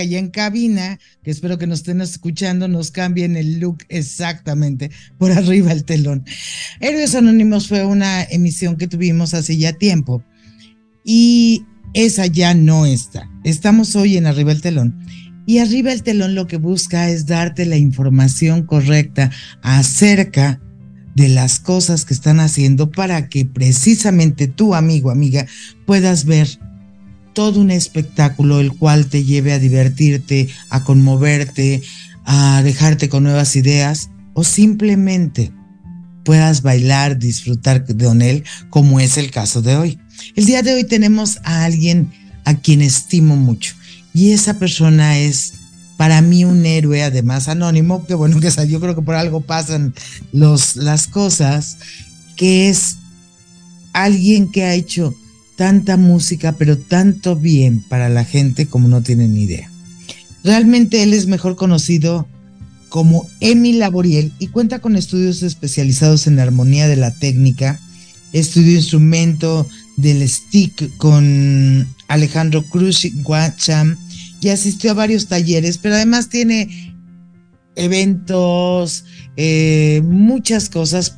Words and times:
que 0.00 0.06
allá 0.06 0.18
en 0.18 0.30
cabina, 0.30 0.98
que 1.22 1.30
espero 1.30 1.58
que 1.58 1.66
nos 1.66 1.80
estén 1.80 2.00
escuchando, 2.00 2.68
nos 2.68 2.90
cambien 2.90 3.36
el 3.36 3.60
look 3.60 3.84
exactamente 3.88 4.90
por 5.18 5.30
arriba 5.36 5.72
el 5.72 5.84
telón. 5.84 6.24
Héroes 6.80 7.14
Anónimos 7.14 7.68
fue 7.68 7.84
una 7.84 8.22
emisión 8.22 8.76
que 8.76 8.88
tuvimos 8.88 9.34
hace 9.34 9.58
ya 9.58 9.72
tiempo 9.72 10.24
y 11.04 11.64
esa 11.92 12.26
ya 12.26 12.54
no 12.54 12.86
está. 12.86 13.28
Estamos 13.44 13.94
hoy 13.96 14.16
en 14.16 14.26
Arriba 14.26 14.52
el 14.52 14.60
Telón. 14.60 15.04
Y 15.46 15.58
arriba 15.58 15.92
el 15.92 16.04
telón 16.04 16.36
lo 16.36 16.46
que 16.46 16.58
busca 16.58 17.08
es 17.08 17.26
darte 17.26 17.66
la 17.66 17.76
información 17.76 18.62
correcta 18.62 19.32
acerca 19.62 20.60
de 21.16 21.28
las 21.28 21.58
cosas 21.58 22.04
que 22.04 22.14
están 22.14 22.38
haciendo 22.38 22.92
para 22.92 23.28
que 23.28 23.46
precisamente 23.46 24.46
tú, 24.46 24.76
amigo, 24.76 25.10
amiga, 25.10 25.46
puedas 25.86 26.24
ver 26.24 26.46
todo 27.32 27.60
un 27.60 27.70
espectáculo 27.70 28.60
el 28.60 28.72
cual 28.72 29.06
te 29.06 29.24
lleve 29.24 29.52
a 29.52 29.58
divertirte, 29.58 30.48
a 30.68 30.84
conmoverte, 30.84 31.82
a 32.24 32.62
dejarte 32.62 33.08
con 33.08 33.24
nuevas 33.24 33.56
ideas 33.56 34.10
o 34.34 34.44
simplemente 34.44 35.52
puedas 36.24 36.62
bailar, 36.62 37.18
disfrutar 37.18 37.84
de 37.86 38.30
él, 38.30 38.44
como 38.68 39.00
es 39.00 39.16
el 39.16 39.30
caso 39.30 39.62
de 39.62 39.76
hoy. 39.76 39.98
El 40.36 40.44
día 40.44 40.62
de 40.62 40.74
hoy 40.74 40.84
tenemos 40.84 41.38
a 41.44 41.64
alguien 41.64 42.12
a 42.44 42.54
quien 42.54 42.82
estimo 42.82 43.36
mucho 43.36 43.74
y 44.12 44.32
esa 44.32 44.58
persona 44.58 45.18
es 45.18 45.54
para 45.96 46.22
mí 46.22 46.44
un 46.44 46.64
héroe, 46.64 47.02
además 47.02 47.48
anónimo, 47.48 48.06
que 48.06 48.14
bueno, 48.14 48.40
que 48.40 48.50
yo 48.66 48.80
creo 48.80 48.94
que 48.94 49.02
por 49.02 49.14
algo 49.14 49.42
pasan 49.42 49.94
los, 50.32 50.76
las 50.76 51.06
cosas, 51.06 51.76
que 52.36 52.70
es 52.70 52.96
alguien 53.92 54.50
que 54.50 54.64
ha 54.64 54.72
hecho 54.72 55.14
tanta 55.60 55.98
música, 55.98 56.52
pero 56.52 56.78
tanto 56.78 57.36
bien 57.36 57.82
para 57.82 58.08
la 58.08 58.24
gente 58.24 58.64
como 58.64 58.88
no 58.88 59.02
tienen 59.02 59.36
idea. 59.36 59.70
Realmente 60.42 61.02
él 61.02 61.12
es 61.12 61.26
mejor 61.26 61.54
conocido 61.54 62.26
como 62.88 63.28
Emi 63.40 63.74
Laboriel 63.74 64.32
y 64.38 64.46
cuenta 64.46 64.78
con 64.78 64.96
estudios 64.96 65.42
especializados 65.42 66.26
en 66.26 66.40
armonía 66.40 66.88
de 66.88 66.96
la 66.96 67.10
técnica, 67.10 67.78
estudió 68.32 68.74
instrumento 68.74 69.68
del 69.98 70.26
stick 70.26 70.96
con 70.96 71.86
Alejandro 72.08 72.62
Cruz 72.62 73.06
Guacham 73.16 73.98
y 74.40 74.48
asistió 74.48 74.92
a 74.92 74.94
varios 74.94 75.28
talleres, 75.28 75.76
pero 75.76 75.96
además 75.96 76.30
tiene 76.30 76.96
eventos, 77.76 79.04
eh, 79.36 80.00
muchas 80.06 80.70
cosas, 80.70 81.10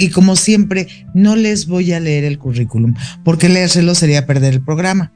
y 0.00 0.08
como 0.08 0.34
siempre, 0.34 1.06
no 1.12 1.36
les 1.36 1.66
voy 1.66 1.92
a 1.92 2.00
leer 2.00 2.24
el 2.24 2.38
currículum, 2.38 2.94
porque 3.22 3.50
leérselo 3.50 3.94
sería 3.94 4.26
perder 4.26 4.54
el 4.54 4.64
programa. 4.64 5.12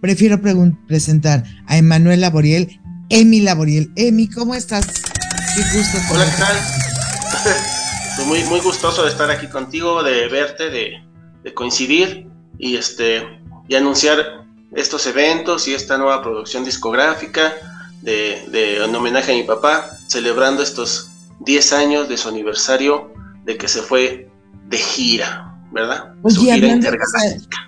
Prefiero 0.00 0.40
presentar 0.86 1.42
a 1.66 1.76
Emanuel 1.76 2.20
Laboriel, 2.20 2.80
Emi 3.10 3.40
Laboriel. 3.40 3.90
Emi, 3.96 4.28
¿cómo 4.28 4.54
estás? 4.54 4.86
Qué 4.86 5.76
gusto. 5.76 5.98
Hola, 6.12 6.24
¿qué 6.24 6.42
tal? 6.42 8.26
muy, 8.28 8.44
muy 8.44 8.60
gustoso 8.60 9.02
de 9.02 9.10
estar 9.10 9.28
aquí 9.28 9.48
contigo, 9.48 10.04
de 10.04 10.28
verte, 10.28 10.70
de, 10.70 11.02
de 11.42 11.54
coincidir 11.54 12.28
y 12.60 12.76
este 12.76 13.24
y 13.66 13.74
anunciar 13.74 14.44
estos 14.72 15.06
eventos 15.08 15.66
y 15.66 15.74
esta 15.74 15.98
nueva 15.98 16.22
producción 16.22 16.64
discográfica 16.64 17.54
de, 18.02 18.84
en 18.84 18.94
homenaje 18.94 19.32
a 19.32 19.34
mi 19.34 19.42
papá, 19.42 19.90
celebrando 20.06 20.62
estos 20.62 21.10
10 21.40 21.72
años 21.72 22.08
de 22.08 22.16
su 22.16 22.28
aniversario 22.28 23.12
de 23.48 23.56
que 23.56 23.66
se 23.66 23.80
fue 23.80 24.28
de 24.68 24.76
gira, 24.76 25.58
¿verdad? 25.72 26.12
Oye, 26.22 26.52
hablando 26.52 26.90
de, 26.90 26.98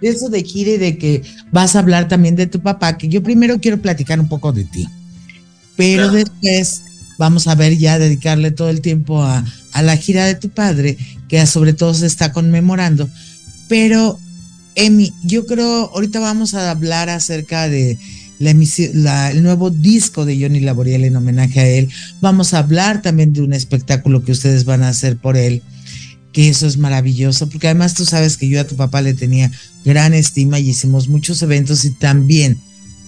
eso 0.03 0.29
de 0.29 0.43
gira 0.45 0.73
y 0.73 0.77
de 0.77 0.99
que 0.99 1.23
vas 1.51 1.75
a 1.75 1.79
hablar 1.79 2.07
también 2.07 2.37
de 2.37 2.47
tu 2.47 2.61
papá, 2.61 2.99
que 2.99 3.09
yo 3.09 3.23
primero 3.23 3.59
quiero 3.59 3.79
platicar 3.79 4.21
un 4.21 4.29
poco 4.29 4.53
de 4.53 4.65
ti, 4.65 4.87
pero 5.77 6.11
después 6.11 6.83
vamos 7.17 7.49
a 7.49 7.55
ver 7.55 7.79
ya 7.79 7.99
dedicarle 7.99 8.51
todo 8.51 8.69
el 8.69 8.83
tiempo 8.83 9.23
a, 9.23 9.43
a 9.73 9.83
la 9.83 9.97
gira 9.97 10.27
de 10.27 10.35
tu 10.35 10.51
padre, 10.51 10.99
que 11.29 11.47
sobre 11.47 11.73
todo 11.73 11.95
se 11.95 12.05
está 12.05 12.31
conmemorando, 12.31 13.09
pero 13.67 14.19
Emi, 14.75 15.15
yo 15.25 15.47
creo, 15.47 15.91
ahorita 15.95 16.21
vamos 16.21 16.53
a 16.53 16.71
hablar 16.71 17.09
acerca 17.09 17.71
de 17.71 17.99
el 18.41 19.43
nuevo 19.43 19.71
disco 19.71 20.25
de 20.25 20.41
Johnny 20.41 20.61
Laboriel 20.61 21.05
en 21.05 21.17
homenaje 21.17 21.61
a 21.61 21.69
él. 21.69 21.89
Vamos 22.21 22.55
a 22.55 22.59
hablar 22.59 23.03
también 23.03 23.35
de 23.35 23.43
un 23.43 23.53
espectáculo 23.53 24.25
que 24.25 24.33
ustedes 24.33 24.65
van 24.65 24.83
a 24.83 24.89
hacer 24.89 25.19
por 25.19 25.37
él, 25.37 25.63
que 26.33 26.49
eso 26.49 26.67
es 26.67 26.79
maravilloso, 26.79 27.51
porque 27.51 27.69
además 27.69 27.95
tú 27.95 28.07
sabes 28.07 28.39
que 28.39 28.49
yo 28.49 28.61
a 28.61 28.67
tu 28.67 28.77
papá 28.77 29.03
le 29.03 29.13
tenía 29.13 29.51
gran 29.85 30.15
estima 30.15 30.59
y 30.59 30.71
hicimos 30.71 31.09
muchos 31.09 31.43
eventos 31.43 31.85
y 31.85 31.91
también 31.91 32.59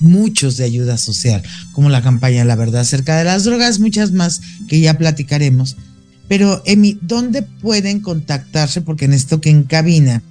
muchos 0.01 0.59
de 0.59 0.65
ayuda 0.65 0.99
social, 0.99 1.43
como 1.73 1.89
la 1.89 2.03
campaña 2.03 2.45
La 2.45 2.57
Verdad 2.57 2.83
acerca 2.83 3.17
de 3.17 3.25
las 3.25 3.45
drogas, 3.45 3.81
muchas 3.81 4.13
más 4.13 4.43
que 4.69 4.81
ya 4.81 4.99
platicaremos. 4.99 5.77
Pero, 6.29 6.63
Emi, 6.67 6.99
¿dónde 7.01 7.43
pueden 7.43 8.01
contactarse? 8.01 8.83
Porque 8.83 9.07
en 9.07 9.13
esto 9.13 9.41
que 9.41 9.51
en 9.51 9.63
cabina 9.63 10.23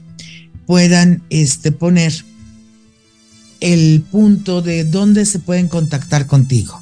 puedan 0.67 1.23
este, 1.29 1.71
poner 1.71 2.13
el 3.61 4.03
punto 4.11 4.61
de 4.61 4.83
dónde 4.83 5.25
se 5.25 5.39
pueden 5.39 5.67
contactar 5.69 6.27
contigo. 6.27 6.81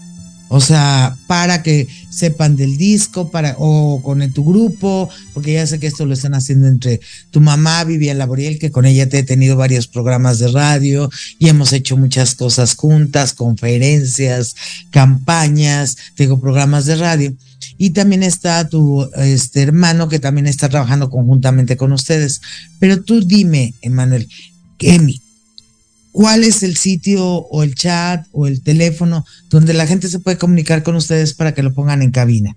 O 0.51 0.61
sea, 0.61 1.15
para 1.27 1.61
que 1.61 1.87
sepan 2.09 2.55
del 2.55 2.75
disco, 2.75 3.29
para, 3.29 3.55
o 3.59 4.01
con 4.01 4.19
tu 4.33 4.43
grupo, 4.43 5.07
porque 5.35 5.53
ya 5.53 5.67
sé 5.67 5.79
que 5.79 5.85
esto 5.85 6.07
lo 6.07 6.15
están 6.15 6.33
haciendo 6.33 6.67
entre 6.67 7.01
tu 7.29 7.39
mamá, 7.39 7.83
Vivian 7.83 8.17
Laboriel, 8.17 8.57
que 8.57 8.71
con 8.71 8.87
ella 8.87 9.07
te 9.07 9.19
he 9.19 9.23
tenido 9.23 9.55
varios 9.55 9.87
programas 9.87 10.39
de 10.39 10.47
radio 10.47 11.07
y 11.37 11.49
hemos 11.49 11.71
hecho 11.71 11.97
muchas 11.97 12.33
cosas 12.33 12.73
juntas, 12.73 13.33
conferencias, 13.33 14.55
campañas, 14.89 15.97
tengo 16.15 16.41
programas 16.41 16.87
de 16.87 16.95
radio. 16.95 17.33
Y 17.77 17.91
también 17.91 18.23
está 18.23 18.67
tu 18.67 19.07
este, 19.17 19.61
hermano 19.61 20.09
que 20.09 20.17
también 20.17 20.47
está 20.47 20.67
trabajando 20.67 21.11
conjuntamente 21.11 21.77
con 21.77 21.91
ustedes. 21.91 22.41
Pero 22.79 23.03
tú 23.03 23.21
dime, 23.21 23.75
Emanuel, 23.81 24.27
Emi, 24.79 25.21
¿cuál 26.11 26.43
es 26.43 26.63
el 26.63 26.77
sitio 26.77 27.25
o 27.25 27.63
el 27.63 27.75
chat 27.75 28.25
o 28.31 28.47
el 28.47 28.63
teléfono 28.63 29.25
donde 29.49 29.73
la 29.73 29.87
gente 29.87 30.07
se 30.07 30.19
puede 30.19 30.37
comunicar 30.37 30.83
con 30.83 30.95
ustedes 30.95 31.33
para 31.33 31.53
que 31.53 31.63
lo 31.63 31.73
pongan 31.73 32.01
en 32.01 32.11
cabina? 32.11 32.55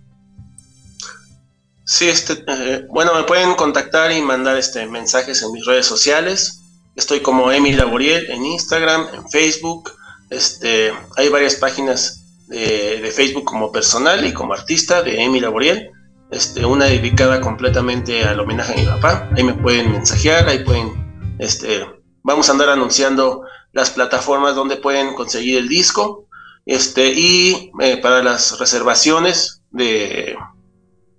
Sí, 1.84 2.08
este, 2.08 2.44
eh, 2.46 2.86
bueno, 2.88 3.14
me 3.14 3.24
pueden 3.24 3.54
contactar 3.54 4.12
y 4.12 4.22
mandar 4.22 4.56
este, 4.56 4.86
mensajes 4.86 5.42
en 5.42 5.52
mis 5.52 5.66
redes 5.66 5.86
sociales. 5.86 6.60
Estoy 6.96 7.20
como 7.20 7.50
Emi 7.50 7.72
Laboriel 7.72 8.30
en 8.30 8.44
Instagram, 8.44 9.08
en 9.12 9.28
Facebook. 9.28 9.92
Este, 10.30 10.92
hay 11.16 11.28
varias 11.28 11.56
páginas 11.56 12.24
de, 12.48 13.12
Facebook 13.14 13.44
como 13.44 13.72
personal 13.72 14.24
y 14.24 14.32
como 14.32 14.54
artista 14.54 15.02
de 15.02 15.22
Emi 15.22 15.40
Laboriel. 15.40 15.90
Este, 16.30 16.64
una 16.64 16.86
dedicada 16.86 17.40
completamente 17.40 18.24
al 18.24 18.40
homenaje 18.40 18.72
a 18.72 18.76
mi 18.76 18.86
papá. 18.86 19.28
Ahí 19.36 19.42
me 19.42 19.54
pueden 19.54 19.92
mensajear, 19.92 20.48
ahí 20.48 20.64
pueden, 20.64 21.36
este, 21.38 21.84
vamos 22.22 22.48
a 22.48 22.52
andar 22.52 22.68
anunciando 22.68 23.42
las 23.72 23.90
plataformas 23.90 24.54
donde 24.54 24.76
pueden 24.76 25.14
conseguir 25.14 25.58
el 25.58 25.68
disco. 25.68 26.26
Este, 26.64 27.12
y 27.12 27.72
eh, 27.80 27.96
para 27.96 28.22
las 28.22 28.58
reservaciones 28.58 29.62
de, 29.70 30.36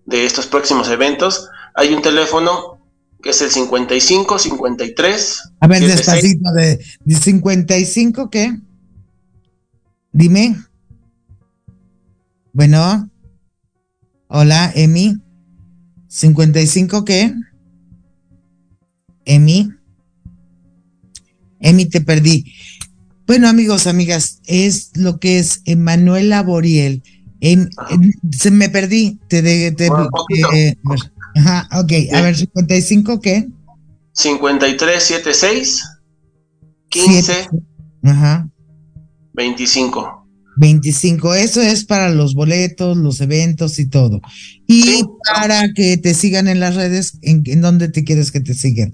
de 0.06 0.26
estos 0.26 0.46
próximos 0.46 0.90
eventos, 0.90 1.50
hay 1.76 1.94
un 1.94 2.02
teléfono 2.02 2.80
que 3.22 3.30
es 3.30 3.42
el 3.42 3.50
55 3.50 4.38
53. 4.38 5.52
A 5.62 5.68
ver, 5.68 5.82
despacito, 5.82 6.52
de, 6.52 6.84
de 7.06 7.16
55, 7.16 8.30
¿qué? 8.30 8.58
Dime. 10.12 10.58
Bueno. 12.52 13.10
Hola, 14.28 14.72
Emi. 14.76 15.18
¿55 16.10 17.04
qué? 17.04 17.34
Emi. 19.26 19.73
Emi, 21.64 21.86
te 21.86 22.02
perdí. 22.02 22.54
Bueno, 23.26 23.48
amigos, 23.48 23.88
amigas, 23.88 24.42
es 24.46 24.92
lo 24.94 25.20
que 25.20 25.40
es 25.40 25.62
Emanuel 25.66 26.30
Laboriel. 26.30 27.02
se 27.42 28.52
me 28.52 28.70
perdí. 28.70 29.20
Te, 29.28 29.72
te, 29.72 29.90
ajá, 31.36 31.70
ok. 31.72 31.92
A 32.14 32.22
ver, 32.22 32.36
¿55 32.36 33.20
qué? 33.22 33.48
5376 34.14 35.82
15 36.90 37.50
ajá. 38.04 38.50
25. 39.34 40.24
25, 40.56 41.34
eso 41.34 41.62
es 41.62 41.84
para 41.84 42.10
los 42.10 42.36
boletos, 42.36 42.96
los 42.96 43.20
eventos 43.22 43.80
y 43.80 43.90
todo. 43.90 44.22
Y 44.68 45.04
para 45.34 45.74
que 45.74 45.98
te 45.98 46.14
sigan 46.14 46.48
en 46.48 46.60
las 46.60 46.76
redes, 46.76 47.18
¿en, 47.22 47.44
dónde 47.62 47.90
te 47.90 48.04
quieres 48.04 48.32
que 48.32 48.40
te 48.40 48.54
sigan? 48.54 48.94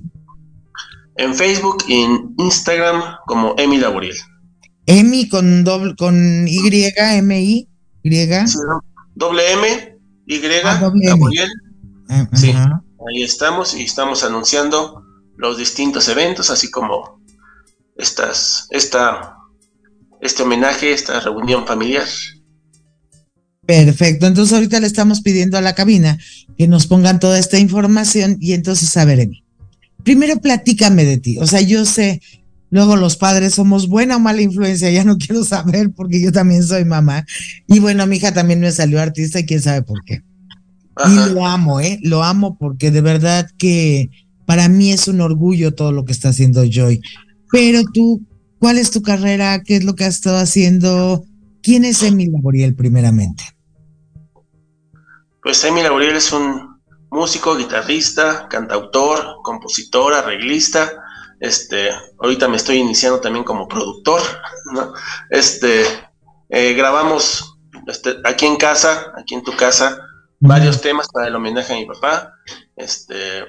En 1.19 1.35
Facebook 1.35 1.83
y 1.88 2.03
en 2.03 2.33
Instagram 2.38 3.01
como 3.27 3.53
Emi 3.57 3.77
Laboriel. 3.77 4.15
Emi 4.85 5.27
con 5.27 5.65
doble, 5.65 5.93
con 5.97 6.47
Y, 6.47 6.59
M, 6.95 7.41
I, 7.41 7.67
Y. 8.03 8.27
doble 9.15 9.51
M, 9.51 9.97
Y, 10.25 10.41
ah, 10.63 10.91
Laboriel. 10.95 11.49
Ah, 12.07 12.29
sí, 12.33 12.51
ahí 12.51 13.23
estamos 13.23 13.75
y 13.75 13.83
estamos 13.83 14.23
anunciando 14.23 15.03
los 15.35 15.57
distintos 15.57 16.07
eventos, 16.07 16.49
así 16.49 16.71
como 16.71 17.21
estas, 17.97 18.67
esta 18.71 19.35
este 20.21 20.43
homenaje, 20.43 20.93
esta 20.93 21.19
reunión 21.19 21.67
familiar. 21.67 22.07
Perfecto, 23.65 24.25
entonces 24.25 24.53
ahorita 24.53 24.79
le 24.79 24.88
estamos 24.88 25.21
pidiendo 25.21 25.57
a 25.57 25.61
la 25.61 25.75
cabina 25.75 26.17
que 26.57 26.67
nos 26.69 26.88
pongan 26.88 27.19
toda 27.19 27.38
esta 27.38 27.59
información 27.59 28.38
y 28.39 28.53
entonces 28.53 28.95
a 28.95 29.03
ver, 29.03 29.29
primero 30.03 30.39
platícame 30.39 31.06
de 31.06 31.18
ti, 31.18 31.38
o 31.39 31.48
sea, 31.48 31.62
yo 31.62 31.86
sé, 31.86 32.22
luego 32.70 32.96
los 32.96 33.18
padres 33.18 33.56
somos 33.56 33.88
buena 33.88 34.18
o 34.18 34.20
mala 34.20 34.41
influencia, 34.41 34.89
ya 34.89 35.03
no 35.03 35.18
quiero 35.18 35.44
saber 35.44 35.91
porque 35.91 36.22
yo 36.22 36.32
también 36.32 36.63
soy 36.63 36.86
mamá 36.86 37.25
y 37.68 37.79
bueno, 37.79 38.06
mi 38.08 38.18
hija 38.18 38.34
también 38.34 38.60
me 38.60 38.72
salió 38.72 39.01
artista 39.01 39.39
y 39.39 39.46
quién 39.46 39.62
sabe 39.62 39.82
por 39.82 40.03
qué. 40.06 40.24
Y 41.08 41.34
lo 41.34 41.46
amo, 41.46 41.79
¿eh? 41.79 41.98
Lo 42.03 42.24
amo 42.24 42.58
porque 42.58 42.91
de 42.91 43.00
verdad 43.01 43.50
que 43.58 44.10
para 44.46 44.68
mí 44.68 44.91
es 44.91 45.08
un 45.08 45.22
orgullo 45.22 45.74
todo 45.74 45.91
lo 45.91 46.03
que 46.06 46.12
está 46.12 46.29
haciendo 46.29 46.63
Joy. 46.70 47.01
Pero 47.51 47.84
tú, 47.94 48.22
¿cuál 48.60 48.77
es 48.77 48.91
tu 48.91 49.01
carrera? 49.01 49.63
¿Qué 49.63 49.77
es 49.77 49.84
lo 49.84 49.96
que 49.96 50.03
has 50.03 50.15
estado 50.15 50.38
haciendo? 50.38 51.24
¿Quién 51.62 51.86
es 51.86 52.03
Emil 52.03 52.32
Laboriel 52.34 52.75
primeramente? 52.75 53.44
Pues 55.41 55.63
Emil 55.63 55.84
Laboriel 55.84 56.15
es 56.15 56.34
un 56.34 56.68
músico, 57.10 57.56
guitarrista, 57.56 58.48
cantautor, 58.50 59.38
compositor, 59.44 60.13
arreglista. 60.13 60.92
Este, 61.39 61.89
ahorita 62.20 62.48
me 62.48 62.58
estoy 62.58 62.78
iniciando 62.78 63.22
también 63.22 63.46
como 63.46 63.68
productor, 63.68 64.22
¿no? 64.74 64.94
Este, 65.30 65.84
eh, 66.50 66.74
grabamos 66.74 67.58
este, 67.88 68.18
aquí 68.25 68.46
en 68.46 68.58
casa, 68.58 69.13
aquí 69.18 69.36
en 69.36 69.44
tu 69.44 69.56
casa, 69.56 69.98
varios 70.39 70.82
temas 70.82 71.08
para 71.12 71.28
el 71.28 71.36
homenaje 71.36 71.74
a 71.74 71.78
mi 71.78 71.86
papá. 71.86 72.34
Este, 72.75 73.46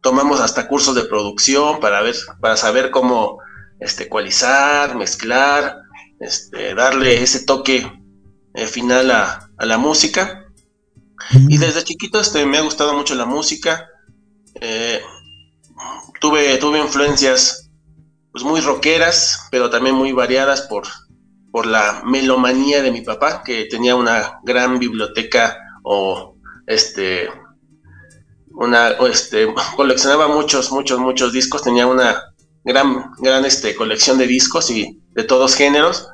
tomamos 0.00 0.40
hasta 0.40 0.68
cursos 0.68 0.94
de 0.94 1.04
producción 1.04 1.80
para 1.80 2.02
ver, 2.02 2.14
para 2.40 2.56
saber 2.56 2.90
cómo 2.90 3.38
este, 3.80 4.04
ecualizar, 4.04 4.96
mezclar, 4.96 5.78
este, 6.20 6.74
darle 6.74 7.22
ese 7.22 7.44
toque 7.44 7.90
eh, 8.54 8.66
final 8.66 9.10
a, 9.10 9.50
la 9.58 9.78
música. 9.78 10.43
Y 11.48 11.58
desde 11.58 11.84
chiquito 11.84 12.20
este, 12.20 12.44
me 12.46 12.58
ha 12.58 12.62
gustado 12.62 12.94
mucho 12.94 13.14
la 13.14 13.24
música. 13.24 13.88
Eh, 14.60 15.00
tuve, 16.20 16.56
tuve 16.58 16.78
influencias 16.78 17.70
pues, 18.32 18.44
muy 18.44 18.60
rockeras, 18.60 19.48
pero 19.50 19.70
también 19.70 19.94
muy 19.94 20.12
variadas 20.12 20.62
por, 20.62 20.84
por 21.50 21.66
la 21.66 22.02
melomanía 22.04 22.82
de 22.82 22.90
mi 22.90 23.00
papá, 23.00 23.42
que 23.44 23.66
tenía 23.66 23.96
una 23.96 24.40
gran 24.44 24.78
biblioteca 24.78 25.56
o 25.82 26.36
este 26.66 27.28
una 28.50 28.90
este 29.10 29.52
coleccionaba 29.76 30.28
muchos 30.28 30.70
muchos 30.72 30.98
muchos 30.98 31.32
discos. 31.32 31.62
Tenía 31.62 31.86
una 31.86 32.34
gran 32.64 33.12
gran 33.18 33.44
este 33.44 33.74
colección 33.74 34.16
de 34.18 34.26
discos 34.26 34.70
y 34.70 35.00
de 35.12 35.24
todos 35.24 35.54
géneros. 35.54 36.08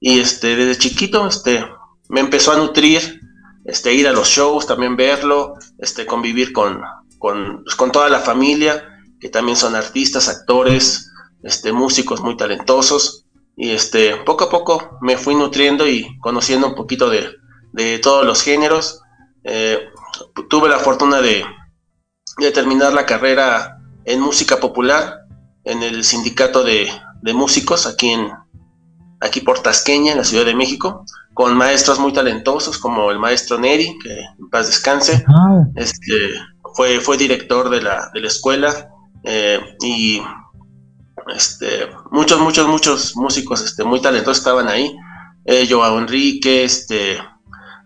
Y 0.00 0.20
este 0.20 0.56
desde 0.56 0.78
chiquito 0.78 1.26
este 1.26 1.64
me 2.08 2.20
empezó 2.20 2.52
a 2.52 2.56
nutrir 2.56 3.20
este 3.66 3.92
ir 3.92 4.08
a 4.08 4.12
los 4.12 4.28
shows 4.28 4.66
también 4.66 4.96
verlo 4.96 5.54
este 5.78 6.06
convivir 6.06 6.52
con 6.52 6.80
con, 7.18 7.62
pues, 7.64 7.74
con 7.76 7.92
toda 7.92 8.08
la 8.08 8.20
familia 8.20 8.82
que 9.20 9.28
también 9.28 9.56
son 9.56 9.74
artistas 9.74 10.28
actores 10.28 11.10
este 11.42 11.72
músicos 11.72 12.20
muy 12.20 12.36
talentosos. 12.36 13.24
Y 13.56 13.70
este 13.70 14.16
poco 14.16 14.44
a 14.44 14.50
poco 14.50 14.98
me 15.00 15.16
fui 15.16 15.34
nutriendo 15.34 15.88
y 15.88 16.18
conociendo 16.18 16.66
un 16.66 16.74
poquito 16.74 17.08
de, 17.08 17.30
de 17.72 17.98
todos 17.98 18.26
los 18.26 18.42
géneros. 18.42 19.00
Eh, 19.44 19.78
tuve 20.50 20.68
la 20.68 20.78
fortuna 20.78 21.20
de, 21.20 21.44
terminar 22.52 22.92
la 22.92 23.06
carrera 23.06 23.78
en 24.04 24.20
música 24.20 24.58
popular 24.58 25.20
en 25.64 25.82
el 25.82 26.04
sindicato 26.04 26.64
de, 26.64 26.90
músicos 27.32 27.86
aquí 27.86 28.10
en 28.10 28.30
aquí 29.20 29.40
por 29.40 29.60
Tasqueña, 29.60 30.12
en 30.12 30.18
la 30.18 30.24
Ciudad 30.24 30.44
de 30.44 30.54
México, 30.54 31.04
con 31.36 31.54
maestros 31.54 31.98
muy 31.98 32.14
talentosos 32.14 32.78
como 32.78 33.10
el 33.10 33.18
maestro 33.18 33.58
Neri, 33.58 33.98
que 34.02 34.10
en 34.10 34.48
paz 34.48 34.68
descanse, 34.68 35.22
este, 35.74 36.30
fue, 36.74 36.98
fue 36.98 37.18
director 37.18 37.68
de 37.68 37.82
la, 37.82 38.10
de 38.14 38.20
la 38.22 38.28
escuela 38.28 38.88
eh, 39.22 39.60
y 39.82 40.22
este, 41.34 41.90
muchos, 42.10 42.40
muchos, 42.40 42.66
muchos 42.66 43.16
músicos 43.16 43.60
este, 43.62 43.84
muy 43.84 44.00
talentosos 44.00 44.38
estaban 44.38 44.66
ahí. 44.66 44.96
Eh, 45.44 45.66
Joao 45.68 45.98
Enrique, 45.98 46.64
este, 46.64 47.18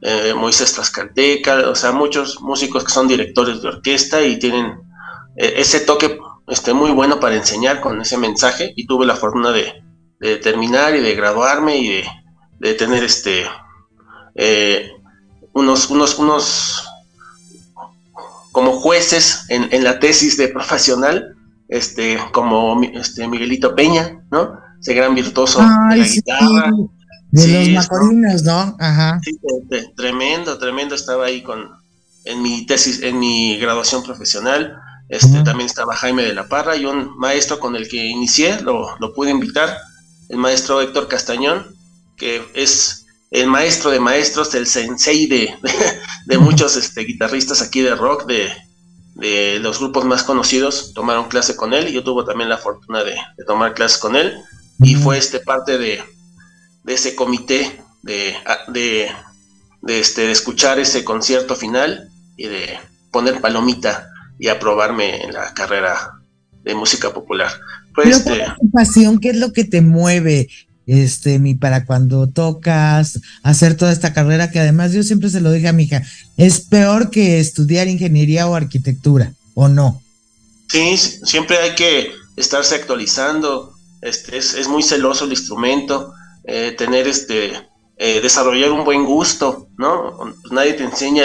eh, 0.03 0.33
Moisés 0.33 0.73
Tlaxcalteca, 0.75 1.69
o 1.71 1.75
sea, 1.75 1.91
muchos 1.91 2.41
músicos 2.41 2.85
que 2.85 2.93
son 2.93 3.09
directores 3.09 3.63
de 3.63 3.69
orquesta 3.69 4.23
y 4.23 4.39
tienen 4.39 4.79
eh, 5.37 5.55
ese 5.57 5.81
toque 5.81 6.21
este, 6.47 6.73
muy 6.73 6.93
bueno 6.93 7.19
para 7.19 7.35
enseñar 7.35 7.81
con 7.81 8.01
ese 8.01 8.17
mensaje 8.17 8.73
y 8.77 8.87
tuve 8.87 9.07
la 9.07 9.17
fortuna 9.17 9.51
de, 9.51 9.83
terminar 10.41 10.95
y 10.95 11.01
de 11.01 11.15
graduarme 11.17 11.79
y 11.79 11.89
de, 11.89 12.05
tener 12.61 13.05
este 13.05 13.45
eh, 14.35 14.91
unos, 15.53 15.91
unos, 15.91 16.19
unos 16.19 16.87
como 18.53 18.73
jueces 18.73 19.45
en, 19.49 19.85
la 19.85 20.01
tesis 20.01 20.37
de 20.37 20.49
profesional, 20.49 21.37
este, 21.69 22.19
como 22.33 22.81
este 22.83 23.27
Miguelito 23.29 23.75
Peña, 23.75 24.23
¿no? 24.31 24.59
Ese 24.81 24.95
gran 24.95 25.15
virtuoso 25.15 25.61
de 25.61 25.97
la 25.97 26.07
guitarra. 26.07 26.73
De 27.31 27.73
los 27.73 27.85
macorinos, 27.85 28.43
¿no? 28.43 28.77
Ajá. 28.81 29.21
Sí, 29.23 29.39
tremendo, 29.97 30.59
tremendo. 30.59 30.95
Estaba 30.95 31.27
ahí 31.27 31.43
con 31.43 31.71
en 32.25 32.43
mi 32.43 32.67
tesis, 32.67 33.03
en 33.03 33.19
mi 33.19 33.57
graduación 33.59 34.03
profesional. 34.03 34.77
Este, 35.09 35.43
También 35.43 35.67
estaba 35.67 35.97
Jaime 35.97 36.23
de 36.23 36.35
la 36.35 36.49
Parra 36.49 36.77
y 36.77 36.87
un 36.87 37.17
maestro 37.19 37.59
con 37.59 37.75
el 37.75 37.89
que 37.89 38.05
inicié, 38.05 38.61
lo, 38.61 38.97
lo 38.99 39.13
pude 39.13 39.31
invitar, 39.31 39.77
el 40.29 40.39
maestro 40.39 40.81
Héctor 40.81 41.09
Castañón, 41.09 41.67
que 42.21 42.43
es 42.55 43.07
el 43.31 43.47
maestro 43.47 43.91
de 43.91 43.99
maestros, 43.99 44.55
el 44.55 44.67
sensei 44.67 45.27
de, 45.27 45.55
de, 46.27 46.39
muchos 46.39 46.77
este, 46.77 47.01
guitarristas 47.03 47.63
aquí 47.63 47.81
de 47.81 47.95
rock, 47.95 48.27
de, 48.27 48.51
de, 49.15 49.59
los 49.61 49.79
grupos 49.79 50.05
más 50.05 50.23
conocidos, 50.23 50.93
tomaron 50.95 51.29
clase 51.29 51.57
con 51.57 51.73
él 51.73 51.89
y 51.89 51.93
yo 51.93 52.05
tuve 52.05 52.25
también 52.25 52.51
la 52.51 52.59
fortuna 52.59 53.03
de, 53.03 53.17
tomar 53.47 53.73
clases 53.73 53.99
con 53.99 54.17
él 54.17 54.37
y 54.81 54.95
fue 54.95 55.19
este 55.19 55.41
parte 55.41 55.79
de, 55.79 56.03
de 56.85 56.95
ese 56.95 57.15
comité 57.15 57.83
de, 58.03 58.35
de, 58.69 59.11
este, 59.87 60.23
de 60.23 60.33
escuchar 60.33 60.79
ese 60.79 61.05
concierto 61.05 61.57
final 61.57 62.11
y 62.37 62.49
de 62.49 62.79
poner 63.11 63.41
palomita 63.41 64.09
y 64.39 64.49
aprobarme 64.49 65.23
en 65.23 65.33
la 65.33 65.53
carrera 65.55 65.97
de 66.65 66.75
música 66.75 67.13
popular. 67.13 67.51
Pues 67.95 68.25
pasión, 68.73 69.19
¿qué 69.19 69.31
es 69.31 69.37
lo 69.37 69.53
que 69.53 69.65
te 69.65 69.81
mueve? 69.81 70.49
Este, 70.91 71.39
mi, 71.39 71.55
para 71.55 71.85
cuando 71.85 72.27
tocas, 72.27 73.21
hacer 73.45 73.77
toda 73.77 73.93
esta 73.93 74.13
carrera, 74.13 74.51
que 74.51 74.59
además 74.59 74.93
yo 74.93 75.05
siempre 75.05 75.31
se 75.31 75.41
lo 75.41 75.53
dije 75.53 75.69
a 75.69 75.73
mi 75.73 75.85
hija, 75.85 76.03
es 76.37 76.63
peor 76.63 77.11
que 77.11 77.39
estudiar 77.39 77.87
ingeniería 77.87 78.49
o 78.49 78.57
arquitectura, 78.57 79.33
¿o 79.55 79.69
no? 79.69 80.03
Sí, 80.69 80.97
siempre 80.97 81.59
hay 81.59 81.77
que 81.77 82.11
estarse 82.35 82.75
actualizando, 82.75 83.73
este, 84.03 84.39
es, 84.39 84.55
es 84.55 84.67
muy 84.67 84.83
celoso 84.83 85.27
el 85.27 85.31
instrumento, 85.31 86.13
eh, 86.43 86.75
tener 86.77 87.07
este, 87.07 87.53
eh, 87.97 88.21
desarrollar 88.21 88.73
un 88.73 88.85
buen 88.85 89.05
gusto, 89.05 89.69
¿no? 89.79 90.35
Nadie 90.51 90.73
te 90.73 90.83
enseña 90.83 91.25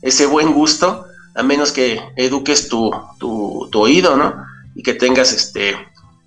ese 0.00 0.26
buen 0.26 0.52
gusto 0.52 1.06
a 1.34 1.42
menos 1.42 1.72
que 1.72 2.00
eduques 2.14 2.68
tu, 2.68 2.92
tu, 3.18 3.68
oído, 3.74 4.16
¿no? 4.16 4.46
Y 4.76 4.84
que 4.84 4.94
tengas 4.94 5.32
este, 5.32 5.74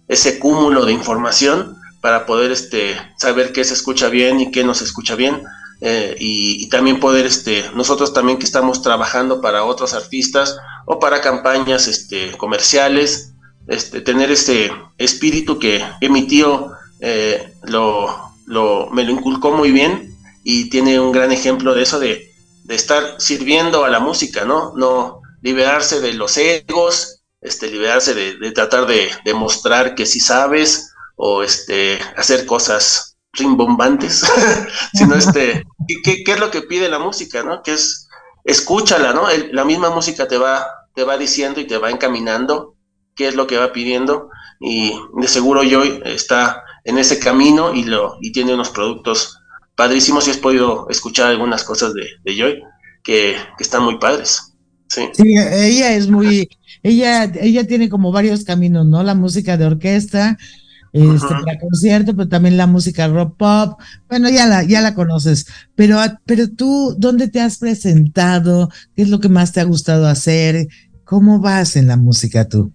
ese 0.10 0.40
cúmulo 0.40 0.84
de 0.84 0.92
información 0.92 1.78
para 2.06 2.28
poder 2.28 2.52
este, 2.52 2.96
saber 3.18 3.52
qué 3.52 3.64
se 3.64 3.74
escucha 3.74 4.10
bien 4.10 4.40
y 4.40 4.52
qué 4.52 4.64
no 4.64 4.76
se 4.76 4.84
escucha 4.84 5.16
bien. 5.16 5.42
Eh, 5.82 6.16
y, 6.20 6.70
también 6.70 7.00
poder, 7.00 7.26
este, 7.26 7.66
nosotros 7.74 8.14
también 8.14 8.38
que 8.38 8.46
estamos 8.46 8.84
trabajando 8.84 9.42
para 9.42 9.64
otros 9.64 9.96
artistas 9.96 10.56
o 10.86 11.00
para 11.00 11.22
campañas 11.22 11.88
este, 11.88 12.38
comerciales, 12.38 13.32
este, 13.68 14.02
tener 14.02 14.30
ese 14.30 14.72
espíritu 15.00 15.58
que, 15.58 15.84
mi 16.08 16.28
tío 16.28 16.74
eh, 17.00 17.52
lo, 17.64 18.34
lo, 18.46 18.88
me 18.92 19.04
lo 19.04 19.12
inculcó 19.12 19.52
muy 19.54 19.72
bien 19.72 20.16
y 20.44 20.70
tiene 20.70 21.00
un 21.00 21.12
gran 21.12 21.32
ejemplo 21.32 21.74
de 21.74 21.82
eso 21.82 22.00
de, 22.00 22.32
estar 22.70 23.16
sirviendo 23.18 23.84
a 23.84 23.90
la 23.90 24.00
música, 24.00 24.46
¿no? 24.46 24.74
No 24.76 25.22
liberarse 25.42 26.02
de 26.02 26.14
los 26.14 26.38
egos, 26.38 27.24
este, 27.42 27.68
liberarse 27.72 28.14
de, 28.14 28.52
tratar 28.52 28.86
de 28.86 29.10
demostrar 29.26 29.96
que 29.96 30.06
sí 30.06 30.20
sabes 30.20 30.92
o 31.16 31.44
este, 31.44 32.00
hacer 32.18 32.46
cosas 32.46 33.18
rimbombantes, 33.34 34.26
sino 34.94 35.16
este, 35.16 35.64
¿qué, 36.04 36.24
¿qué, 36.24 36.32
es 36.32 36.40
lo 36.40 36.52
que 36.52 36.62
pide 36.62 36.90
la 36.90 37.00
música, 37.00 37.44
¿no? 37.44 37.62
Que 37.64 37.74
es, 37.74 38.06
escúchala, 38.46 39.12
¿no? 39.12 39.28
la 39.52 39.66
misma 39.66 39.90
música 39.90 40.28
te 40.28 40.38
va, 40.38 40.68
te 40.94 41.04
va 41.04 41.18
diciendo 41.18 41.60
y 41.60 41.68
te 41.68 41.78
va 41.78 41.90
encaminando 41.90 42.76
qué 43.16 43.28
es 43.28 43.36
lo 43.36 43.48
que 43.48 43.58
va 43.58 43.74
pidiendo 43.74 44.30
y 44.60 44.94
de 45.20 45.28
seguro 45.28 45.64
Joy 45.64 46.02
está 46.06 46.64
en 46.84 46.98
ese 46.98 47.20
camino 47.20 47.74
y, 47.74 47.84
lo, 47.84 48.18
y 48.22 48.32
tiene 48.32 48.54
unos 48.54 48.70
productos 48.70 49.40
padrísimos 49.76 50.28
y 50.28 50.32
has 50.32 50.38
podido 50.38 50.88
escuchar 50.90 51.28
algunas 51.28 51.64
cosas 51.64 51.94
de, 51.94 52.08
de 52.24 52.38
Joy 52.38 52.62
que, 53.04 53.36
están 53.60 53.84
muy 53.84 53.98
padres. 53.98 54.54
Sí. 54.88 55.10
ella 55.18 55.96
es 55.96 56.08
muy, 56.08 56.48
ella, 56.84 57.24
ella 57.24 57.66
tiene 57.66 57.90
como 57.90 58.12
varios 58.12 58.44
caminos, 58.44 58.86
¿no? 58.86 59.02
La 59.02 59.16
música 59.16 59.58
de 59.58 59.66
orquesta, 59.66 60.38
este, 60.96 61.28
para 61.28 61.60
concierto, 61.60 62.16
pero 62.16 62.30
también 62.30 62.56
la 62.56 62.68
música 62.68 63.08
rock 63.10 63.36
pop. 63.36 63.80
Bueno, 64.08 64.30
ya 64.30 64.46
la, 64.46 64.64
ya 64.64 64.80
la 64.80 64.96
conoces. 64.96 65.46
Pero, 65.76 66.00
pero 66.26 66.50
tú, 66.50 66.96
¿dónde 66.98 67.28
te 67.28 67.42
has 67.42 67.58
presentado? 67.58 68.70
¿Qué 68.96 69.02
es 69.02 69.10
lo 69.10 69.20
que 69.20 69.28
más 69.28 69.52
te 69.52 69.60
ha 69.60 69.66
gustado 69.66 70.08
hacer? 70.08 70.68
¿Cómo 71.04 71.40
vas 71.40 71.76
en 71.76 71.88
la 71.88 71.98
música 71.98 72.48
tú? 72.48 72.72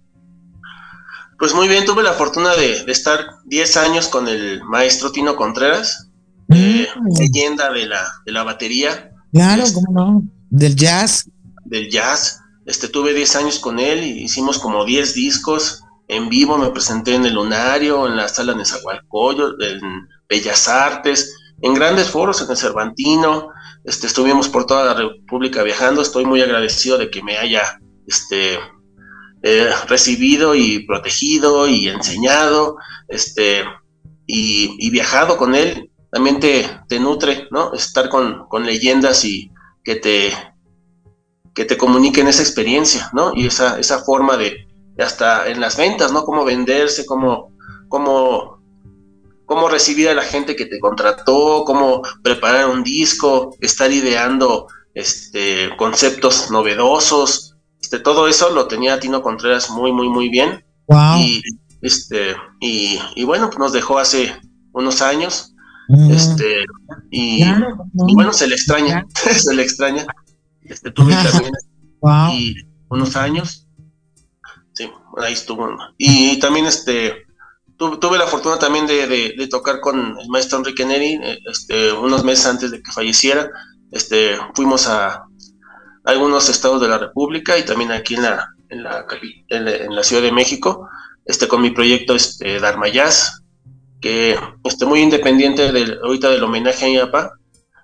Pues 1.39 1.55
muy 1.55 1.67
bien, 1.67 1.83
tuve 1.85 2.03
la 2.03 2.13
fortuna 2.13 2.53
de, 2.55 2.83
estar 2.91 3.25
10 3.45 3.77
años 3.77 4.07
con 4.07 4.27
el 4.27 4.63
maestro 4.65 5.11
Tino 5.11 5.35
Contreras, 5.35 6.07
eh, 6.49 6.87
mm. 6.95 7.19
leyenda 7.19 7.71
de 7.71 7.87
la, 7.87 8.07
de 8.23 8.31
la 8.31 8.43
batería. 8.43 9.11
Claro, 9.33 9.63
este, 9.63 9.73
cómo 9.73 9.99
no, 9.99 10.23
del 10.51 10.75
jazz. 10.75 11.27
Del 11.65 11.89
jazz. 11.89 12.39
Este, 12.67 12.87
tuve 12.87 13.15
10 13.15 13.35
años 13.37 13.57
con 13.57 13.79
él 13.79 14.03
y 14.03 14.25
hicimos 14.25 14.59
como 14.59 14.85
10 14.85 15.15
discos 15.15 15.81
en 16.11 16.27
vivo, 16.27 16.57
me 16.57 16.71
presenté 16.71 17.15
en 17.15 17.25
el 17.25 17.35
Lunario, 17.35 18.05
en 18.05 18.17
la 18.17 18.27
sala 18.27 18.53
de 18.53 18.65
Zagualcoyo, 18.65 19.55
en 19.61 20.09
Bellas 20.27 20.67
Artes, 20.67 21.33
en 21.61 21.73
grandes 21.73 22.09
foros, 22.09 22.41
en 22.41 22.51
el 22.51 22.57
Cervantino, 22.57 23.47
este, 23.85 24.07
estuvimos 24.07 24.49
por 24.49 24.65
toda 24.65 24.83
la 24.83 24.93
República 24.93 25.63
viajando, 25.63 26.01
estoy 26.01 26.25
muy 26.25 26.41
agradecido 26.41 26.97
de 26.97 27.09
que 27.09 27.23
me 27.23 27.37
haya 27.37 27.79
este, 28.05 28.59
eh, 29.41 29.69
recibido 29.87 30.53
y 30.53 30.85
protegido 30.85 31.69
y 31.69 31.87
enseñado, 31.87 32.75
este, 33.07 33.63
y, 34.27 34.89
viajado 34.89 35.37
con 35.37 35.55
él, 35.55 35.91
también 36.11 36.41
te, 36.41 36.65
te 36.89 36.99
nutre, 36.99 37.47
¿no? 37.51 37.73
Estar 37.73 38.09
con, 38.09 38.49
con, 38.49 38.65
leyendas 38.65 39.23
y 39.23 39.49
que 39.81 39.95
te, 39.95 40.33
que 41.53 41.63
te 41.63 41.77
comuniquen 41.77 42.27
esa 42.27 42.41
experiencia, 42.41 43.09
¿no? 43.13 43.31
Y 43.33 43.47
esa, 43.47 43.79
esa 43.79 43.99
forma 44.03 44.35
de, 44.35 44.67
hasta 44.97 45.47
en 45.47 45.59
las 45.59 45.77
ventas, 45.77 46.11
¿no? 46.11 46.23
Cómo 46.23 46.45
venderse, 46.45 47.05
cómo, 47.05 47.51
cómo, 47.87 48.61
cómo 49.45 49.69
recibir 49.69 50.09
a 50.09 50.13
la 50.13 50.23
gente 50.23 50.55
que 50.55 50.65
te 50.65 50.79
contrató, 50.79 51.63
cómo 51.65 52.01
preparar 52.23 52.69
un 52.69 52.83
disco, 52.83 53.55
estar 53.59 53.91
ideando 53.91 54.67
este, 54.93 55.69
conceptos 55.77 56.51
novedosos, 56.51 57.51
este, 57.91 57.99
todo 57.99 58.29
eso 58.29 58.51
lo 58.51 58.67
tenía 58.67 59.01
Tino 59.01 59.21
Contreras 59.21 59.69
muy, 59.69 59.91
muy, 59.91 60.07
muy 60.07 60.29
bien. 60.29 60.63
Y, 61.17 61.41
este, 61.81 62.35
y, 62.61 63.23
bueno, 63.25 63.47
pues 63.47 63.59
nos 63.59 63.73
dejó 63.73 63.99
hace 63.99 64.33
unos 64.71 65.01
años. 65.01 65.53
Mm. 65.89 66.11
Este, 66.11 66.63
y, 67.09 67.43
bueno, 68.13 68.31
se 68.31 68.47
le 68.47 68.55
extraña, 68.55 69.05
se 69.13 69.53
le 69.53 69.63
extraña. 69.63 70.05
Este, 70.61 70.91
tuve 70.91 71.13
también 71.31 71.51
y 72.33 72.55
unos 72.89 73.15
años. 73.17 73.67
Sí, 74.73 74.89
ahí 75.17 75.33
estuvo. 75.33 75.69
Y 75.97 76.39
también 76.39 76.65
este, 76.65 77.25
tuve, 77.77 78.17
la 78.17 78.27
fortuna 78.27 78.59
también 78.59 78.87
de, 78.87 79.47
tocar 79.49 79.79
con 79.79 80.17
el 80.19 80.29
maestro 80.29 80.59
Enrique 80.59 80.85
Neri, 80.85 81.19
eh, 81.21 81.39
este, 81.49 81.91
unos 81.91 82.23
meses 82.23 82.45
antes 82.45 82.71
de 82.71 82.81
que 82.81 82.91
falleciera. 82.91 83.49
Este, 83.91 84.37
fuimos 84.53 84.87
a, 84.87 85.25
algunos 86.03 86.49
estados 86.49 86.81
de 86.81 86.87
la 86.87 86.97
República 86.97 87.57
y 87.57 87.63
también 87.63 87.91
aquí 87.91 88.15
en 88.15 88.23
la, 88.23 88.47
en 88.69 88.83
la, 88.83 89.05
en 89.49 89.95
la 89.95 90.03
Ciudad 90.03 90.23
de 90.23 90.31
México, 90.31 90.87
este, 91.25 91.47
con 91.47 91.61
mi 91.61 91.71
proyecto 91.71 92.15
este, 92.15 92.59
Dharma 92.59 92.87
Jazz, 92.87 93.43
que 93.99 94.37
este, 94.63 94.85
muy 94.85 95.01
independiente 95.01 95.71
del, 95.71 95.99
ahorita 96.03 96.29
del 96.29 96.43
homenaje 96.43 96.85
a 96.85 96.89
IAPA, 96.89 97.33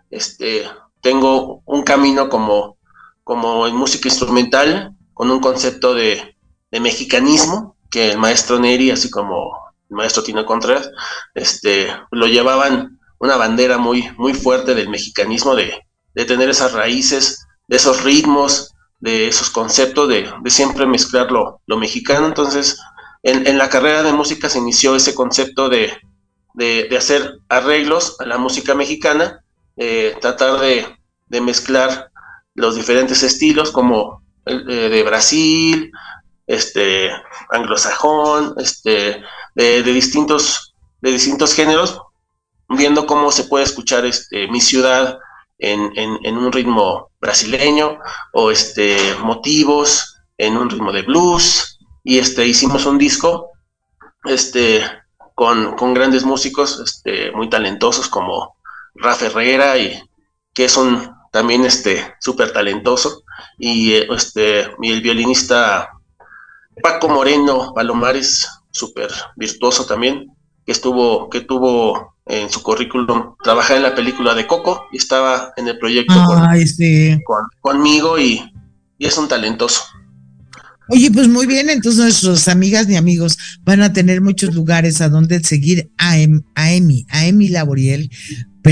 este, 0.10 0.68
tengo 1.02 1.62
un 1.66 1.84
camino 1.84 2.30
como, 2.30 2.78
como 3.24 3.68
en 3.68 3.76
música 3.76 4.08
instrumental, 4.08 4.96
con 5.14 5.30
un 5.30 5.40
concepto 5.40 5.94
de, 5.94 6.37
de 6.72 6.80
mexicanismo, 6.80 7.76
que 7.90 8.12
el 8.12 8.18
maestro 8.18 8.60
Neri, 8.60 8.92
así 8.92 9.10
como 9.10 9.52
el 9.90 9.96
maestro 9.96 10.24
Tino 10.24 10.46
Contreras, 10.46 10.92
este, 11.34 11.88
lo 12.12 12.28
llevaban 12.28 13.00
una 13.20 13.38
bandera 13.38 13.78
muy, 13.78 14.10
muy 14.18 14.34
fuerte 14.34 14.76
del 14.76 14.90
mexicanismo, 14.90 15.56
de, 15.56 15.74
de 16.14 16.26
tener 16.26 16.50
esas 16.50 16.74
raíces 16.74 17.48
de 17.68 17.78
esos 17.78 18.04
ritmos, 18.04 18.74
de 19.00 19.28
esos 19.28 19.50
conceptos, 19.50 20.10
de, 20.10 20.32
siempre 20.48 20.86
mezclar 20.86 21.32
lo, 21.32 21.62
mexicano. 21.78 22.28
Entonces, 22.28 22.80
en, 23.24 23.58
la 23.58 23.70
carrera 23.70 24.04
de 24.04 24.14
música 24.14 24.50
se 24.50 24.60
inició 24.60 24.96
ese 24.96 25.14
concepto 25.14 25.70
de, 25.70 25.92
hacer 26.98 27.40
arreglos 27.50 28.16
a 28.20 28.26
la 28.26 28.38
música 28.38 28.74
mexicana, 28.74 29.44
tratar 30.22 30.60
de, 30.60 31.42
mezclar 31.42 32.10
los 32.56 32.76
diferentes 32.76 33.22
estilos 33.22 33.72
como 33.72 34.24
el, 34.46 34.66
de 34.66 35.04
Brasil, 35.04 35.92
este 36.48 37.12
anglosajón, 37.52 38.56
este 38.58 39.22
de, 39.56 39.84
distintos 39.84 40.74
de 41.02 41.12
distintos 41.12 41.54
géneros, 41.54 42.02
viendo 42.70 43.06
cómo 43.06 43.32
se 43.32 43.44
puede 43.44 43.66
escuchar 43.66 44.06
este 44.06 44.48
mi 44.48 44.62
ciudad 44.62 45.20
en, 45.60 46.38
un 46.38 46.52
ritmo 46.52 47.12
brasileño 47.20 48.00
o 48.34 48.52
este, 48.52 49.16
motivos 49.22 50.18
en 50.38 50.58
un 50.58 50.70
ritmo 50.70 50.92
de 50.92 51.04
blues. 51.04 51.80
Y 52.04 52.20
este, 52.20 52.46
hicimos 52.46 52.86
un 52.86 52.98
disco 52.98 53.52
este, 54.26 54.84
con, 55.36 55.94
grandes 55.94 56.24
músicos 56.24 56.80
este, 56.80 57.32
muy 57.32 57.50
talentosos 57.50 58.08
como 58.08 58.56
Rafa 58.96 59.28
Herrera 59.28 59.78
y 59.78 60.02
que 60.54 60.66
es 60.66 60.80
también 61.32 61.66
este 61.66 62.16
súper 62.20 62.52
talentoso 62.52 63.24
y 63.60 63.94
este 63.94 64.62
el 64.82 65.02
violinista 65.02 65.97
Paco 66.82 67.10
Moreno 67.10 67.74
Palomares 67.74 68.48
súper 68.72 69.10
virtuoso 69.36 69.86
también 69.86 70.28
que 70.66 70.72
estuvo 70.72 71.30
que 71.30 71.42
tuvo 71.42 72.16
en 72.26 72.50
su 72.50 72.62
currículum 72.62 73.36
trabajar 73.44 73.78
en 73.78 73.84
la 73.84 73.96
película 73.96 74.36
de 74.36 74.46
Coco 74.48 74.86
y 74.92 74.98
estaba 74.98 75.54
en 75.56 75.68
el 75.68 75.80
proyecto 75.80 76.14
conmigo 77.62 78.20
y, 78.20 78.44
es 79.00 79.18
un 79.18 79.28
talentoso. 79.28 79.84
Oye, 80.90 81.12
pues 81.12 81.28
muy 81.28 81.46
bien, 81.46 81.70
entonces 81.70 82.02
nuestras 82.02 82.48
amigas 82.48 82.90
y 82.90 82.96
amigos 82.96 83.38
van 83.62 83.82
a 83.82 83.94
tener 83.94 84.22
muchos 84.22 84.56
lugares 84.56 85.02
a 85.02 85.10
donde 85.10 85.42
seguir 85.44 85.92
a, 85.98 86.18
em, 86.18 86.42
a 86.56 86.72
Emi, 86.72 87.06
a 87.10 87.28
Emi 87.28 87.50
Laboriel, 87.50 88.10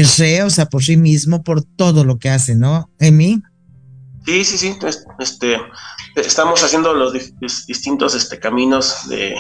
se, 0.04 0.44
o 0.44 0.50
sea, 0.50 0.66
por 0.66 0.84
sí 0.84 0.98
mismo, 0.98 1.44
por 1.44 1.64
todo 1.64 2.04
lo 2.04 2.18
que 2.18 2.30
hace, 2.30 2.56
¿no, 2.56 2.90
Emi? 3.00 3.42
Sí, 4.26 4.44
sí, 4.44 4.58
sí, 4.58 4.78
este, 5.20 5.58
estamos 6.16 6.64
haciendo 6.64 6.94
los 6.94 7.14
distintos 7.68 8.16
este, 8.16 8.40
caminos 8.40 9.08
de, 9.08 9.36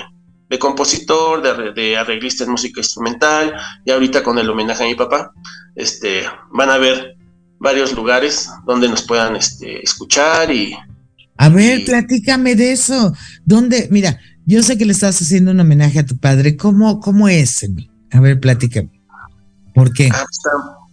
de 0.49 0.59
compositor, 0.59 1.73
de, 1.73 1.97
arreglista 1.97 2.43
en 2.43 2.51
música 2.51 2.79
instrumental, 2.79 3.53
y 3.83 3.91
ahorita 3.91 4.23
con 4.23 4.37
el 4.37 4.49
homenaje 4.49 4.83
a 4.83 4.87
mi 4.87 4.95
papá, 4.95 5.31
este, 5.75 6.23
van 6.51 6.69
a 6.69 6.77
ver 6.77 7.15
varios 7.59 7.93
lugares 7.93 8.49
donde 8.65 8.87
nos 8.87 9.01
puedan 9.01 9.35
este, 9.35 9.83
escuchar 9.83 10.51
y... 10.51 10.77
A 11.37 11.49
ver, 11.49 11.83
platícame 11.83 12.55
de 12.55 12.71
eso. 12.71 13.13
¿Dónde? 13.43 13.89
Mira, 13.91 14.19
yo 14.45 14.63
sé 14.63 14.77
que 14.77 14.85
le 14.85 14.93
estás 14.93 15.21
haciendo 15.21 15.51
un 15.51 15.59
homenaje 15.59 15.99
a 15.99 16.05
tu 16.05 16.17
padre. 16.17 16.55
¿Cómo, 16.55 16.99
cómo 17.01 17.27
es? 17.27 17.67
A 18.11 18.19
ver, 18.21 18.39
platícame. 18.39 19.01
¿Por 19.73 19.91
qué? 19.91 20.09
Ah, 20.13 20.25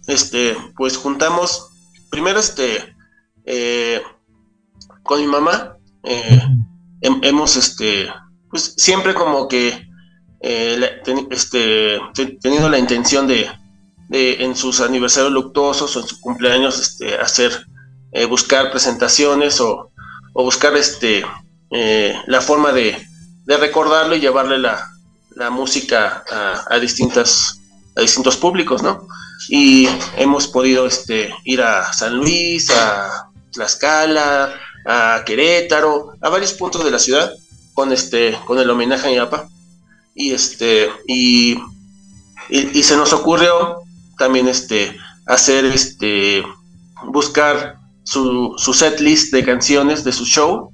este, 0.07 0.57
pues 0.75 0.97
juntamos, 0.97 1.69
primero 2.09 2.39
este, 2.39 2.92
eh, 3.45 4.01
con 5.03 5.19
mi 5.21 5.27
mamá, 5.27 5.77
eh, 6.03 6.41
hemos 7.01 7.55
este, 7.57 8.07
pues 8.49 8.75
siempre 8.77 9.13
como 9.13 9.47
que 9.47 9.87
eh, 10.45 11.01
este, 11.31 11.99
teniendo 12.41 12.69
la 12.69 12.77
intención 12.77 13.27
de, 13.27 13.49
en 14.09 14.55
sus 14.55 14.81
aniversarios 14.81 15.31
luctuosos 15.31 15.95
o 15.95 16.01
en 16.01 16.07
su 16.07 16.19
cumpleaños 16.19 16.79
este, 16.79 17.15
hacer, 17.15 17.65
eh, 18.11 18.25
buscar 18.25 18.69
presentaciones 18.69 19.61
o, 19.61 19.89
buscar 20.33 20.75
este, 20.75 21.25
eh, 21.71 22.15
la 22.27 22.41
forma 22.41 22.73
de, 22.73 23.07
recordarlo 23.47 24.15
y 24.15 24.19
llevarle 24.19 24.59
la, 24.59 24.89
música 25.49 26.23
a, 26.69 26.77
distintas, 26.77 27.59
a 27.95 28.01
distintos 28.01 28.37
públicos, 28.37 28.83
¿no? 28.83 29.07
Y 29.49 29.87
hemos 30.17 30.47
podido 30.47 30.85
este, 30.85 31.33
ir 31.45 31.61
a 31.61 31.91
San 31.91 32.17
Luis, 32.17 32.69
a 32.69 33.31
Tlaxcala, 33.53 34.53
a 34.85 35.23
Querétaro, 35.25 36.13
a 36.21 36.29
varios 36.29 36.53
puntos 36.53 36.83
de 36.83 36.91
la 36.91 36.99
ciudad 36.99 37.33
con 37.73 37.91
este 37.91 38.37
con 38.45 38.59
el 38.59 38.69
homenaje 38.69 39.07
a 39.07 39.11
mi 39.11 39.17
papá. 39.17 39.47
Y 40.15 40.31
este 40.31 40.89
y, 41.07 41.57
y, 42.49 42.83
se 42.83 42.97
nos 42.97 43.13
ocurrió 43.13 43.77
también 44.17 44.47
este 44.47 44.95
hacer 45.25 45.65
este 45.65 46.43
buscar 47.07 47.77
su, 48.03 48.53
su 48.57 48.73
set 48.73 48.99
list 48.99 49.33
de 49.33 49.43
canciones 49.43 50.03
de 50.03 50.11
su 50.11 50.25
show 50.25 50.71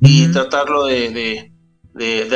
y 0.00 0.30
tratarlo 0.32 0.84
de, 0.84 1.10
de, 1.10 1.52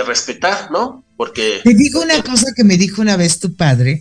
respetar, 0.07 0.71
¿no? 0.71 1.05
porque... 1.21 1.61
Te 1.63 1.75
digo 1.75 2.01
una 2.01 2.23
cosa 2.23 2.47
que 2.57 2.65
me 2.65 2.79
dijo 2.79 3.03
una 3.03 3.15
vez 3.15 3.41
tu 3.41 3.55
padre, 3.55 4.01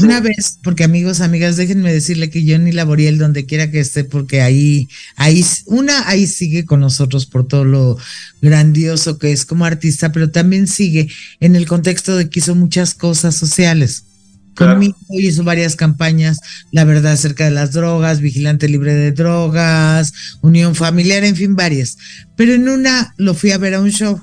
una 0.00 0.20
vez, 0.20 0.58
porque 0.62 0.84
amigos, 0.84 1.22
amigas, 1.22 1.56
déjenme 1.56 1.90
decirle 1.90 2.28
que 2.28 2.44
Johnny 2.46 2.72
Laboriel, 2.72 3.16
donde 3.16 3.46
quiera 3.46 3.70
que 3.70 3.80
esté, 3.80 4.04
porque 4.04 4.42
ahí, 4.42 4.86
ahí, 5.16 5.42
una, 5.64 6.06
ahí 6.10 6.26
sigue 6.26 6.66
con 6.66 6.80
nosotros 6.80 7.24
por 7.24 7.48
todo 7.48 7.64
lo 7.64 7.96
grandioso 8.42 9.18
que 9.18 9.32
es 9.32 9.46
como 9.46 9.64
artista, 9.64 10.12
pero 10.12 10.30
también 10.30 10.66
sigue 10.66 11.08
en 11.40 11.56
el 11.56 11.66
contexto 11.66 12.18
de 12.18 12.28
que 12.28 12.40
hizo 12.40 12.54
muchas 12.54 12.92
cosas 12.92 13.34
sociales. 13.34 14.04
Conmigo 14.54 14.94
hizo 15.08 15.44
varias 15.44 15.74
campañas, 15.74 16.38
la 16.70 16.84
verdad, 16.84 17.12
acerca 17.12 17.46
de 17.46 17.52
las 17.52 17.72
drogas, 17.72 18.20
Vigilante 18.20 18.68
Libre 18.68 18.92
de 18.92 19.12
Drogas, 19.12 20.12
Unión 20.42 20.74
Familiar, 20.74 21.24
en 21.24 21.34
fin, 21.34 21.56
varias. 21.56 21.96
Pero 22.36 22.52
en 22.52 22.68
una 22.68 23.14
lo 23.16 23.32
fui 23.32 23.52
a 23.52 23.58
ver 23.58 23.72
a 23.72 23.80
un 23.80 23.90
show 23.90 24.20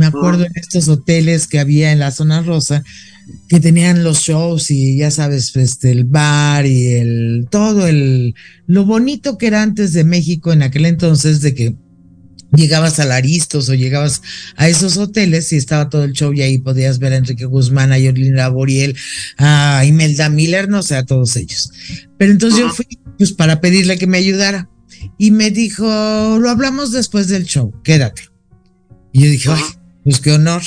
me 0.00 0.06
acuerdo 0.06 0.46
en 0.46 0.52
estos 0.54 0.88
hoteles 0.88 1.46
que 1.46 1.58
había 1.58 1.92
en 1.92 1.98
la 1.98 2.10
zona 2.10 2.40
rosa 2.40 2.82
que 3.50 3.60
tenían 3.60 4.02
los 4.02 4.20
shows 4.20 4.70
y 4.70 4.96
ya 4.96 5.10
sabes, 5.10 5.54
este, 5.56 5.90
el 5.90 6.04
bar 6.04 6.64
y 6.64 6.92
el 6.92 7.48
todo 7.50 7.86
el 7.86 8.34
lo 8.66 8.86
bonito 8.86 9.36
que 9.36 9.48
era 9.48 9.60
antes 9.60 9.92
de 9.92 10.04
México 10.04 10.54
en 10.54 10.62
aquel 10.62 10.86
entonces 10.86 11.42
de 11.42 11.54
que 11.54 11.76
llegabas 12.56 12.98
a 12.98 13.04
Laristos 13.04 13.68
o 13.68 13.74
llegabas 13.74 14.22
a 14.56 14.70
esos 14.70 14.96
hoteles 14.96 15.52
y 15.52 15.56
estaba 15.56 15.90
todo 15.90 16.04
el 16.04 16.14
show 16.14 16.32
y 16.32 16.40
ahí 16.40 16.56
podías 16.56 16.98
ver 16.98 17.12
a 17.12 17.16
Enrique 17.16 17.44
Guzmán, 17.44 17.92
a 17.92 17.98
Yorlina 17.98 18.48
Boriel, 18.48 18.96
a 19.36 19.84
Imelda 19.84 20.30
Miller, 20.30 20.70
no 20.70 20.82
sé, 20.82 20.96
a 20.96 21.04
todos 21.04 21.36
ellos. 21.36 21.70
Pero 22.16 22.32
entonces 22.32 22.58
yo 22.58 22.70
fui 22.70 22.86
pues 23.18 23.32
para 23.32 23.60
pedirle 23.60 23.98
que 23.98 24.06
me 24.06 24.16
ayudara 24.16 24.70
y 25.18 25.30
me 25.30 25.50
dijo, 25.50 25.84
lo 26.40 26.48
hablamos 26.48 26.90
después 26.90 27.28
del 27.28 27.44
show, 27.44 27.70
quédate. 27.84 28.30
Y 29.12 29.24
yo 29.24 29.30
dije, 29.30 29.50
ay, 29.50 29.79
pues 30.04 30.20
qué 30.20 30.32
honor. 30.32 30.62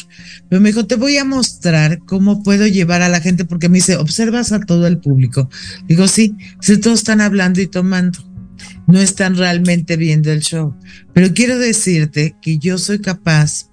Pero 0.49 0.61
me 0.61 0.69
dijo, 0.69 0.85
te 0.85 0.95
voy 0.95 1.17
a 1.17 1.25
mostrar 1.25 1.99
cómo 2.05 2.43
puedo 2.43 2.67
llevar 2.67 3.01
a 3.01 3.09
la 3.09 3.21
gente, 3.21 3.45
porque 3.45 3.69
me 3.69 3.77
dice, 3.77 3.97
observas 3.97 4.51
a 4.51 4.59
todo 4.59 4.87
el 4.87 4.99
público. 4.99 5.49
Digo, 5.87 6.07
sí, 6.07 6.35
si 6.61 6.77
todos 6.77 6.99
están 6.99 7.21
hablando 7.21 7.61
y 7.61 7.67
tomando, 7.67 8.19
no 8.87 8.99
están 8.99 9.35
realmente 9.35 9.97
viendo 9.97 10.31
el 10.31 10.41
show. 10.41 10.75
Pero 11.13 11.33
quiero 11.33 11.57
decirte 11.57 12.35
que 12.41 12.57
yo 12.57 12.77
soy 12.77 12.99
capaz 12.99 13.69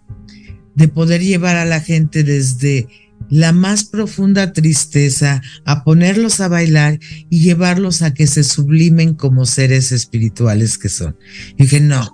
de 0.74 0.88
poder 0.88 1.22
llevar 1.22 1.56
a 1.56 1.64
la 1.64 1.80
gente 1.80 2.24
desde 2.24 2.88
la 3.28 3.52
más 3.52 3.84
profunda 3.84 4.52
tristeza 4.52 5.40
a 5.64 5.84
ponerlos 5.84 6.40
a 6.40 6.48
bailar 6.48 6.98
y 7.28 7.40
llevarlos 7.40 8.02
a 8.02 8.12
que 8.12 8.26
se 8.26 8.44
sublimen 8.44 9.14
como 9.14 9.46
seres 9.46 9.92
espirituales 9.92 10.78
que 10.78 10.88
son. 10.88 11.16
Y 11.56 11.64
dije, 11.64 11.80
no, 11.80 12.10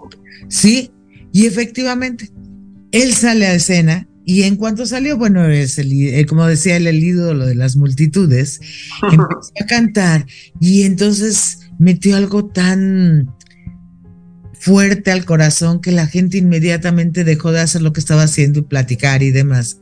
sí, 0.49 0.91
y 1.33 1.47
efectivamente, 1.47 2.31
él 2.93 3.15
sale 3.15 3.47
a 3.47 3.55
escena 3.55 4.09
y 4.25 4.43
en 4.43 4.57
cuanto 4.57 4.87
salió, 4.87 5.17
bueno, 5.17 5.49
es 5.49 5.79
el, 5.79 5.93
eh, 5.93 6.27
como 6.27 6.47
decía 6.47 6.77
él, 6.77 6.89
el 6.89 7.03
ídolo 7.03 7.47
de 7.47 7.55
las 7.55 7.77
multitudes, 7.77 8.61
empezó 9.03 9.53
a 9.61 9.67
cantar 9.67 10.27
y 10.61 10.83
entonces 10.83 11.61
metió 11.79 12.17
algo 12.17 12.47
tan 12.47 13.31
fuerte 14.59 15.13
al 15.13 15.25
corazón 15.25 15.81
que 15.81 15.93
la 15.93 16.09
gente 16.09 16.39
inmediatamente 16.39 17.23
dejó 17.23 17.53
de 17.53 17.61
hacer 17.61 17.83
lo 17.83 17.93
que 17.93 18.01
estaba 18.01 18.25
haciendo 18.25 18.59
y 18.59 18.63
platicar 18.63 19.23
y 19.23 19.31
demás. 19.31 19.81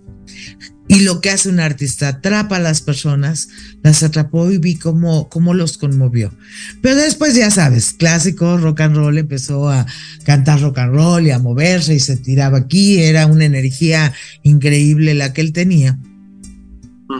Y 0.86 1.00
lo 1.00 1.20
que 1.20 1.30
hace 1.30 1.48
un 1.48 1.60
artista, 1.60 2.08
atrapa 2.08 2.56
a 2.56 2.60
las 2.60 2.82
personas, 2.82 3.48
las 3.82 4.02
atrapó 4.02 4.50
y 4.50 4.58
vi 4.58 4.76
cómo, 4.76 5.30
cómo 5.30 5.54
los 5.54 5.78
conmovió. 5.78 6.30
Pero 6.82 6.96
después, 6.96 7.34
ya 7.34 7.50
sabes, 7.50 7.94
clásico 7.94 8.58
rock 8.58 8.82
and 8.82 8.96
roll, 8.96 9.16
empezó 9.16 9.70
a 9.70 9.86
cantar 10.24 10.60
rock 10.60 10.78
and 10.78 10.94
roll 10.94 11.26
y 11.26 11.30
a 11.30 11.38
moverse 11.38 11.94
y 11.94 12.00
se 12.00 12.16
tiraba 12.18 12.58
aquí, 12.58 13.00
era 13.00 13.26
una 13.26 13.46
energía 13.46 14.12
increíble 14.42 15.14
la 15.14 15.32
que 15.32 15.40
él 15.40 15.52
tenía. 15.52 15.98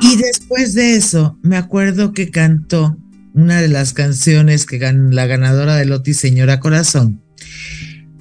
Y 0.03 0.17
después 0.17 0.75
de 0.75 0.97
eso, 0.97 1.39
me 1.43 1.57
acuerdo 1.57 2.13
que 2.13 2.31
cantó 2.31 2.99
una 3.35 3.61
de 3.61 3.69
las 3.69 3.93
canciones 3.93 4.67
que 4.67 4.79
ganó 4.79 5.11
la 5.11 5.27
ganadora 5.27 5.77
de 5.77 5.87
Loti, 5.87 6.15
Señora 6.15 6.61
Corazón, 6.61 7.23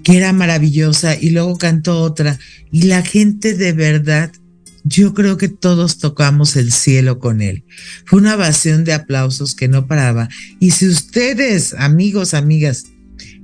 que 0.03 0.17
era 0.17 0.33
maravillosa, 0.33 1.15
y 1.15 1.29
luego 1.29 1.57
cantó 1.57 2.01
otra, 2.01 2.39
y 2.71 2.83
la 2.83 3.03
gente 3.03 3.53
de 3.53 3.73
verdad 3.73 4.31
yo 4.83 5.13
creo 5.13 5.37
que 5.37 5.47
todos 5.47 5.97
tocamos 5.97 6.55
el 6.55 6.71
cielo 6.71 7.19
con 7.19 7.41
él. 7.41 7.63
Fue 8.05 8.19
una 8.19 8.35
ovación 8.35 8.83
de 8.83 8.93
aplausos 8.93 9.55
que 9.55 9.67
no 9.67 9.87
paraba. 9.87 10.29
Y 10.59 10.71
si 10.71 10.87
ustedes, 10.87 11.73
amigos, 11.73 12.33
amigas, 12.33 12.85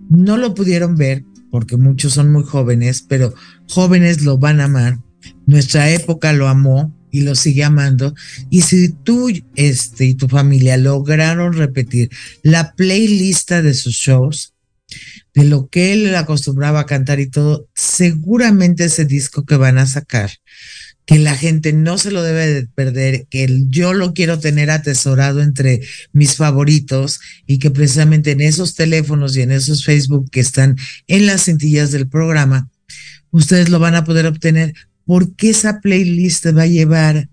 no 0.10 0.38
lo 0.38 0.54
pudieron 0.54 0.98
ver, 0.98 1.24
porque 1.50 1.78
muchos 1.78 2.14
son 2.14 2.32
muy 2.32 2.44
jóvenes, 2.44 3.04
pero 3.08 3.34
jóvenes 3.70 4.22
lo 4.22 4.38
van 4.38 4.60
a 4.60 4.66
amar. 4.66 5.00
Nuestra 5.46 5.90
época 5.92 6.34
lo 6.34 6.48
amó 6.48 6.94
y 7.12 7.22
lo 7.22 7.36
sigue 7.36 7.64
amando. 7.64 8.14
Y 8.50 8.62
si 8.62 8.90
tú 8.90 9.30
este, 9.56 10.06
y 10.06 10.16
tu 10.16 10.28
familia 10.28 10.78
lograron 10.78 11.54
repetir 11.54 12.10
la 12.44 12.74
playlist 12.76 13.52
de 13.52 13.74
sus 13.74 13.96
shows, 13.96 14.54
de 15.34 15.46
lo 15.46 15.70
que 15.70 15.94
él 15.94 16.14
acostumbraba 16.16 16.82
a 16.82 16.86
cantar 16.86 17.20
y 17.20 17.30
todo, 17.30 17.68
seguramente 17.76 18.86
ese 18.86 19.06
disco 19.06 19.46
que 19.46 19.56
van 19.56 19.78
a 19.78 19.86
sacar 19.86 20.32
que 21.10 21.18
la 21.18 21.36
gente 21.36 21.74
no 21.74 21.98
se 21.98 22.12
lo 22.12 22.22
debe 22.22 22.46
de 22.46 22.68
perder, 22.68 23.26
que 23.32 23.64
yo 23.68 23.94
lo 23.94 24.14
quiero 24.14 24.38
tener 24.38 24.70
atesorado 24.70 25.42
entre 25.42 25.82
mis 26.14 26.36
favoritos 26.36 27.20
y 27.48 27.58
que 27.58 27.72
precisamente 27.72 28.30
en 28.30 28.42
esos 28.42 28.76
teléfonos 28.76 29.36
y 29.36 29.42
en 29.42 29.52
esos 29.52 29.84
Facebook 29.84 30.30
que 30.30 30.40
están 30.40 30.78
en 31.08 31.26
las 31.26 31.46
cintillas 31.46 31.92
del 31.92 32.08
programa, 32.08 32.70
ustedes 33.32 33.70
lo 33.70 33.80
van 33.80 33.96
a 33.96 34.04
poder 34.04 34.28
obtener 34.28 34.76
porque 35.04 35.50
esa 35.50 35.80
playlist 35.82 36.46
va 36.56 36.62
a 36.62 36.68
llevar 36.68 37.28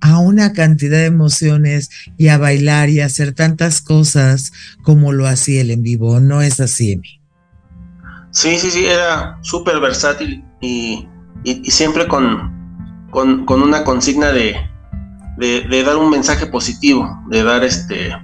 a 0.00 0.20
una 0.20 0.52
cantidad 0.52 0.98
de 0.98 1.06
emociones 1.06 1.90
y 2.18 2.28
a 2.28 2.38
bailar 2.38 2.88
y 2.88 3.00
a 3.00 3.06
hacer 3.06 3.32
tantas 3.32 3.80
cosas 3.80 4.52
como 4.84 5.12
lo 5.12 5.26
hacía 5.26 5.62
él 5.62 5.72
en 5.72 5.82
vivo. 5.82 6.20
¿No 6.20 6.40
es 6.40 6.60
así, 6.60 6.92
Emi? 6.92 7.20
Sí, 8.30 8.56
sí, 8.60 8.70
sí, 8.70 8.84
era 8.86 9.40
súper 9.42 9.80
versátil 9.80 10.44
y, 10.60 11.08
y 11.42 11.68
siempre 11.68 12.06
con, 12.06 12.57
con, 13.10 13.44
una 13.48 13.84
consigna 13.84 14.32
de, 14.32 14.56
de, 15.36 15.82
dar 15.82 15.96
un 15.96 16.10
mensaje 16.10 16.46
positivo, 16.46 17.08
de 17.28 17.42
dar 17.42 17.64
este 17.64 18.16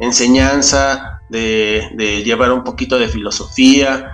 enseñanza, 0.00 1.20
de, 1.30 2.22
llevar 2.24 2.52
un 2.52 2.64
poquito 2.64 2.98
de 2.98 3.08
filosofía 3.08 4.12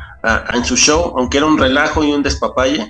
en 0.52 0.64
su 0.64 0.76
show, 0.76 1.14
aunque 1.16 1.38
era 1.38 1.46
un 1.46 1.58
relajo 1.58 2.02
y 2.02 2.12
un 2.12 2.22
despapalle, 2.22 2.88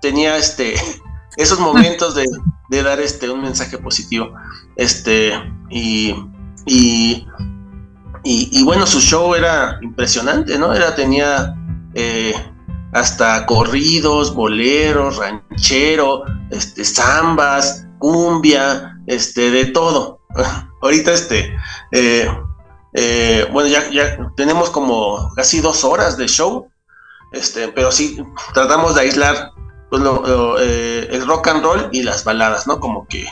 tenía 0.00 0.36
este 0.36 0.74
esos 1.36 1.60
momentos 1.60 2.14
de, 2.14 2.82
dar 2.82 3.00
este 3.00 3.30
un 3.30 3.42
mensaje 3.42 3.78
positivo. 3.78 4.32
Este, 4.76 5.32
y, 5.70 6.14
y, 6.66 7.26
y, 8.24 8.64
bueno, 8.64 8.86
su 8.86 9.00
show 9.00 9.34
era 9.34 9.78
impresionante, 9.82 10.58
¿no? 10.58 10.74
Era, 10.74 10.94
tenía 10.94 11.54
eh, 11.94 12.34
hasta 12.96 13.44
corridos, 13.44 14.34
boleros, 14.34 15.18
ranchero, 15.18 16.24
este, 16.50 16.82
zambas, 16.82 17.86
cumbia, 17.98 18.98
este, 19.06 19.50
de 19.50 19.66
todo. 19.66 20.20
Ahorita 20.82 21.12
este, 21.12 21.54
eh, 21.92 22.26
eh, 22.94 23.46
bueno, 23.52 23.68
ya, 23.68 23.90
ya 23.90 24.16
tenemos 24.34 24.70
como 24.70 25.30
casi 25.34 25.60
dos 25.60 25.84
horas 25.84 26.16
de 26.16 26.26
show, 26.26 26.70
este, 27.32 27.68
pero 27.68 27.92
sí 27.92 28.18
tratamos 28.54 28.94
de 28.94 29.02
aislar 29.02 29.50
pues, 29.90 30.02
eh, 30.60 31.08
el 31.10 31.26
rock 31.26 31.48
and 31.48 31.62
roll 31.62 31.88
y 31.92 32.02
las 32.02 32.24
baladas, 32.24 32.66
¿no? 32.66 32.80
Como 32.80 33.06
que 33.08 33.28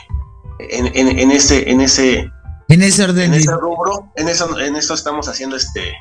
en, 0.59 0.91
en, 0.95 1.31
ese, 1.31 1.71
en 1.71 1.81
ese, 1.81 2.31
en 2.69 2.81
ese 2.83 3.03
orden, 3.03 3.33
en 3.33 3.39
ese 3.39 3.51
rubro, 3.53 4.11
en 4.15 4.29
eso, 4.29 4.59
en 4.59 4.75
eso 4.75 4.93
estamos 4.93 5.27
haciendo 5.27 5.55
este 5.55 5.95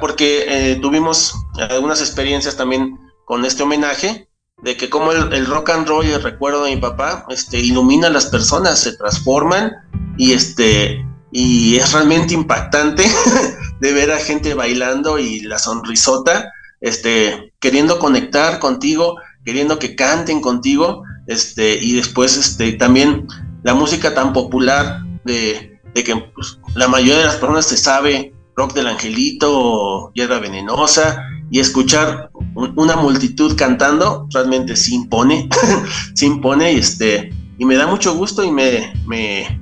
porque 0.00 0.44
eh, 0.46 0.76
tuvimos 0.76 1.34
algunas 1.70 2.00
experiencias 2.00 2.56
también 2.56 2.98
con 3.24 3.44
este 3.44 3.62
homenaje 3.62 4.28
de 4.62 4.76
que 4.76 4.88
como 4.88 5.12
el, 5.12 5.46
rock 5.46 5.70
and 5.70 5.88
roll 5.88 6.06
el 6.06 6.22
recuerdo 6.22 6.64
de 6.64 6.74
mi 6.74 6.80
papá 6.80 7.26
este 7.28 7.58
ilumina 7.58 8.08
a 8.08 8.10
las 8.10 8.26
personas 8.26 8.80
se 8.80 8.96
transforman 8.96 9.72
y 10.16 10.32
este 10.32 11.04
y 11.32 11.76
es 11.76 11.92
realmente 11.92 12.34
impactante 12.34 13.04
de 13.80 13.92
ver 13.92 14.12
a 14.12 14.18
gente 14.18 14.54
bailando 14.54 15.18
y 15.18 15.40
la 15.40 15.58
sonrisota 15.58 16.52
este 16.80 17.52
queriendo 17.58 17.98
conectar 17.98 18.58
contigo 18.60 19.16
queriendo 19.44 19.78
que 19.78 19.96
canten 19.96 20.40
contigo 20.40 21.02
este 21.26 21.76
y 21.82 21.94
después 21.94 22.36
este 22.36 22.72
también 22.72 23.26
la 23.62 23.74
música 23.74 24.14
tan 24.14 24.32
popular 24.32 25.00
de, 25.24 25.80
de 25.94 26.04
que 26.04 26.16
pues, 26.16 26.58
la 26.74 26.86
mayoría 26.86 27.18
de 27.18 27.24
las 27.24 27.36
personas 27.36 27.66
se 27.66 27.78
sabe 27.78 28.33
Rock 28.56 28.74
del 28.74 28.86
Angelito, 28.86 30.12
Hierba 30.14 30.38
Venenosa, 30.38 31.22
y 31.50 31.60
escuchar 31.60 32.30
una 32.54 32.96
multitud 32.96 33.56
cantando 33.56 34.26
realmente 34.32 34.76
se 34.76 34.94
impone, 34.94 35.48
se 36.14 36.26
impone 36.26 36.72
y 36.72 36.76
este 36.78 37.32
y 37.58 37.64
me 37.64 37.76
da 37.76 37.86
mucho 37.86 38.14
gusto 38.14 38.42
y 38.42 38.50
me, 38.50 38.92
me, 39.06 39.60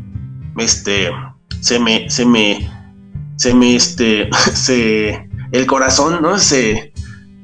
este 0.57 1.11
se 1.61 1.79
me 1.79 2.09
se 2.09 2.25
me 2.25 2.71
se 3.37 3.55
me 3.55 3.77
este 3.77 4.31
se 4.55 5.29
el 5.53 5.67
corazón 5.67 6.23
no 6.23 6.39
se, 6.39 6.93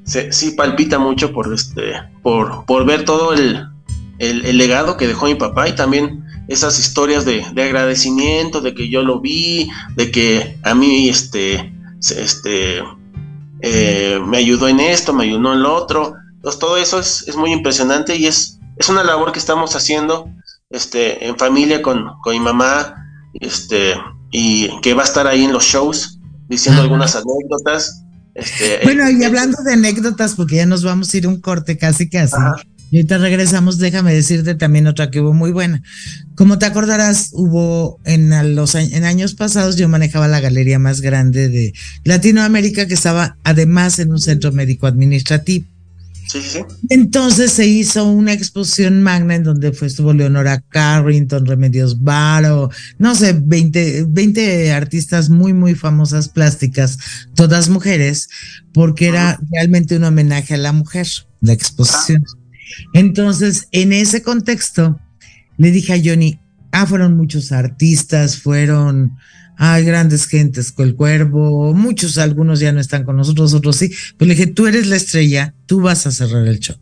se 0.04 0.32
sí 0.32 0.52
palpita 0.52 0.98
mucho 0.98 1.32
por 1.32 1.52
este 1.52 1.94
por 2.22 2.64
por 2.64 2.86
ver 2.86 3.04
todo 3.04 3.34
el 3.34 3.66
el, 4.18 4.58
legado 4.58 4.96
que 4.96 5.06
dejó 5.06 5.26
mi 5.26 5.36
papá 5.36 5.68
y 5.68 5.74
también 5.74 6.24
esas 6.48 6.78
historias 6.78 7.24
de, 7.24 7.44
agradecimiento, 7.62 8.60
de 8.60 8.74
que 8.74 8.88
yo 8.88 9.02
lo 9.02 9.20
vi, 9.20 9.70
de 9.96 10.10
que 10.10 10.58
a 10.62 10.74
mí 10.74 11.08
este, 11.08 11.72
este, 12.00 12.82
eh, 13.60 14.18
me 14.26 14.38
ayudó 14.38 14.66
en 14.66 14.80
esto, 14.80 15.12
me 15.12 15.24
ayudó 15.24 15.52
en 15.52 15.62
lo 15.62 15.74
otro. 15.74 16.14
Entonces 16.36 16.58
todo 16.58 16.78
eso 16.78 16.98
es, 16.98 17.36
muy 17.36 17.52
impresionante 17.52 18.16
y 18.16 18.26
es, 18.26 18.58
es 18.76 18.88
una 18.88 19.04
labor 19.04 19.32
que 19.32 19.38
estamos 19.38 19.76
haciendo 19.76 20.30
este, 20.70 21.26
en 21.26 21.36
familia 21.36 21.82
con, 21.82 22.06
con 22.22 22.32
mi 22.32 22.40
mamá 22.40 22.94
este, 23.34 23.94
y 24.30 24.68
que 24.80 24.94
va 24.94 25.02
a 25.02 25.06
estar 25.06 25.26
ahí 25.26 25.44
en 25.44 25.52
los 25.52 25.64
shows 25.64 26.18
diciendo 26.48 26.80
algunas 26.80 27.14
anécdotas. 27.14 28.04
Este, 28.34 28.80
bueno, 28.84 29.10
y 29.10 29.22
hablando 29.22 29.62
de 29.62 29.74
anécdotas, 29.74 30.34
porque 30.34 30.56
ya 30.56 30.66
nos 30.66 30.82
vamos 30.82 31.12
a 31.12 31.16
ir 31.16 31.26
un 31.26 31.40
corte 31.40 31.76
casi 31.76 32.08
casi. 32.08 32.36
Y 32.90 32.96
ahorita 32.96 33.18
regresamos, 33.18 33.78
déjame 33.78 34.14
decirte 34.14 34.54
también 34.54 34.86
otra 34.86 35.10
que 35.10 35.20
hubo 35.20 35.34
muy 35.34 35.50
buena. 35.50 35.82
Como 36.34 36.58
te 36.58 36.66
acordarás, 36.66 37.30
hubo 37.32 38.00
en 38.04 38.30
los 38.54 38.74
en 38.74 39.04
años 39.04 39.34
pasados 39.34 39.76
yo 39.76 39.88
manejaba 39.88 40.28
la 40.28 40.40
galería 40.40 40.78
más 40.78 41.00
grande 41.00 41.48
de 41.48 41.74
Latinoamérica 42.04 42.86
que 42.86 42.94
estaba 42.94 43.36
además 43.44 43.98
en 43.98 44.10
un 44.10 44.20
centro 44.20 44.52
médico 44.52 44.86
administrativo. 44.86 45.66
Sí, 46.28 46.42
sí, 46.42 46.58
Entonces 46.90 47.52
se 47.52 47.66
hizo 47.66 48.04
una 48.04 48.34
exposición 48.34 49.02
magna 49.02 49.34
en 49.34 49.44
donde 49.44 49.72
fue, 49.72 49.88
estuvo 49.88 50.12
Leonora 50.12 50.62
Carrington, 50.68 51.46
Remedios 51.46 52.02
Varo, 52.02 52.70
no 52.98 53.14
sé, 53.14 53.34
20, 53.34 54.04
20 54.08 54.72
artistas 54.72 55.30
muy, 55.30 55.54
muy 55.54 55.74
famosas 55.74 56.28
plásticas, 56.28 56.98
todas 57.34 57.70
mujeres, 57.70 58.28
porque 58.74 59.08
era 59.08 59.40
realmente 59.50 59.96
un 59.96 60.04
homenaje 60.04 60.52
a 60.52 60.58
la 60.58 60.72
mujer, 60.72 61.06
la 61.40 61.54
exposición. 61.54 62.22
Entonces, 62.94 63.68
en 63.72 63.92
ese 63.92 64.22
contexto, 64.22 65.00
le 65.56 65.70
dije 65.70 65.92
a 65.94 66.00
Johnny, 66.02 66.38
ah, 66.72 66.86
fueron 66.86 67.16
muchos 67.16 67.52
artistas, 67.52 68.38
fueron 68.38 69.16
hay 69.60 69.84
grandes 69.84 70.26
gentes, 70.26 70.70
con 70.70 70.86
el 70.86 70.94
cuervo, 70.94 71.74
muchos, 71.74 72.16
algunos 72.16 72.60
ya 72.60 72.70
no 72.70 72.78
están 72.78 73.02
con 73.02 73.16
nosotros, 73.16 73.52
otros 73.54 73.76
sí. 73.76 73.90
Pero 74.16 74.28
le 74.28 74.36
dije, 74.36 74.46
tú 74.46 74.68
eres 74.68 74.86
la 74.86 74.94
estrella, 74.94 75.52
tú 75.66 75.80
vas 75.80 76.06
a 76.06 76.12
cerrar 76.12 76.46
el 76.46 76.60
show. 76.60 76.76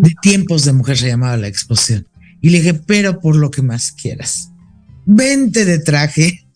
De 0.00 0.14
tiempos 0.22 0.64
de 0.64 0.72
mujer 0.72 0.96
se 0.96 1.08
llamaba 1.08 1.36
la 1.36 1.48
exposición. 1.48 2.06
Y 2.40 2.50
le 2.50 2.58
dije, 2.58 2.74
pero 2.74 3.18
por 3.18 3.34
lo 3.34 3.50
que 3.50 3.62
más 3.62 3.90
quieras. 3.90 4.50
Vente 5.06 5.64
de 5.64 5.80
traje, 5.80 6.46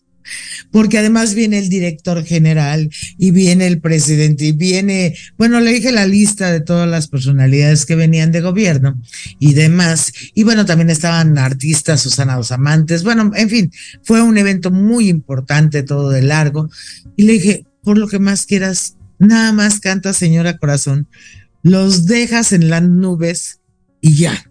porque 0.75 0.97
además 0.97 1.35
viene 1.35 1.57
el 1.57 1.69
director 1.69 2.21
general 2.25 2.89
y 3.17 3.31
viene 3.31 3.65
el 3.65 3.79
presidente 3.79 4.43
y 4.43 4.51
viene, 4.51 5.15
bueno, 5.37 5.61
le 5.61 5.71
dije 5.71 5.93
la 5.93 6.05
lista 6.05 6.51
de 6.51 6.59
todas 6.59 6.85
las 6.85 7.07
personalidades 7.07 7.85
que 7.85 7.95
venían 7.95 8.33
de 8.33 8.41
gobierno 8.41 9.01
y 9.39 9.53
demás. 9.53 10.11
Y 10.33 10.43
bueno, 10.43 10.65
también 10.65 10.89
estaban 10.89 11.37
artistas, 11.37 12.01
Susana 12.01 12.35
Dos 12.35 12.51
Amantes, 12.51 13.05
bueno, 13.05 13.31
en 13.35 13.49
fin, 13.49 13.71
fue 14.03 14.21
un 14.21 14.37
evento 14.37 14.69
muy 14.69 15.07
importante, 15.07 15.81
todo 15.81 16.09
de 16.09 16.23
largo. 16.23 16.69
Y 17.15 17.23
le 17.23 17.31
dije, 17.31 17.65
por 17.81 17.97
lo 17.97 18.09
que 18.09 18.19
más 18.19 18.45
quieras, 18.45 18.97
nada 19.17 19.53
más 19.53 19.79
canta, 19.79 20.11
señora 20.11 20.57
corazón, 20.57 21.07
los 21.63 22.05
dejas 22.05 22.51
en 22.51 22.69
las 22.69 22.83
nubes 22.83 23.61
y 24.01 24.15
ya 24.15 24.43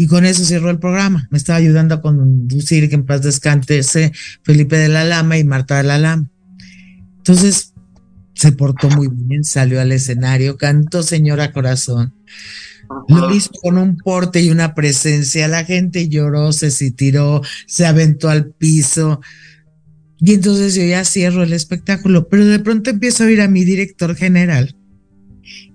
y 0.00 0.06
con 0.06 0.24
eso 0.24 0.46
cerró 0.46 0.70
el 0.70 0.78
programa. 0.78 1.28
Me 1.30 1.36
estaba 1.36 1.58
ayudando 1.58 1.94
a 1.94 2.00
conducir, 2.00 2.88
que 2.88 2.94
en 2.94 3.04
paz 3.04 3.20
descanse 3.20 4.12
Felipe 4.42 4.78
de 4.78 4.88
la 4.88 5.04
Lama 5.04 5.36
y 5.36 5.44
Marta 5.44 5.76
de 5.76 5.82
la 5.82 5.98
Lama. 5.98 6.26
Entonces 7.18 7.74
se 8.32 8.52
portó 8.52 8.88
muy 8.88 9.08
bien, 9.12 9.44
salió 9.44 9.78
al 9.78 9.92
escenario, 9.92 10.56
cantó 10.56 11.02
Señora 11.02 11.52
Corazón. 11.52 12.14
Lo 13.08 13.30
hizo 13.34 13.50
con 13.60 13.76
un 13.76 13.98
porte 13.98 14.40
y 14.40 14.48
una 14.48 14.74
presencia. 14.74 15.48
La 15.48 15.66
gente 15.66 16.08
lloró, 16.08 16.54
se 16.54 16.70
tiró, 16.92 17.42
se 17.66 17.84
aventó 17.84 18.30
al 18.30 18.52
piso. 18.52 19.20
Y 20.18 20.32
entonces 20.32 20.74
yo 20.76 20.82
ya 20.82 21.04
cierro 21.04 21.42
el 21.42 21.52
espectáculo, 21.52 22.26
pero 22.26 22.46
de 22.46 22.58
pronto 22.60 22.88
empiezo 22.88 23.24
a 23.24 23.26
oír 23.26 23.42
a 23.42 23.48
mi 23.48 23.64
director 23.66 24.16
general 24.16 24.79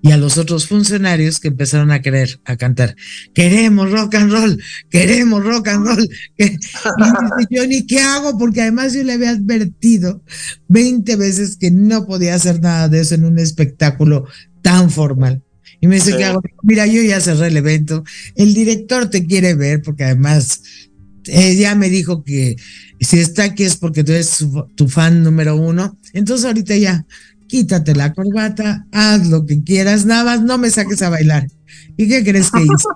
y 0.01 0.11
a 0.11 0.17
los 0.17 0.37
otros 0.37 0.67
funcionarios 0.67 1.39
que 1.39 1.47
empezaron 1.47 1.91
a 1.91 2.01
querer, 2.01 2.39
a 2.45 2.57
cantar, 2.57 2.95
queremos 3.33 3.91
rock 3.91 4.15
and 4.15 4.31
roll, 4.31 4.63
queremos 4.89 5.43
rock 5.43 5.67
and 5.69 5.85
roll. 5.85 6.09
Y 6.37 6.43
dice, 6.43 7.47
yo 7.49 7.67
ni 7.67 7.85
qué 7.87 7.99
hago, 7.99 8.37
porque 8.37 8.61
además 8.61 8.93
yo 8.93 9.03
le 9.03 9.13
había 9.13 9.31
advertido 9.31 10.23
20 10.67 11.15
veces 11.15 11.57
que 11.57 11.71
no 11.71 12.05
podía 12.05 12.35
hacer 12.35 12.61
nada 12.61 12.89
de 12.89 13.01
eso 13.01 13.15
en 13.15 13.25
un 13.25 13.39
espectáculo 13.39 14.27
tan 14.61 14.89
formal. 14.89 15.41
Y 15.81 15.87
me 15.87 15.95
dice, 15.95 16.15
¿qué 16.17 16.25
hago? 16.25 16.41
Mira, 16.63 16.87
yo 16.87 17.01
ya 17.01 17.19
cerré 17.19 17.47
el 17.47 17.57
evento, 17.57 18.03
el 18.35 18.53
director 18.53 19.09
te 19.09 19.25
quiere 19.25 19.55
ver, 19.55 19.81
porque 19.81 20.03
además 20.03 20.61
ella 21.27 21.53
ya 21.53 21.75
me 21.75 21.89
dijo 21.89 22.23
que 22.23 22.55
si 22.99 23.19
está 23.19 23.45
aquí 23.45 23.63
es 23.63 23.75
porque 23.75 24.03
tú 24.03 24.11
eres 24.11 24.45
tu 24.75 24.87
fan 24.87 25.23
número 25.23 25.55
uno. 25.55 25.97
Entonces 26.13 26.45
ahorita 26.45 26.75
ya 26.77 27.05
quítate 27.47 27.95
la 27.95 28.13
corbata, 28.13 28.85
haz 28.91 29.27
lo 29.27 29.45
que 29.45 29.63
quieras, 29.63 30.05
nada 30.05 30.23
más 30.23 30.41
no 30.41 30.57
me 30.57 30.69
saques 30.69 31.01
a 31.01 31.09
bailar. 31.09 31.47
¿Y 31.97 32.07
qué 32.07 32.23
crees 32.23 32.51
que 32.51 32.63
hizo? 32.63 32.89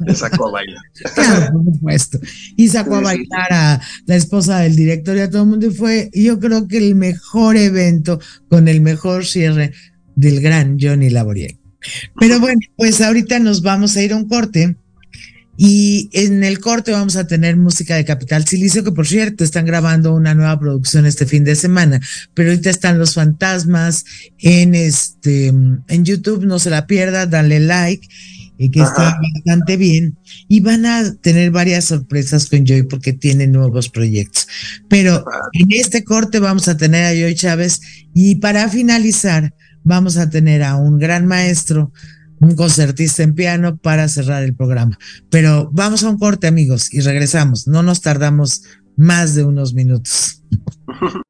Me 0.00 0.14
sacó 0.14 0.48
a 0.48 0.52
bailar. 0.52 0.82
Claro, 1.14 1.52
por 1.52 1.74
supuesto. 1.74 2.18
Y 2.56 2.68
sacó 2.68 2.96
a 2.96 3.00
bailar 3.00 3.52
a 3.52 3.80
la 4.06 4.16
esposa 4.16 4.60
del 4.60 4.76
director 4.76 5.16
y 5.16 5.20
a 5.20 5.30
todo 5.30 5.42
el 5.42 5.48
mundo. 5.48 5.66
Y 5.66 5.70
fue, 5.70 6.10
yo 6.12 6.38
creo 6.38 6.68
que 6.68 6.78
el 6.78 6.94
mejor 6.94 7.56
evento 7.56 8.20
con 8.48 8.68
el 8.68 8.80
mejor 8.80 9.24
cierre 9.26 9.72
del 10.16 10.40
gran 10.40 10.78
Johnny 10.80 11.10
Laboriel. 11.10 11.58
Pero 12.18 12.40
bueno, 12.40 12.60
pues 12.76 13.00
ahorita 13.00 13.38
nos 13.38 13.62
vamos 13.62 13.96
a 13.96 14.02
ir 14.02 14.12
a 14.12 14.16
un 14.16 14.28
corte 14.28 14.76
y 15.62 16.08
en 16.14 16.42
el 16.42 16.58
corte 16.58 16.90
vamos 16.90 17.16
a 17.16 17.26
tener 17.26 17.58
música 17.58 17.94
de 17.94 18.06
Capital 18.06 18.46
Silicio, 18.46 18.82
que 18.82 18.92
por 18.92 19.06
cierto 19.06 19.44
están 19.44 19.66
grabando 19.66 20.14
una 20.14 20.34
nueva 20.34 20.58
producción 20.58 21.04
este 21.04 21.26
fin 21.26 21.44
de 21.44 21.54
semana, 21.54 22.00
pero 22.32 22.48
ahorita 22.48 22.70
están 22.70 22.98
los 22.98 23.12
fantasmas 23.12 24.06
en 24.38 24.74
este, 24.74 25.48
en 25.48 26.04
YouTube, 26.06 26.46
no 26.46 26.58
se 26.58 26.70
la 26.70 26.86
pierda, 26.86 27.26
dale 27.26 27.60
like, 27.60 28.08
y 28.56 28.70
que 28.70 28.80
está 28.80 29.18
bastante 29.34 29.76
bien. 29.76 30.16
Y 30.48 30.60
van 30.60 30.86
a 30.86 31.14
tener 31.16 31.50
varias 31.50 31.84
sorpresas 31.84 32.46
con 32.46 32.64
Joy 32.64 32.84
porque 32.84 33.12
tiene 33.12 33.46
nuevos 33.46 33.90
proyectos. 33.90 34.48
Pero 34.88 35.26
en 35.52 35.68
este 35.72 36.04
corte 36.04 36.38
vamos 36.38 36.68
a 36.68 36.78
tener 36.78 37.04
a 37.04 37.12
Joy 37.12 37.34
Chávez. 37.34 37.82
Y 38.14 38.36
para 38.36 38.66
finalizar 38.70 39.52
vamos 39.82 40.16
a 40.16 40.30
tener 40.30 40.62
a 40.62 40.76
un 40.76 40.98
gran 40.98 41.26
maestro 41.26 41.92
un 42.40 42.56
concertista 42.56 43.22
en 43.22 43.34
piano 43.34 43.76
para 43.76 44.08
cerrar 44.08 44.42
el 44.42 44.54
programa. 44.54 44.98
Pero 45.30 45.70
vamos 45.72 46.02
a 46.02 46.08
un 46.08 46.18
corte, 46.18 46.46
amigos, 46.46 46.92
y 46.92 47.00
regresamos. 47.00 47.68
No 47.68 47.82
nos 47.82 48.00
tardamos 48.00 48.62
más 48.96 49.34
de 49.34 49.44
unos 49.44 49.74
minutos. 49.74 50.42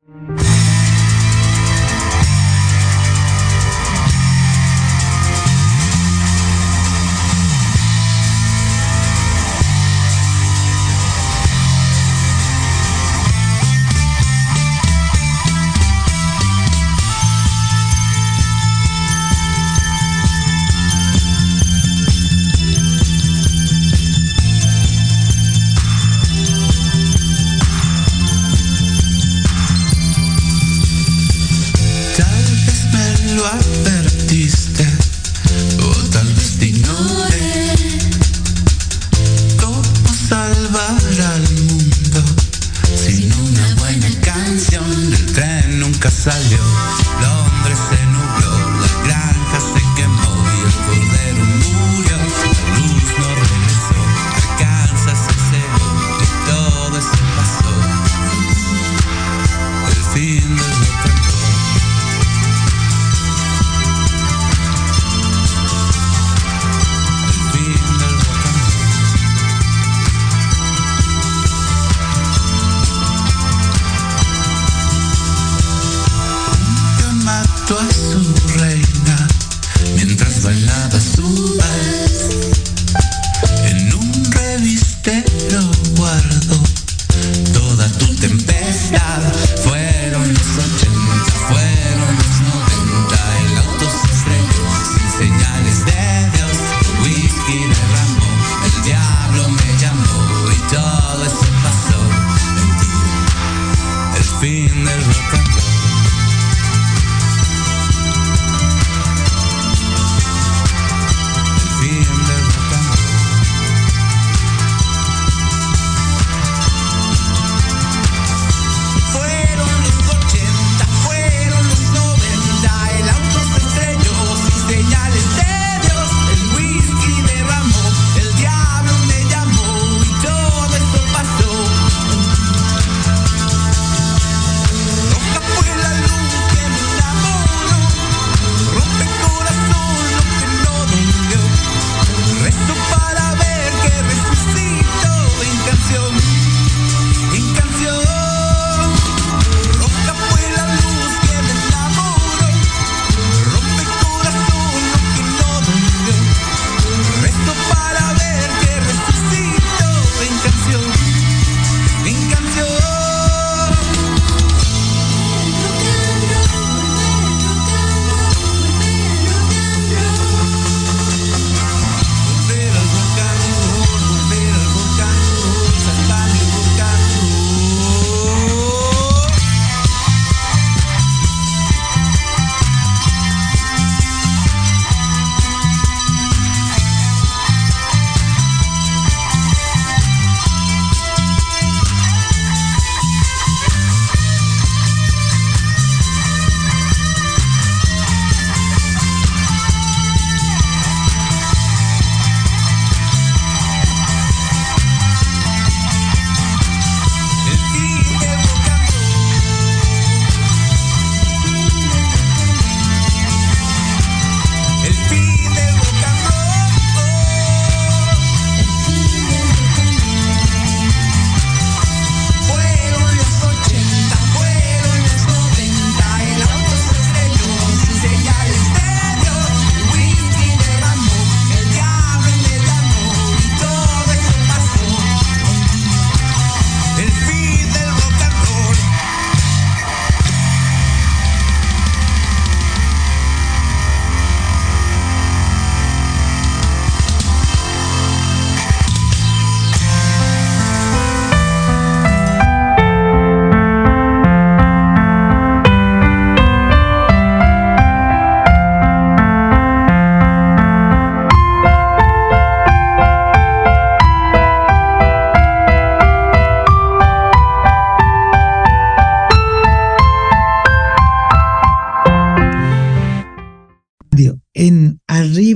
nunca 46.01 46.11
salió. 46.11 47.00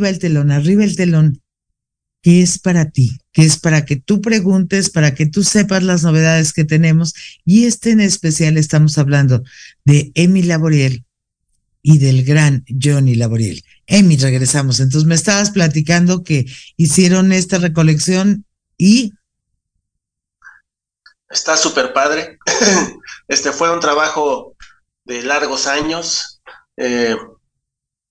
El 0.09 0.19
telón, 0.19 0.51
arriba 0.51 0.85
el 0.85 0.97
telón, 0.97 1.43
que 2.25 2.41
es 2.41 2.59
para 2.59 2.91
ti, 2.91 3.19
que 3.33 3.43
es 3.43 3.59
para 3.59 3.85
que 3.85 3.97
tú 3.97 4.23
preguntes, 4.23 4.89
para 4.89 5.15
que 5.15 5.27
tú 5.27 5.45
sepas 5.45 5.83
las 5.83 6.05
novedades 6.05 6.55
que 6.55 6.65
tenemos. 6.65 7.13
Y 7.45 7.67
este 7.67 7.91
en 7.91 8.01
especial 8.01 8.57
estamos 8.57 8.97
hablando 8.97 9.43
de 9.85 10.11
Emi 10.15 10.43
Laboriel 10.43 11.05
y 11.83 11.99
del 11.99 12.25
gran 12.25 12.65
Johnny 12.83 13.15
Laboriel. 13.15 13.63
Emi, 13.87 14.17
regresamos. 14.17 14.81
Entonces 14.81 15.07
me 15.07 15.15
estabas 15.15 15.51
platicando 15.51 16.25
que 16.25 16.47
hicieron 16.79 17.31
esta 17.31 17.59
recolección 17.59 18.47
y... 18.79 19.13
Está 21.29 21.59
súper 21.59 21.93
padre. 21.93 22.39
este 23.29 23.53
fue 23.53 23.71
un 23.71 23.81
trabajo 23.81 24.57
de 25.05 25.23
largos 25.25 25.67
años. 25.67 26.41
Eh, 26.79 27.15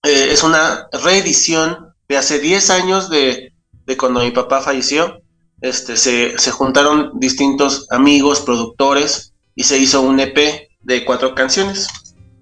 eh, 0.03 0.27
es 0.31 0.43
una 0.43 0.87
reedición 1.03 1.82
de 2.07 2.17
hace 2.17 2.39
10 2.39 2.69
años 2.69 3.09
de, 3.09 3.53
de 3.85 3.97
cuando 3.97 4.21
mi 4.21 4.31
papá 4.31 4.61
falleció. 4.61 5.21
Este, 5.61 5.95
se, 5.95 6.37
se, 6.37 6.51
juntaron 6.51 7.19
distintos 7.19 7.87
amigos, 7.89 8.41
productores, 8.41 9.33
y 9.55 9.63
se 9.63 9.77
hizo 9.77 10.01
un 10.01 10.19
EP 10.19 10.67
de 10.81 11.05
cuatro 11.05 11.33
canciones, 11.35 11.87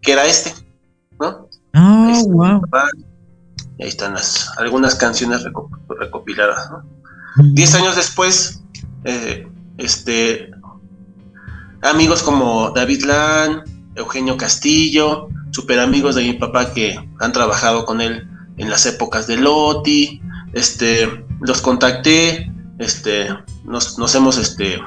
que 0.01 0.13
era 0.13 0.25
este, 0.25 0.53
¿no? 1.19 1.47
Oh, 1.75 2.23
wow. 2.29 2.61
Y 3.77 3.83
ahí 3.83 3.89
están 3.89 4.13
las, 4.13 4.49
algunas 4.57 4.95
canciones 4.95 5.45
recopiladas, 5.99 6.71
¿no? 6.71 6.83
Diez 7.53 7.75
años 7.75 7.95
después, 7.95 8.63
eh, 9.05 9.47
este, 9.77 10.51
amigos 11.81 12.23
como 12.23 12.71
David 12.71 13.03
Lan, 13.03 13.63
Eugenio 13.95 14.35
Castillo, 14.35 15.29
super 15.51 15.79
amigos 15.79 16.15
de 16.15 16.23
mi 16.23 16.33
papá 16.33 16.73
que 16.73 16.97
han 17.19 17.31
trabajado 17.31 17.85
con 17.85 18.01
él 18.01 18.27
en 18.61 18.69
las 18.69 18.85
épocas 18.85 19.25
de 19.25 19.37
Loti, 19.37 20.21
este, 20.53 21.25
los 21.41 21.61
contacté, 21.61 22.51
este, 22.77 23.27
nos, 23.65 24.15
hemos 24.15 24.37
este, 24.37 24.79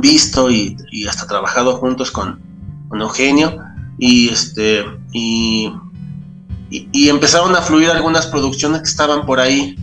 visto 0.00 0.50
y, 0.50 0.76
hasta 1.08 1.26
trabajado 1.26 1.76
juntos 1.76 2.10
con, 2.10 2.50
Eugenio 2.92 3.56
y 3.98 4.30
este 4.30 4.84
y, 5.12 5.72
y, 6.70 7.08
empezaron 7.08 7.54
a 7.54 7.62
fluir 7.62 7.88
algunas 7.88 8.26
producciones 8.26 8.80
que 8.82 8.88
estaban 8.88 9.24
por 9.24 9.38
ahí, 9.38 9.76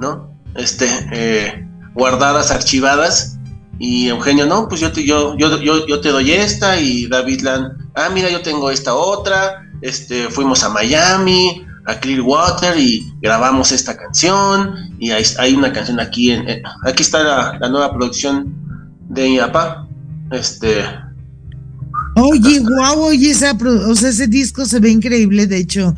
¿no? 0.00 0.34
Este, 0.56 0.88
eh, 1.12 1.68
guardadas, 1.94 2.50
archivadas 2.50 3.38
y 3.78 4.08
Eugenio, 4.08 4.46
no, 4.46 4.68
pues 4.68 4.80
yo 4.80 4.90
te, 4.90 5.04
yo, 5.06 5.36
yo, 5.36 5.62
yo, 5.62 6.00
te 6.00 6.08
doy 6.08 6.32
esta 6.32 6.80
y 6.80 7.06
David 7.06 7.42
Land, 7.42 7.90
ah, 7.94 8.08
mira, 8.12 8.28
yo 8.28 8.42
tengo 8.42 8.68
esta 8.72 8.94
otra, 8.94 9.62
este, 9.80 10.28
fuimos 10.28 10.64
a 10.64 10.70
Miami, 10.70 11.64
a 11.86 11.98
Clearwater 11.98 12.78
y 12.78 13.12
grabamos 13.20 13.72
esta 13.72 13.96
canción. 13.96 14.74
Y 14.98 15.10
hay, 15.10 15.54
una 15.54 15.72
canción 15.72 16.00
aquí, 16.00 16.30
en, 16.30 16.46
aquí 16.84 17.02
está 17.02 17.58
la, 17.58 17.68
nueva 17.68 17.92
producción 17.92 18.54
de 19.08 19.28
mi 19.28 19.38
este... 20.32 20.84
Oye, 22.16 22.58
guau, 22.58 23.02
oye, 23.02 23.32
o 23.32 23.94
sea, 23.94 24.10
ese 24.10 24.26
disco 24.26 24.66
se 24.66 24.80
ve 24.80 24.90
increíble, 24.90 25.46
de 25.46 25.58
hecho, 25.58 25.94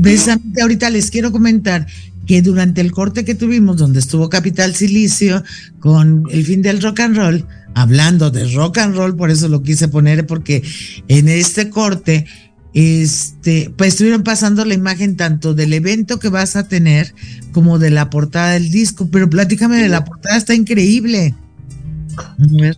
precisamente 0.00 0.62
ahorita 0.62 0.88
les 0.90 1.10
quiero 1.10 1.32
comentar 1.32 1.86
que 2.26 2.40
durante 2.40 2.80
el 2.80 2.92
corte 2.92 3.24
que 3.24 3.34
tuvimos, 3.34 3.76
donde 3.76 3.98
estuvo 3.98 4.28
Capital 4.28 4.74
Silicio 4.76 5.42
con 5.80 6.24
el 6.30 6.44
fin 6.44 6.62
del 6.62 6.80
rock 6.80 7.00
and 7.00 7.16
roll, 7.16 7.46
hablando 7.74 8.30
de 8.30 8.48
rock 8.54 8.78
and 8.78 8.94
roll, 8.94 9.16
por 9.16 9.30
eso 9.30 9.48
lo 9.48 9.62
quise 9.62 9.88
poner, 9.88 10.26
porque 10.26 10.62
en 11.08 11.28
este 11.28 11.70
corte, 11.70 12.26
este, 12.74 13.72
pues 13.76 13.90
estuvieron 13.90 14.22
pasando 14.22 14.64
la 14.64 14.74
imagen 14.74 15.16
tanto 15.16 15.54
del 15.54 15.72
evento 15.72 16.18
que 16.18 16.28
vas 16.28 16.56
a 16.56 16.68
tener 16.68 17.14
como 17.52 17.78
de 17.78 17.90
la 17.90 18.10
portada 18.10 18.52
del 18.52 18.70
disco, 18.70 19.08
pero 19.10 19.28
platícame 19.28 19.76
de 19.76 19.88
la 19.88 20.04
portada, 20.04 20.36
está 20.36 20.54
increíble. 20.54 21.34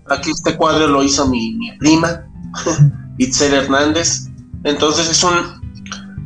Aquí 0.08 0.30
este 0.30 0.56
cuadro 0.56 0.86
lo 0.86 1.02
hizo 1.02 1.28
mi, 1.28 1.54
mi 1.54 1.72
prima, 1.78 2.26
Itzel 3.18 3.54
Hernández. 3.54 4.28
Entonces 4.64 5.10
es 5.10 5.22
un, 5.24 5.32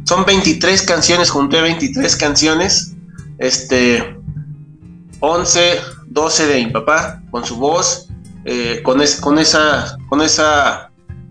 son 0.05 0.25
23 0.25 0.83
canciones, 0.83 1.31
junté 1.31 1.61
23 1.61 2.17
canciones 2.17 2.97
este, 3.39 4.17
11, 5.21 5.81
12 6.09 6.47
de 6.47 6.65
mi 6.65 6.73
papá, 6.73 7.23
con 7.31 7.45
su 7.45 7.57
voz, 7.57 8.09
eh, 8.45 8.81
con, 8.83 9.01
con, 9.21 9.39
esa, 9.39 9.97
con 10.09 10.23
esa 10.23 10.86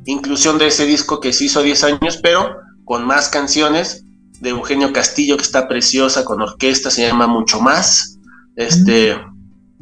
inclusión 0.06 0.58
de 0.58 0.68
ese 0.68 0.86
disco 0.86 1.20
que 1.20 1.34
se 1.34 1.46
hizo 1.46 1.62
10 1.62 1.84
años, 1.84 2.20
pero 2.22 2.58
con 2.84 3.06
más 3.06 3.30
canciones 3.30 4.04
de 4.40 4.50
Eugenio 4.50 4.94
Castillo, 4.94 5.38
que 5.38 5.44
está 5.44 5.68
preciosa, 5.68 6.26
con 6.26 6.42
orquesta, 6.42 6.92
se 6.92 7.08
llama 7.08 7.28
Mucho 7.28 7.60
Más, 7.60 8.18
este, 8.56 9.20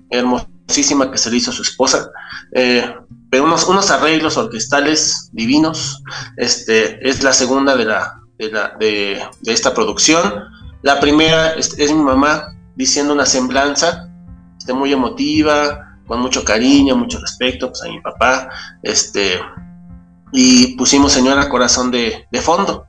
hermosísima 0.10 1.12
que 1.12 1.18
se 1.18 1.30
le 1.30 1.38
hizo 1.38 1.52
a 1.52 1.54
su 1.54 1.64
esposa, 1.64 2.10
eh, 2.54 2.96
pero 3.30 3.46
unos, 3.46 3.68
unos 3.68 3.92
arreglos 3.92 4.38
orquestales 4.38 5.30
divinos, 5.34 6.02
este, 6.38 7.08
es 7.08 7.24
la 7.24 7.34
segunda 7.34 7.76
de, 7.76 7.86
la, 7.86 8.22
de, 8.38 9.22
de 9.42 9.54
esta 9.54 9.74
producción, 9.74 10.44
la 10.84 11.00
primera 11.00 11.54
es, 11.54 11.78
mi 11.78 12.04
mamá 12.04 12.58
diciendo 12.76 13.14
una 13.14 13.26
semblanza 13.26 14.10
este, 14.58 14.74
muy 14.74 14.92
emotiva, 14.92 15.98
con 16.06 16.20
mucho 16.20 16.44
cariño, 16.44 16.98
mucho 16.98 17.20
respeto 17.20 17.70
pues, 17.70 17.82
a 17.84 17.88
mi 17.88 18.02
papá. 18.02 18.50
Este, 18.84 19.40
y 20.34 20.76
pusimos 20.76 21.14
Señora 21.14 21.48
Corazón 21.48 21.92
de, 21.92 22.28
fondo. 22.42 22.88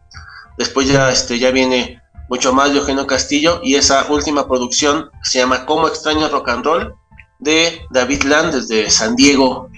Después 0.58 0.88
ya, 0.88 1.10
este, 1.10 1.38
ya 1.38 1.50
viene 1.50 2.00
mucho 2.28 2.52
más 2.54 2.72
de 2.72 2.78
Eugenio 2.78 3.06
Castillo 3.06 3.60
y 3.62 3.74
esa 3.74 4.06
última 4.08 4.48
producción 4.48 5.10
se 5.22 5.38
llama 5.38 5.66
Como 5.66 5.86
extraño 5.86 6.28
rock 6.28 6.48
and 6.48 6.64
roll 6.64 6.94
de 7.38 7.82
David 7.90 8.22
Land 8.22 8.54
desde 8.54 8.90
San 8.90 9.14
Diego. 9.14 9.68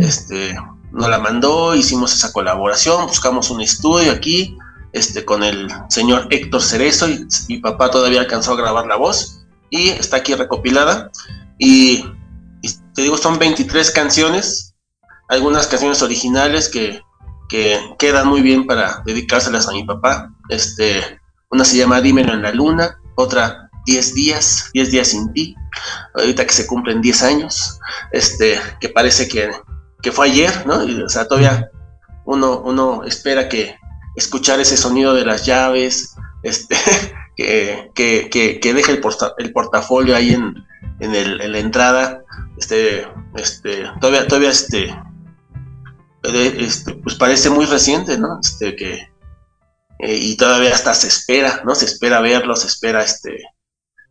Este, 0.00 0.54
nos 0.92 1.08
la 1.08 1.18
mandó, 1.18 1.74
hicimos 1.74 2.12
esa 2.12 2.32
colaboración, 2.32 3.06
buscamos 3.06 3.48
un 3.50 3.60
estudio 3.60 4.12
aquí, 4.12 4.56
este, 4.92 5.24
con 5.24 5.42
el 5.42 5.68
señor 5.88 6.26
Héctor 6.30 6.62
Cerezo 6.62 7.08
y 7.08 7.26
mi 7.48 7.58
papá 7.58 7.90
todavía 7.90 8.20
alcanzó 8.20 8.52
a 8.52 8.56
grabar 8.56 8.86
la 8.86 8.96
voz 8.96 9.44
y 9.70 9.88
está 9.88 10.18
aquí 10.18 10.34
recopilada 10.34 11.10
y, 11.58 12.04
te 12.94 13.02
digo 13.02 13.18
son 13.18 13.38
23 13.38 13.90
canciones 13.90 14.73
algunas 15.28 15.66
canciones 15.66 16.02
originales 16.02 16.68
que, 16.68 17.02
que, 17.48 17.78
quedan 17.98 18.28
muy 18.28 18.42
bien 18.42 18.66
para 18.66 19.02
dedicárselas 19.04 19.68
a 19.68 19.72
mi 19.72 19.84
papá. 19.84 20.30
Este 20.48 21.20
una 21.50 21.64
se 21.64 21.76
llama 21.76 22.00
Dímelo 22.00 22.32
en 22.32 22.42
la 22.42 22.52
luna 22.52 22.98
otra 23.16 23.70
10 23.86 24.14
días 24.14 24.70
10 24.72 24.90
días 24.90 25.08
sin 25.08 25.32
ti 25.32 25.54
ahorita 26.14 26.46
que 26.46 26.52
se 26.52 26.66
cumplen 26.66 27.00
10 27.00 27.22
años. 27.22 27.78
Este 28.12 28.60
que 28.80 28.88
parece 28.88 29.28
que, 29.28 29.50
que 30.02 30.12
fue 30.12 30.26
ayer 30.26 30.66
no 30.66 30.78
o 31.04 31.08
sea 31.08 31.26
todavía 31.28 31.70
uno, 32.24 32.60
uno 32.60 33.04
espera 33.04 33.48
que, 33.48 33.76
escuchar 34.14 34.60
ese 34.60 34.76
sonido 34.76 35.14
de 35.14 35.24
las 35.24 35.44
llaves, 35.44 36.14
este, 36.42 36.76
que, 37.36 37.90
que, 37.94 38.60
que, 38.60 38.74
deje 38.74 38.92
el, 38.92 39.00
el, 39.38 39.52
portafolio 39.52 40.16
ahí 40.16 40.34
en, 40.34 40.54
en, 41.00 41.14
el, 41.14 41.40
en, 41.40 41.52
la 41.52 41.58
entrada, 41.58 42.22
este, 42.58 43.06
este, 43.36 43.84
todavía, 44.00 44.26
todavía 44.26 44.50
este, 44.50 44.94
este, 46.24 46.94
pues 46.94 47.16
parece 47.16 47.50
muy 47.50 47.66
reciente, 47.66 48.18
¿no? 48.18 48.38
Este, 48.42 48.74
que, 48.74 49.08
eh, 49.98 50.16
y 50.16 50.36
todavía 50.36 50.74
hasta 50.74 50.94
se 50.94 51.08
espera, 51.08 51.62
¿no? 51.64 51.74
Se 51.74 51.84
espera 51.84 52.20
verlo, 52.20 52.56
se 52.56 52.66
espera 52.66 53.02
este, 53.02 53.42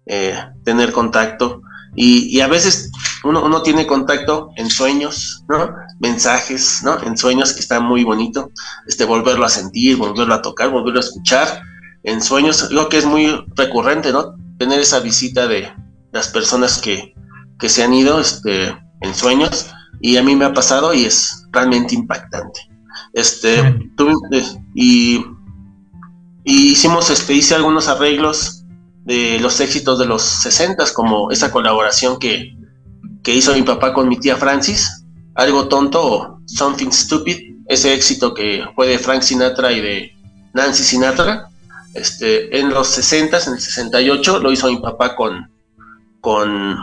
eh, 0.06 0.38
tener 0.64 0.92
contacto. 0.92 1.62
Y, 1.96 2.40
a 2.42 2.48
veces 2.48 2.90
uno, 3.24 3.46
uno 3.46 3.62
tiene 3.62 3.86
contacto 3.86 4.50
en 4.56 4.70
sueños, 4.70 5.44
¿no? 5.48 5.76
Mensajes, 6.00 6.82
¿no? 6.84 7.00
En 7.04 7.16
sueños 7.18 7.54
que 7.54 7.60
está 7.60 7.80
muy 7.80 8.04
bonito, 8.04 8.50
este, 8.88 9.06
volverlo 9.06 9.46
a 9.46 9.50
sentir, 9.50 9.98
volverlo 9.98 10.34
a 10.34 10.42
tocar, 10.42 10.70
volverlo 10.70 11.00
a 11.00 11.04
escuchar. 11.04 11.62
En 12.04 12.22
sueños, 12.22 12.70
digo 12.70 12.90
que 12.90 12.98
es 12.98 13.06
muy 13.06 13.46
recurrente, 13.56 14.12
¿no? 14.12 14.36
Tener 14.58 14.80
esa 14.80 15.00
visita 15.02 15.48
de 15.48 15.72
las 16.12 16.30
personas 16.30 16.80
que, 16.80 17.14
que 17.60 17.70
se 17.70 17.84
han 17.84 17.94
ido, 17.94 18.20
este, 18.20 18.76
en 19.02 19.14
sueños, 19.14 19.68
y 20.04 20.18
a 20.18 20.22
mí 20.22 20.36
me 20.36 20.44
ha 20.44 20.54
pasado 20.54 20.94
y 20.94 21.06
es 21.06 21.48
realmente 21.54 21.96
impactante. 21.96 22.60
Este, 23.14 23.74
tuve, 23.96 24.14
y, 24.76 25.24
y 26.44 26.72
hicimos, 26.72 27.10
este, 27.10 27.34
hice 27.34 27.56
algunos 27.56 27.88
arreglos 27.88 28.66
de 29.06 29.40
los 29.40 29.62
éxitos 29.62 29.98
de 30.00 30.06
los 30.06 30.22
60 30.22 30.84
como 30.94 31.32
esa 31.32 31.52
colaboración 31.52 32.20
que, 32.20 32.54
que 33.24 33.34
hizo 33.34 33.54
mi 33.54 33.62
papá 33.62 33.94
con 33.94 34.10
mi 34.10 34.20
tía 34.20 34.36
Francis, 34.36 35.06
algo 35.36 35.70
tonto 35.70 36.06
o 36.06 36.40
Something 36.48 36.92
Stupid, 36.92 37.56
ese 37.68 37.94
éxito 37.94 38.34
que 38.34 38.62
fue 38.76 38.88
de 38.88 39.00
Frank 39.00 39.22
Sinatra 39.22 39.72
y 39.72 39.80
de 39.80 40.12
Nancy 40.54 40.84
Sinatra. 40.84 41.48
Este, 41.94 42.60
en 42.60 42.72
los 42.72 42.88
60, 42.88 43.38
en 43.38 43.54
el 43.54 43.62
68, 43.62 44.40
lo 44.40 44.52
hizo 44.52 44.68
mi 44.68 44.80
papá 44.80 45.16
con, 45.16 45.50
con, 46.20 46.76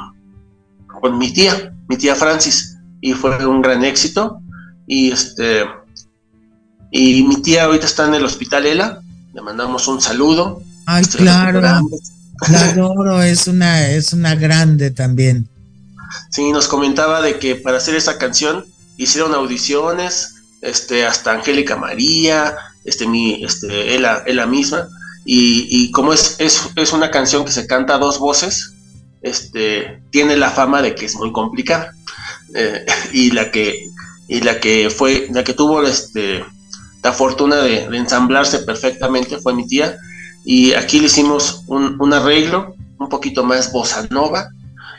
con 0.86 1.18
mi 1.18 1.30
tía, 1.34 1.74
mi 1.86 1.98
tía 1.98 2.14
Francis, 2.14 2.78
y 3.00 3.12
fue 3.12 3.44
un 3.46 3.62
gran 3.62 3.84
éxito. 3.84 4.40
Y 4.86 5.12
este 5.12 5.64
y 6.90 7.22
mi 7.22 7.40
tía 7.42 7.64
ahorita 7.64 7.86
está 7.86 8.06
en 8.06 8.14
el 8.14 8.24
hospital 8.24 8.66
ELA, 8.66 9.00
le 9.32 9.42
mandamos 9.42 9.86
un 9.86 10.00
saludo. 10.00 10.62
Ay, 10.86 11.04
claro. 11.04 11.60
La 11.60 12.70
adoro, 12.70 13.22
es 13.22 13.46
una, 13.46 13.88
es 13.88 14.12
una 14.12 14.34
grande 14.34 14.90
también. 14.90 15.48
Sí, 16.30 16.50
nos 16.52 16.68
comentaba 16.68 17.20
de 17.20 17.38
que 17.38 17.54
para 17.54 17.76
hacer 17.76 17.94
esa 17.94 18.18
canción 18.18 18.64
hicieron 18.96 19.34
audiciones, 19.34 20.36
este, 20.62 21.06
hasta 21.06 21.32
Angélica 21.32 21.76
María, 21.76 22.56
este, 22.84 23.06
mi, 23.06 23.44
este, 23.44 23.94
ella, 23.94 24.22
ella 24.26 24.46
misma, 24.46 24.88
y, 25.24 25.66
y 25.70 25.90
como 25.90 26.12
es, 26.12 26.36
es, 26.38 26.70
es, 26.76 26.92
una 26.92 27.10
canción 27.10 27.44
que 27.44 27.52
se 27.52 27.66
canta 27.66 27.94
a 27.94 27.98
dos 27.98 28.18
voces, 28.18 28.72
este, 29.22 30.02
tiene 30.10 30.36
la 30.36 30.50
fama 30.50 30.82
de 30.82 30.94
que 30.94 31.06
es 31.06 31.14
muy 31.16 31.30
complicada. 31.32 31.92
Eh, 32.54 32.84
y 33.12 33.30
la 33.30 33.50
que, 33.50 33.86
y 34.28 34.40
la 34.40 34.60
que 34.60 34.90
fue, 34.90 35.28
la 35.30 35.44
que 35.44 35.54
tuvo 35.54 35.82
este, 35.82 36.44
la 37.02 37.12
fortuna 37.12 37.56
de, 37.56 37.84
ensamblarse 37.96 38.60
perfectamente 38.60 39.38
fue 39.38 39.54
mi 39.54 39.66
tía. 39.66 39.96
Y 40.44 40.72
aquí 40.74 41.00
le 41.00 41.06
hicimos 41.06 41.64
un, 41.66 42.12
arreglo 42.12 42.74
un 42.98 43.08
poquito 43.08 43.44
más 43.44 43.72
bossa 43.72 44.06
nova, 44.10 44.48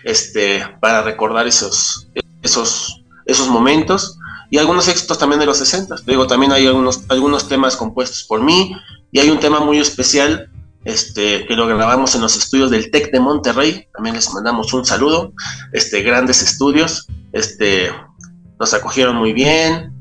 este, 0.03 0.63
para 0.79 1.01
recordar 1.01 1.47
esos, 1.47 2.07
esos, 2.41 3.03
esos 3.25 3.47
momentos 3.47 4.17
y 4.49 4.57
algunos 4.57 4.87
éxitos 4.87 5.17
también 5.17 5.39
de 5.39 5.45
los 5.45 5.57
60. 5.57 5.95
Digo, 6.05 6.27
también 6.27 6.51
hay 6.51 6.67
algunos, 6.67 7.03
algunos 7.07 7.47
temas 7.47 7.75
compuestos 7.75 8.23
por 8.23 8.41
mí 8.41 8.75
y 9.11 9.19
hay 9.19 9.29
un 9.29 9.39
tema 9.39 9.59
muy 9.59 9.79
especial 9.79 10.49
este, 10.83 11.45
que 11.45 11.55
lo 11.55 11.67
grabamos 11.67 12.15
en 12.15 12.21
los 12.21 12.35
estudios 12.35 12.71
del 12.71 12.91
TEC 12.91 13.11
de 13.11 13.19
Monterrey. 13.19 13.87
También 13.93 14.15
les 14.15 14.33
mandamos 14.33 14.73
un 14.73 14.85
saludo. 14.85 15.33
Este, 15.73 16.01
grandes 16.01 16.41
estudios. 16.41 17.07
Este, 17.31 17.91
nos 18.59 18.73
acogieron 18.73 19.15
muy 19.15 19.33
bien. 19.33 19.93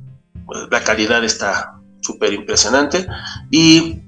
La 0.70 0.82
calidad 0.82 1.24
está 1.24 1.80
súper 2.00 2.32
impresionante. 2.32 3.06
Y 3.50 4.02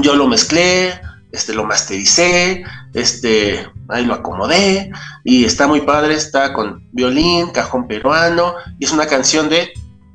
yo 0.00 0.16
lo 0.16 0.26
mezclé, 0.26 1.00
este, 1.32 1.54
lo 1.54 1.64
mastericé, 1.64 2.64
este, 2.94 3.66
ahí 3.88 4.04
lo 4.04 4.14
acomodé 4.14 4.90
y 5.24 5.44
está 5.44 5.66
muy 5.66 5.82
padre, 5.82 6.14
está 6.14 6.52
con 6.52 6.86
violín, 6.92 7.50
cajón 7.50 7.86
peruano 7.86 8.54
y 8.78 8.84
es 8.84 8.92
una 8.92 9.06
canción 9.06 9.48
de 9.48 9.70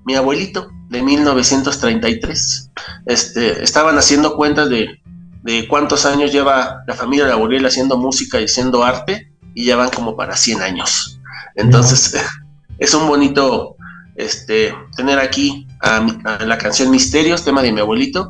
mi 0.05 0.15
abuelito 0.15 0.69
de 0.89 1.01
1933. 1.01 2.71
Este, 3.05 3.63
estaban 3.63 3.97
haciendo 3.97 4.35
cuentas 4.35 4.69
de, 4.69 5.01
de 5.47 5.65
cuántos 5.65 6.05
años 6.05 6.33
lleva 6.33 6.83
la 6.85 6.93
familia 6.93 7.23
de 7.23 7.31
Gabriel 7.31 7.65
haciendo 7.65 7.97
música 7.97 8.41
y 8.41 8.43
haciendo 8.43 8.83
arte 8.83 9.31
y 9.55 9.63
ya 9.63 9.77
van 9.77 9.89
como 9.89 10.17
para 10.17 10.35
100 10.35 10.61
años. 10.61 11.21
Entonces, 11.55 12.17
es 12.79 12.93
un 12.93 13.07
bonito 13.07 13.77
este, 14.17 14.75
tener 14.97 15.19
aquí 15.19 15.65
a, 15.81 16.05
a 16.25 16.43
la 16.43 16.57
canción 16.57 16.91
Misterios, 16.91 17.45
tema 17.45 17.61
de 17.61 17.71
mi 17.71 17.79
abuelito, 17.79 18.29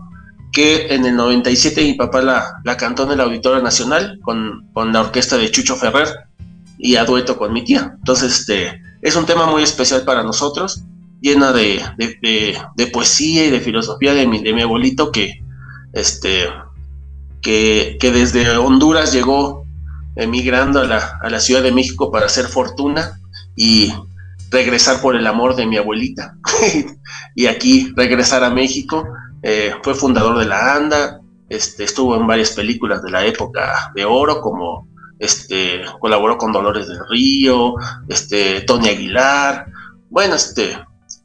que 0.54 0.94
en 0.94 1.06
el 1.06 1.16
97 1.16 1.82
mi 1.82 1.96
papá 1.96 2.22
la, 2.22 2.46
la 2.64 2.78
cantó 2.78 3.06
en 3.06 3.14
el 3.14 3.22
Auditorio 3.22 3.64
Nacional 3.64 4.20
con, 4.22 4.70
con, 4.74 4.94
la 4.94 5.02
orquesta 5.02 5.38
de 5.38 5.50
Chucho 5.50 5.76
Ferrer 5.76 6.08
y 6.78 6.98
a 6.98 7.06
dueto 7.06 7.36
con 7.36 7.52
mi 7.52 7.64
tía. 7.64 7.96
Entonces, 7.98 8.42
este, 8.42 8.80
es 9.02 9.16
un 9.16 9.26
tema 9.26 9.48
muy 9.48 9.64
especial 9.64 10.04
para 10.04 10.22
nosotros, 10.22 10.84
llena 11.20 11.52
de, 11.52 11.82
de, 11.98 12.60
de, 12.76 12.88
poesía 12.88 13.48
y 13.48 13.50
de 13.50 13.60
filosofía 13.60 14.14
de 14.14 14.28
mi, 14.28 14.44
de 14.44 14.54
mi 14.54 14.62
abuelito 14.62 15.12
que, 15.12 15.42
este, 15.94 16.48
que, 17.48 18.12
desde 18.12 18.58
Honduras 18.58 19.14
llegó 19.14 19.66
emigrando 20.18 20.82
a 20.82 20.86
la, 20.86 21.20
a 21.22 21.30
la 21.30 21.40
Ciudad 21.40 21.64
de 21.64 21.72
México 21.72 22.12
para 22.12 22.26
hacer 22.26 22.48
fortuna 22.48 23.22
y 23.56 23.94
regresar 24.52 25.00
por 25.02 25.16
el 25.16 25.26
amor 25.26 25.56
de 25.56 25.66
mi 25.66 25.78
abuelita. 25.78 26.36
y 27.36 27.46
aquí 27.46 27.94
regresar 27.96 28.44
a 28.44 28.50
México 28.50 29.08
eh, 29.44 29.74
fue 29.82 29.96
fundador 29.96 30.38
de 30.40 30.46
la 30.46 30.76
ANDA, 30.76 31.22
este, 31.48 31.86
estuvo 31.86 32.18
en 32.18 32.28
varias 32.28 32.52
películas 32.52 33.02
de 33.02 33.12
la 33.12 33.26
época 33.26 33.92
de 33.96 34.04
oro, 34.04 34.42
como 34.42 34.86
este, 35.20 35.84
colaboró 36.02 36.38
con 36.38 36.52
Dolores 36.52 36.90
del 36.90 37.00
Río, 37.10 37.76
este, 38.10 38.60
Tony 38.62 38.90
Aguilar, 38.90 39.68
bueno, 40.10 40.36
este, 40.36 40.78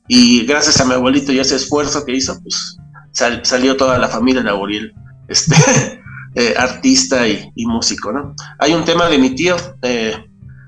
y 0.07 0.47
gracias 0.47 0.81
a 0.81 0.85
mi 0.85 0.93
abuelito 0.93 1.33
y 1.33 1.41
ese 1.41 1.57
esfuerzo 1.57 2.05
que 2.05 2.15
hizo, 2.15 2.41
pues 2.43 2.77
salió 3.11 3.77
toda 3.77 3.99
la 3.99 4.07
familia 4.07 4.43
de 4.43 4.51
Gabriel, 4.51 4.95
este, 5.27 5.57
eh, 6.35 6.55
artista 6.57 7.29
y, 7.29 7.53
músico, 7.67 8.13
¿no? 8.13 8.35
Hay 8.59 8.73
un 8.75 8.85
tema 8.85 9.09
de 9.09 9.19
mi 9.19 9.35
tío, 9.35 9.57
eh, 9.83 10.25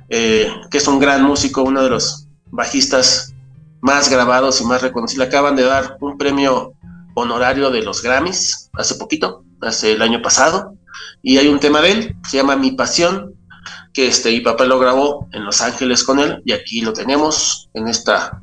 que 0.09 0.79
es 0.79 0.87
un 0.87 0.99
gran 0.99 1.23
músico, 1.23 1.63
uno 1.63 1.83
de 1.83 1.91
los 1.91 2.29
bajistas 2.51 3.35
más 3.81 4.09
grabados 4.09 4.61
y 4.61 4.65
más 4.65 4.83
reconocidos. 4.83 5.27
acaban 5.27 5.57
de 5.57 5.65
dar 5.65 5.97
un 6.01 6.17
premio 6.17 6.73
honorario 7.15 7.71
de 7.71 7.83
los 7.83 8.03
Grammys 8.03 8.71
hace 8.75 8.95
poquito, 8.97 9.45
hace 9.61 9.93
el 9.93 10.03
año 10.03 10.23
pasado, 10.23 10.75
y 11.23 11.39
hay 11.39 11.49
un 11.49 11.61
tema 11.61 11.81
de 11.81 11.93
él, 11.93 12.17
se 12.29 12.37
llama 12.37 12.57
Mi 12.57 12.73
Pasión, 12.73 13.35
que 13.93 14.09
este, 14.09 14.31
mi 14.31 14.41
papá 14.41 14.65
lo 14.65 14.79
grabó 14.79 15.29
en 15.33 15.45
Los 15.45 15.61
Ángeles 15.61 16.03
con 16.03 16.19
él, 16.19 16.43
y 16.45 16.53
aquí 16.53 16.81
lo 16.81 16.93
tenemos 16.93 17.71
en 17.75 17.89
esta 17.89 18.43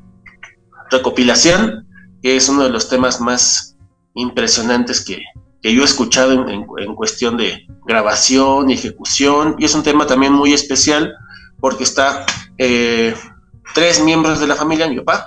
recopilación, 0.90 1.88
que 2.22 2.36
es 2.36 2.48
uno 2.50 2.64
de 2.64 2.70
los 2.70 2.90
temas 2.90 3.20
más 3.20 3.78
impresionantes 4.14 5.04
que, 5.04 5.24
que 5.62 5.74
yo 5.74 5.82
he 5.82 5.86
escuchado 5.86 6.34
en, 6.34 6.66
en, 6.78 6.96
cuestión 6.96 7.38
de 7.38 7.68
grabación 7.86 8.70
y 8.70 8.74
ejecución, 8.74 9.56
y 9.60 9.66
es 9.66 9.76
un 9.76 9.84
tema 9.84 10.08
también 10.08 10.34
muy 10.34 10.54
especial, 10.54 11.14
porque 11.60 11.84
está 11.84 12.26
eh, 12.58 13.16
tres 13.74 14.04
miembros 14.04 14.40
de 14.40 14.48
la 14.48 14.56
familia, 14.56 14.88
mi 14.88 14.98
papá, 14.98 15.26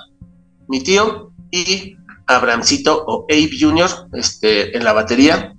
mi 0.68 0.80
tío 0.80 1.32
y 1.50 1.96
Abrahamcito 2.26 3.04
o 3.06 3.26
Abe 3.30 3.50
Jr. 3.58 3.88
Este, 4.12 4.76
en 4.76 4.84
la 4.84 4.92
batería, 4.92 5.54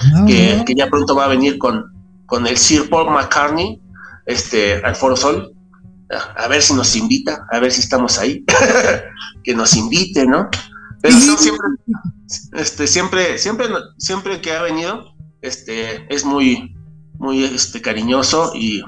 ah, 0.00 0.24
que, 0.26 0.74
ya 0.76 0.88
pronto 0.88 1.14
va 1.14 1.24
a 1.24 1.28
venir 1.28 1.58
con, 1.58 1.92
con 2.26 2.46
el 2.46 2.56
Sir 2.56 2.88
Paul 2.88 3.10
McCartney 3.10 3.80
este, 4.26 4.74
al 4.84 4.94
Foro 4.94 5.16
Sol. 5.16 5.52
A, 6.10 6.48
ver 6.48 6.62
si 6.62 6.72
nos 6.72 6.96
invita, 6.96 7.46
a 7.52 7.60
ver 7.60 7.70
si 7.70 7.80
estamos 7.80 8.18
ahí, 8.18 8.42
que 9.44 9.54
nos 9.54 9.76
invite, 9.76 10.24
¿no? 10.26 10.48
Pero 11.00 11.16
siempre, 11.16 11.68
este, 12.54 12.86
siempre, 12.86 13.38
siempre, 13.38 13.66
siempre 13.98 14.40
que 14.40 14.52
ha 14.52 14.62
venido, 14.62 15.14
este, 15.42 16.12
es 16.12 16.24
muy, 16.24 16.74
muy 17.18 17.44
este, 17.44 17.80
cariñoso 17.80 18.52
y, 18.54 18.82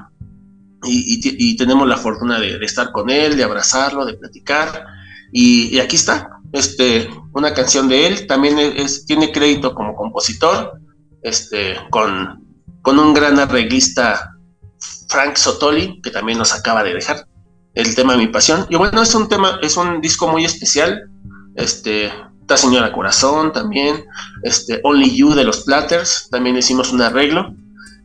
y, 0.84 1.56
tenemos 1.56 1.86
la 1.86 1.96
fortuna 1.96 2.40
de, 2.40 2.56
estar 2.64 2.90
con 2.92 3.10
él, 3.10 3.36
de 3.36 3.44
abrazarlo, 3.44 4.04
de 4.04 4.14
platicar. 4.14 4.86
Y, 5.32 5.78
aquí 5.78 5.96
está, 5.96 6.40
este, 6.52 7.08
una 7.32 7.54
canción 7.54 7.88
de 7.88 8.06
él, 8.06 8.26
también 8.26 8.58
es, 8.58 9.04
tiene 9.06 9.32
crédito 9.32 9.74
como 9.74 9.94
compositor, 9.94 10.80
este, 11.22 11.76
con, 11.90 12.44
con 12.82 12.98
un 12.98 13.14
gran 13.14 13.38
arreglista, 13.38 14.36
Frank 15.08 15.36
Sotoli, 15.36 16.00
que 16.02 16.10
también 16.10 16.38
nos 16.38 16.54
acaba 16.54 16.82
de 16.82 16.94
dejar 16.94 17.26
el 17.74 17.94
tema 17.94 18.12
de 18.12 18.18
mi 18.18 18.26
pasión. 18.28 18.66
Y 18.68 18.76
bueno, 18.76 19.02
es 19.02 19.14
un 19.14 19.28
tema, 19.28 19.58
es 19.62 19.76
un 19.76 20.00
disco 20.00 20.28
muy 20.28 20.44
especial. 20.44 21.10
Este, 21.54 22.12
esta 22.50 22.56
señora 22.66 22.92
Corazón 22.92 23.52
también, 23.52 24.04
este, 24.42 24.80
Only 24.82 25.14
You 25.16 25.34
de 25.34 25.44
los 25.44 25.62
Platters, 25.62 26.28
también 26.30 26.56
hicimos 26.56 26.92
un 26.92 27.00
arreglo, 27.00 27.54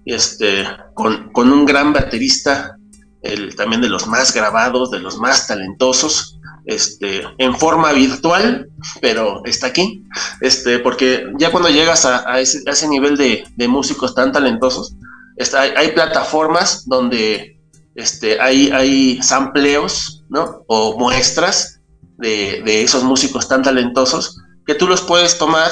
este, 0.05 0.67
con, 0.93 1.31
con 1.31 1.51
un 1.51 1.65
gran 1.65 1.93
baterista, 1.93 2.77
el, 3.23 3.55
también 3.55 3.81
de 3.81 3.89
los 3.89 4.05
más 4.05 4.33
grabados, 4.33 4.91
de 4.91 4.99
los 4.99 5.17
más 5.17 5.47
talentosos, 5.47 6.39
este, 6.65 7.23
en 7.37 7.55
forma 7.55 7.91
virtual, 7.93 8.69
pero 9.01 9.43
está 9.45 9.67
aquí, 9.67 10.03
este, 10.41 10.79
porque 10.79 11.25
ya 11.39 11.51
cuando 11.51 11.69
llegas 11.69 12.05
a, 12.05 12.39
ese, 12.39 12.87
nivel 12.87 13.17
de, 13.17 13.67
músicos 13.67 14.13
tan 14.13 14.31
talentosos, 14.31 14.95
está, 15.37 15.61
hay, 15.61 15.91
plataformas 15.93 16.85
donde 16.85 17.59
este, 17.95 18.39
hay, 18.39 18.69
hay 18.71 19.21
sampleos, 19.21 20.23
¿no? 20.29 20.63
O 20.67 20.99
muestras 20.99 21.74
de, 22.17 22.83
esos 22.83 23.03
músicos 23.03 23.47
tan 23.47 23.61
talentosos 23.61 24.39
que 24.65 24.75
tú 24.75 24.87
los 24.87 25.01
puedes 25.01 25.37
tomar 25.37 25.69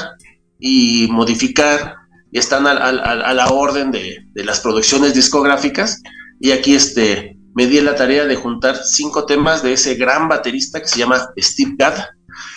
y 0.60 1.08
modificar 1.12 1.96
y 2.32 2.40
están 2.40 2.68
a, 2.68 2.74
la 2.92 3.48
orden 3.48 3.92
de, 3.92 4.26
las 4.36 4.60
producciones 4.60 5.14
discográficas 5.14 6.02
y 6.40 6.52
aquí 6.52 6.76
este 6.76 7.38
me 7.56 7.68
di 7.68 7.80
la 7.82 7.96
tarea 7.96 8.26
de 8.26 8.36
juntar 8.36 8.78
cinco 8.84 9.26
temas 9.26 9.62
de 9.62 9.74
ese 9.74 9.96
gran 9.96 10.28
baterista 10.28 10.80
que 10.80 10.88
se 10.88 10.98
llama 10.98 11.30
Steve 11.38 11.76
Gadd. 11.78 12.00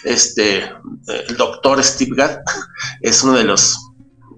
Este, 0.04 0.72
el 1.28 1.36
doctor 1.36 1.84
Steve 1.84 2.16
Gadd 2.16 2.38
es 3.02 3.22
uno 3.22 3.34
de 3.34 3.44
los 3.44 3.76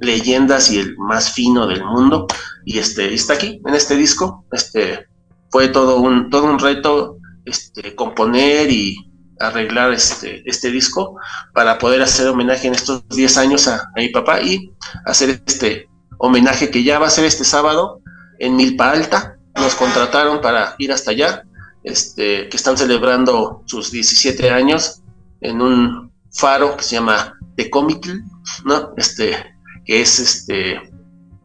leyendas 0.01 0.73
y 0.73 0.81
el 0.81 0.97
más 0.99 1.33
fino 1.33 1.67
del 1.69 1.85
mundo. 1.85 2.27
Y 2.65 2.79
este, 2.79 3.15
está 3.15 3.35
aquí, 3.35 3.61
en 3.65 3.75
este 3.75 3.97
disco. 3.97 4.45
Este, 4.51 5.07
fue 5.51 5.69
todo 5.69 6.01
un, 6.01 6.29
todo 6.29 6.45
un 6.45 6.59
reto 6.59 7.19
este, 7.45 7.95
componer 7.95 8.71
y 8.71 9.08
arreglar 9.41 9.93
este, 9.93 10.43
este 10.49 10.71
disco 10.71 11.17
para 11.55 11.79
poder 11.79 12.03
hacer 12.03 12.29
homenaje 12.29 12.69
en 12.69 12.75
estos 12.75 13.07
10 13.09 13.37
años 13.39 13.69
a, 13.69 13.91
mi 13.97 14.09
papá 14.09 14.41
y 14.41 14.73
hacer 15.05 15.43
este 15.47 15.89
homenaje 16.19 16.71
que 16.71 16.83
ya 16.83 16.99
va 16.99 17.07
a 17.07 17.11
ser 17.11 17.25
este 17.25 17.45
sábado 17.45 18.01
en 18.39 18.57
Milpa 18.57 18.91
Alta, 18.91 19.37
nos 19.57 19.75
contrataron 19.75 20.41
para 20.41 20.75
ir 20.79 20.93
hasta 20.93 21.11
allá, 21.11 21.43
este, 21.83 22.49
que 22.49 22.57
están 22.57 22.77
celebrando 22.77 23.63
sus 23.67 23.91
17 23.91 24.51
años 24.51 25.03
en 25.41 25.61
un 25.61 26.13
faro 26.33 26.77
que 26.77 26.85
se 26.85 26.97
llama 26.97 27.35
Tecomitl, 27.57 28.21
¿no? 28.65 28.93
Este, 28.97 29.37
que 29.85 30.03
es 30.03 30.19
este, 30.19 30.77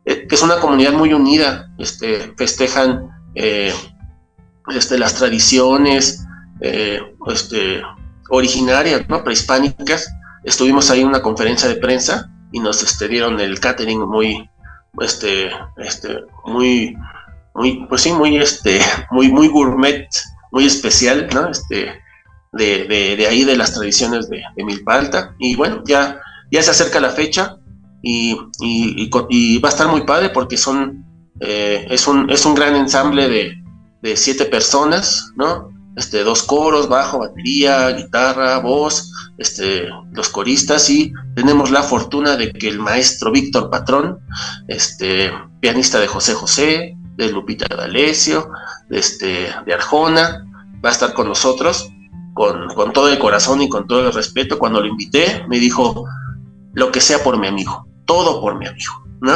eh, 0.06 0.28
que 0.28 0.36
es 0.36 0.42
una 0.42 0.60
comunidad 0.60 0.94
muy 0.94 1.14
unida, 1.14 1.72
este, 1.78 2.34
festejan 2.38 3.10
eh, 3.36 3.74
este, 4.68 4.98
las 4.98 5.16
tradiciones 5.16 6.23
este, 6.60 7.82
originarias, 8.30 9.04
prehispánicas. 9.24 10.08
Estuvimos 10.44 10.90
ahí 10.90 11.02
en 11.02 11.08
una 11.08 11.22
conferencia 11.22 11.68
de 11.68 11.76
prensa 11.76 12.30
y 12.52 12.60
nos 12.60 12.84
este, 12.84 13.08
dieron 13.08 13.40
el 13.40 13.60
catering 13.60 14.02
muy, 14.02 14.50
este, 15.02 15.50
este, 15.78 16.20
muy, 16.46 16.96
muy, 17.56 17.86
pues 17.88 18.02
sí, 18.02 18.12
muy, 18.12 18.38
este, 18.38 18.80
muy, 19.12 19.32
muy 19.32 19.48
gourmet, 19.48 20.08
muy 20.52 20.66
especial, 20.66 21.30
¿no? 21.34 21.50
Este, 21.50 22.02
de, 22.54 23.28
ahí 23.28 23.44
de 23.44 23.58
las 23.58 23.74
tradiciones 23.74 24.30
de, 24.30 24.44
de, 24.56 24.64
Milpa 24.64 24.96
Alta. 24.96 25.36
Y 25.40 25.56
bueno, 25.56 25.84
ya, 25.86 26.22
ya 26.52 26.62
se 26.62 26.72
acerca 26.72 27.00
la 27.00 27.10
fecha 27.10 27.58
y, 28.02 28.38
y, 28.62 29.10
y, 29.30 29.60
va 29.60 29.70
a 29.70 29.72
estar 29.72 29.88
muy 29.88 30.02
padre 30.02 30.30
porque 30.30 30.58
son, 30.58 31.04
eh, 31.40 31.88
es, 31.90 32.08
un, 32.08 32.30
es 32.30 32.46
un 32.46 32.54
gran 32.54 32.76
ensamble 32.76 33.28
de, 33.28 33.58
de 34.02 34.18
siete 34.18 34.46
personas, 34.46 35.32
¿no? 35.36 35.73
Este, 35.96 36.24
dos 36.24 36.44
coros, 36.44 36.90
bajo, 36.90 37.20
batería, 37.20 37.90
guitarra, 37.90 38.58
voz, 38.60 39.12
este, 39.38 39.88
los 40.12 40.30
coristas 40.30 40.90
y 40.90 41.14
tenemos 41.36 41.72
la 41.72 41.84
fortuna 41.84 42.36
de 42.36 42.52
que 42.52 42.68
el 42.68 42.80
maestro 42.80 43.32
Víctor 43.32 43.70
Patrón, 43.70 44.20
este, 44.68 45.32
pianista 45.60 46.00
de 46.00 46.08
José 46.08 46.34
José, 46.34 46.98
de 47.16 47.32
Lupita 47.32 47.68
D'Alessio, 47.76 48.50
de, 48.90 49.00
este, 49.00 49.54
de 49.66 49.74
Arjona, 49.74 50.46
va 50.84 50.90
a 50.90 50.92
estar 50.92 51.14
con 51.14 51.28
nosotros 51.28 51.90
con, 52.34 52.68
con, 52.70 52.94
todo 52.94 53.10
el 53.10 53.20
corazón 53.20 53.62
y 53.62 53.70
con 53.70 53.88
todo 53.88 54.08
el 54.08 54.14
respeto. 54.14 54.58
Cuando 54.58 54.82
lo 54.82 54.88
invité, 54.88 55.46
me 55.48 55.60
dijo, 55.60 56.06
lo 56.74 56.92
que 56.92 57.02
sea 57.02 57.24
por 57.24 57.38
mi 57.38 57.48
amigo, 57.48 57.88
todo 58.06 58.42
por 58.42 58.58
mi 58.58 58.68
amigo. 58.68 59.04
¿no? 59.22 59.34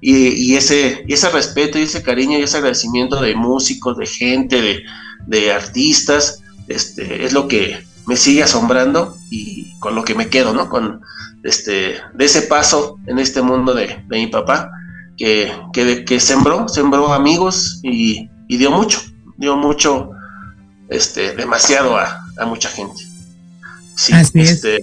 Y, 0.00 0.28
y 0.28 0.56
ese, 0.56 1.04
ese 1.06 1.28
respeto 1.30 1.78
y 1.78 1.82
ese 1.82 2.02
cariño 2.02 2.38
y 2.38 2.42
ese 2.42 2.56
agradecimiento 2.56 3.20
de 3.20 3.36
músicos, 3.36 3.96
de 3.96 4.06
gente, 4.06 4.60
de, 4.60 4.82
de 5.26 5.52
artistas, 5.52 6.42
este, 6.68 7.24
es 7.24 7.32
lo 7.32 7.48
que 7.48 7.84
me 8.06 8.16
sigue 8.16 8.42
asombrando 8.42 9.16
y 9.30 9.78
con 9.80 9.94
lo 9.94 10.04
que 10.04 10.14
me 10.14 10.28
quedo, 10.28 10.54
¿no? 10.54 10.68
Con 10.68 11.00
este, 11.42 11.96
de 12.14 12.24
ese 12.24 12.42
paso 12.42 12.98
en 13.06 13.18
este 13.18 13.42
mundo 13.42 13.74
de, 13.74 14.02
de 14.08 14.16
mi 14.16 14.26
papá, 14.26 14.70
que, 15.16 15.52
que, 15.72 16.04
que, 16.04 16.20
sembró, 16.20 16.68
sembró 16.68 17.12
amigos 17.12 17.80
y, 17.82 18.28
y, 18.48 18.56
dio 18.56 18.70
mucho, 18.70 19.00
dio 19.36 19.56
mucho, 19.56 20.10
este, 20.88 21.34
demasiado 21.34 21.96
a, 21.96 22.24
a 22.38 22.46
mucha 22.46 22.68
gente. 22.68 23.02
Sí, 23.96 24.12
Así 24.12 24.40
este, 24.40 24.76
es. 24.76 24.82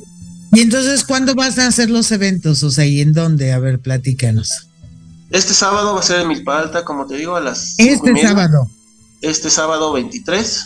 Y 0.51 0.61
entonces, 0.61 1.03
¿cuándo 1.03 1.35
vas 1.35 1.57
a 1.57 1.67
hacer 1.67 1.89
los 1.89 2.11
eventos? 2.11 2.63
O 2.63 2.71
sea, 2.71 2.85
¿y 2.85 3.01
en 3.01 3.13
dónde? 3.13 3.51
A 3.51 3.59
ver, 3.59 3.79
platícanos. 3.79 4.67
Este 5.29 5.53
sábado 5.53 5.95
va 5.95 5.99
a 5.99 6.03
ser 6.03 6.21
en 6.21 6.27
Milpa 6.27 6.59
Alta, 6.59 6.85
como 6.85 7.07
te 7.07 7.15
digo, 7.17 7.35
a 7.35 7.41
las. 7.41 7.75
Este 7.77 8.21
sábado. 8.21 8.69
Este 9.21 9.49
sábado 9.49 9.93
23. 9.93 10.65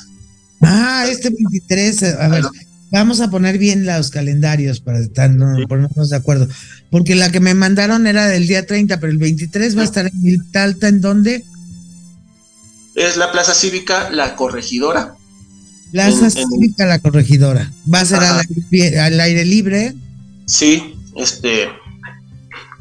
Ah, 0.62 1.06
este 1.10 1.30
23. 1.30 2.04
A 2.20 2.28
ver, 2.28 2.44
vamos 2.92 3.22
a 3.22 3.30
poner 3.30 3.58
bien 3.58 3.86
los 3.86 4.10
calendarios 4.10 4.80
para 4.80 5.00
estar, 5.00 5.30
no, 5.30 5.56
sí. 5.56 5.66
ponernos 5.66 6.10
de 6.10 6.16
acuerdo. 6.16 6.48
Porque 6.90 7.16
la 7.16 7.32
que 7.32 7.40
me 7.40 7.54
mandaron 7.54 8.08
era 8.08 8.28
del 8.28 8.48
día 8.48 8.66
30, 8.66 9.00
pero 9.00 9.12
el 9.12 9.18
23 9.18 9.78
va 9.78 9.82
a 9.82 9.86
estar 9.86 10.06
en 10.06 10.22
Milpa 10.22 10.64
Alta, 10.64 10.88
¿en 10.88 11.02
dónde? 11.02 11.44
Es 12.96 13.16
la 13.18 13.32
Plaza 13.32 13.54
Cívica 13.54 14.10
La 14.10 14.36
Corregidora. 14.36 15.16
Plaza 15.92 16.26
en, 16.26 16.32
Cívica 16.32 16.84
en... 16.84 16.90
La 16.90 17.00
Corregidora. 17.00 17.72
¿Va 17.92 18.02
a 18.02 18.06
ser 18.06 18.20
al 18.20 18.42
aire, 18.72 19.00
al 19.00 19.20
aire, 19.20 19.46
libre? 19.46 19.96
Sí, 20.46 20.96
este. 21.16 21.70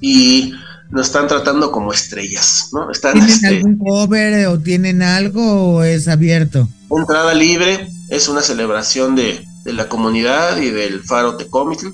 Y 0.00 0.52
nos 0.91 1.07
están 1.07 1.28
tratando 1.28 1.70
como 1.70 1.93
estrellas, 1.93 2.70
¿no? 2.72 2.91
Están, 2.91 3.12
¿Tienen 3.14 3.30
este, 3.30 3.47
algún 3.49 3.78
cover 3.78 4.47
o 4.47 4.59
tienen 4.59 5.03
algo 5.03 5.74
o 5.74 5.82
es 5.82 6.09
abierto? 6.09 6.68
Entrada 6.91 7.34
libre, 7.34 7.89
es 8.09 8.28
una 8.28 8.43
celebración 8.43 9.14
de, 9.14 9.45
de 9.64 9.72
la 9.72 9.89
comunidad 9.89 10.59
y 10.59 10.70
del 10.70 11.03
Faro 11.03 11.36
Tecomitl. 11.36 11.89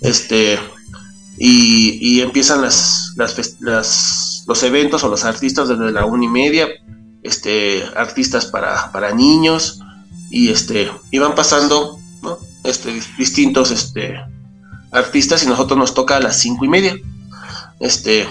Este. 0.00 0.58
Y, 1.38 1.98
y 2.02 2.20
empiezan 2.20 2.60
las, 2.60 3.14
las, 3.16 3.56
las, 3.60 4.44
los 4.46 4.62
eventos 4.62 5.04
o 5.04 5.08
los 5.08 5.24
artistas 5.24 5.68
desde 5.68 5.90
la 5.90 6.04
una 6.04 6.26
y 6.26 6.28
media, 6.28 6.68
este, 7.22 7.82
artistas 7.96 8.44
para, 8.44 8.92
para 8.92 9.14
niños, 9.14 9.80
y 10.30 10.48
este 10.48 10.90
iban 11.10 11.34
pasando 11.34 11.98
¿no? 12.22 12.38
este 12.64 13.00
distintos 13.18 13.70
este 13.72 14.14
artistas 14.92 15.42
y 15.42 15.46
nosotros 15.46 15.78
nos 15.78 15.92
toca 15.92 16.16
a 16.16 16.20
las 16.20 16.38
cinco 16.38 16.64
y 16.64 16.68
media 16.68 16.96
este 17.80 18.28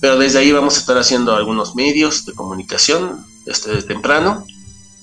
pero 0.00 0.18
desde 0.18 0.38
ahí 0.38 0.52
vamos 0.52 0.76
a 0.76 0.80
estar 0.80 0.98
haciendo 0.98 1.34
algunos 1.34 1.74
medios 1.76 2.24
de 2.26 2.32
comunicación 2.32 3.24
este 3.46 3.70
desde 3.70 3.88
temprano 3.88 4.44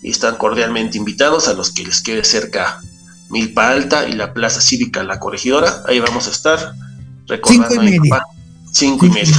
y 0.01 0.11
están 0.11 0.35
cordialmente 0.35 0.97
invitados 0.97 1.47
a 1.47 1.53
los 1.53 1.71
que 1.71 1.85
les 1.85 2.01
quede 2.01 2.23
cerca 2.23 2.81
Milpa 3.29 3.69
Alta 3.69 4.07
y 4.07 4.13
la 4.13 4.33
Plaza 4.33 4.61
Cívica 4.61 5.03
La 5.03 5.19
Corregidora 5.19 5.83
ahí 5.87 5.99
vamos 5.99 6.27
a 6.27 6.31
estar 6.31 6.73
recordando 7.27 7.69
cinco 7.69 7.83
y 7.83 7.99
media, 7.99 8.21
cinco 8.71 9.05
y 9.05 9.09
media. 9.09 9.37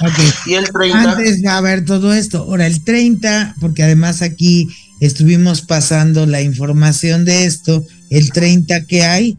Okay. 0.00 0.30
Y 0.46 0.54
el 0.54 0.68
30. 0.70 1.12
Antes 1.12 1.42
de 1.42 1.60
ver 1.60 1.84
todo 1.84 2.14
esto, 2.14 2.38
ahora 2.38 2.66
el 2.66 2.84
30, 2.84 3.56
porque 3.60 3.82
además 3.82 4.22
aquí 4.22 4.68
estuvimos 5.00 5.62
pasando 5.62 6.26
la 6.26 6.40
información 6.40 7.24
de 7.24 7.46
esto. 7.46 7.84
El 8.10 8.30
30, 8.30 8.86
¿qué 8.86 9.02
hay? 9.02 9.38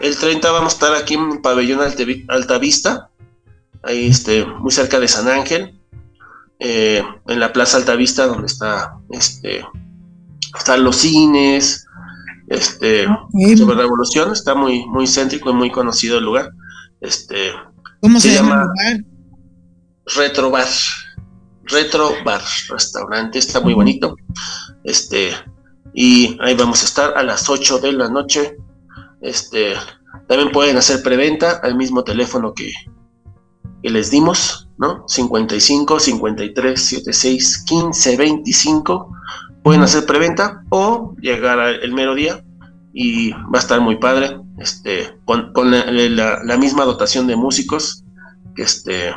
El 0.00 0.16
30 0.16 0.50
vamos 0.50 0.72
a 0.72 0.76
estar 0.76 0.94
aquí 0.94 1.14
en 1.14 1.40
Pabellón 1.40 1.80
Altavista, 2.28 3.10
ahí 3.82 4.06
este, 4.06 4.44
muy 4.44 4.70
cerca 4.70 5.00
de 5.00 5.08
San 5.08 5.28
Ángel, 5.28 5.78
eh, 6.58 7.02
en 7.26 7.40
la 7.40 7.52
Plaza 7.52 7.78
Altavista, 7.78 8.26
donde 8.26 8.46
está, 8.46 8.98
este, 9.10 9.64
están 10.56 10.84
los 10.84 10.96
cines, 10.96 11.86
este, 12.48 13.06
okay. 13.06 13.56
sobre 13.56 13.76
Revolución, 13.76 14.32
está 14.32 14.54
muy, 14.54 14.86
muy 14.86 15.06
céntrico 15.06 15.50
y 15.50 15.54
muy 15.54 15.70
conocido 15.70 16.18
el 16.18 16.24
lugar. 16.24 16.50
Este, 17.00 17.52
¿Cómo 18.00 18.20
se, 18.20 18.30
se 18.30 18.34
llama? 18.34 18.66
llama 18.84 19.04
Retrobar. 20.14 20.68
Retro 21.68 22.12
Bar 22.24 22.42
Restaurante, 22.68 23.38
está 23.38 23.60
muy 23.60 23.74
bonito. 23.74 24.16
Este, 24.84 25.32
y 25.94 26.36
ahí 26.40 26.54
vamos 26.54 26.82
a 26.82 26.86
estar 26.86 27.16
a 27.16 27.22
las 27.22 27.48
8 27.48 27.78
de 27.78 27.92
la 27.92 28.08
noche. 28.08 28.56
Este, 29.20 29.74
también 30.28 30.50
pueden 30.52 30.76
hacer 30.76 31.02
preventa 31.02 31.60
al 31.62 31.76
mismo 31.76 32.04
teléfono 32.04 32.52
que, 32.54 32.72
que 33.82 33.90
les 33.90 34.10
dimos, 34.10 34.68
¿no? 34.78 35.04
55 35.06 36.00
53 36.00 36.80
76 36.80 37.64
15 37.64 38.16
25. 38.16 39.12
Pueden 39.62 39.82
hacer 39.82 40.06
preventa 40.06 40.62
o 40.70 41.14
llegar 41.20 41.58
el 41.58 41.92
mero 41.92 42.14
día 42.14 42.44
y 42.92 43.30
va 43.32 43.56
a 43.56 43.58
estar 43.58 43.80
muy 43.80 43.96
padre. 43.96 44.40
Este, 44.58 45.18
con, 45.26 45.52
con 45.52 45.70
la, 45.70 45.84
la, 46.42 46.56
misma 46.56 46.84
dotación 46.84 47.26
de 47.26 47.36
músicos 47.36 48.04
que 48.54 48.62
este 48.62 49.12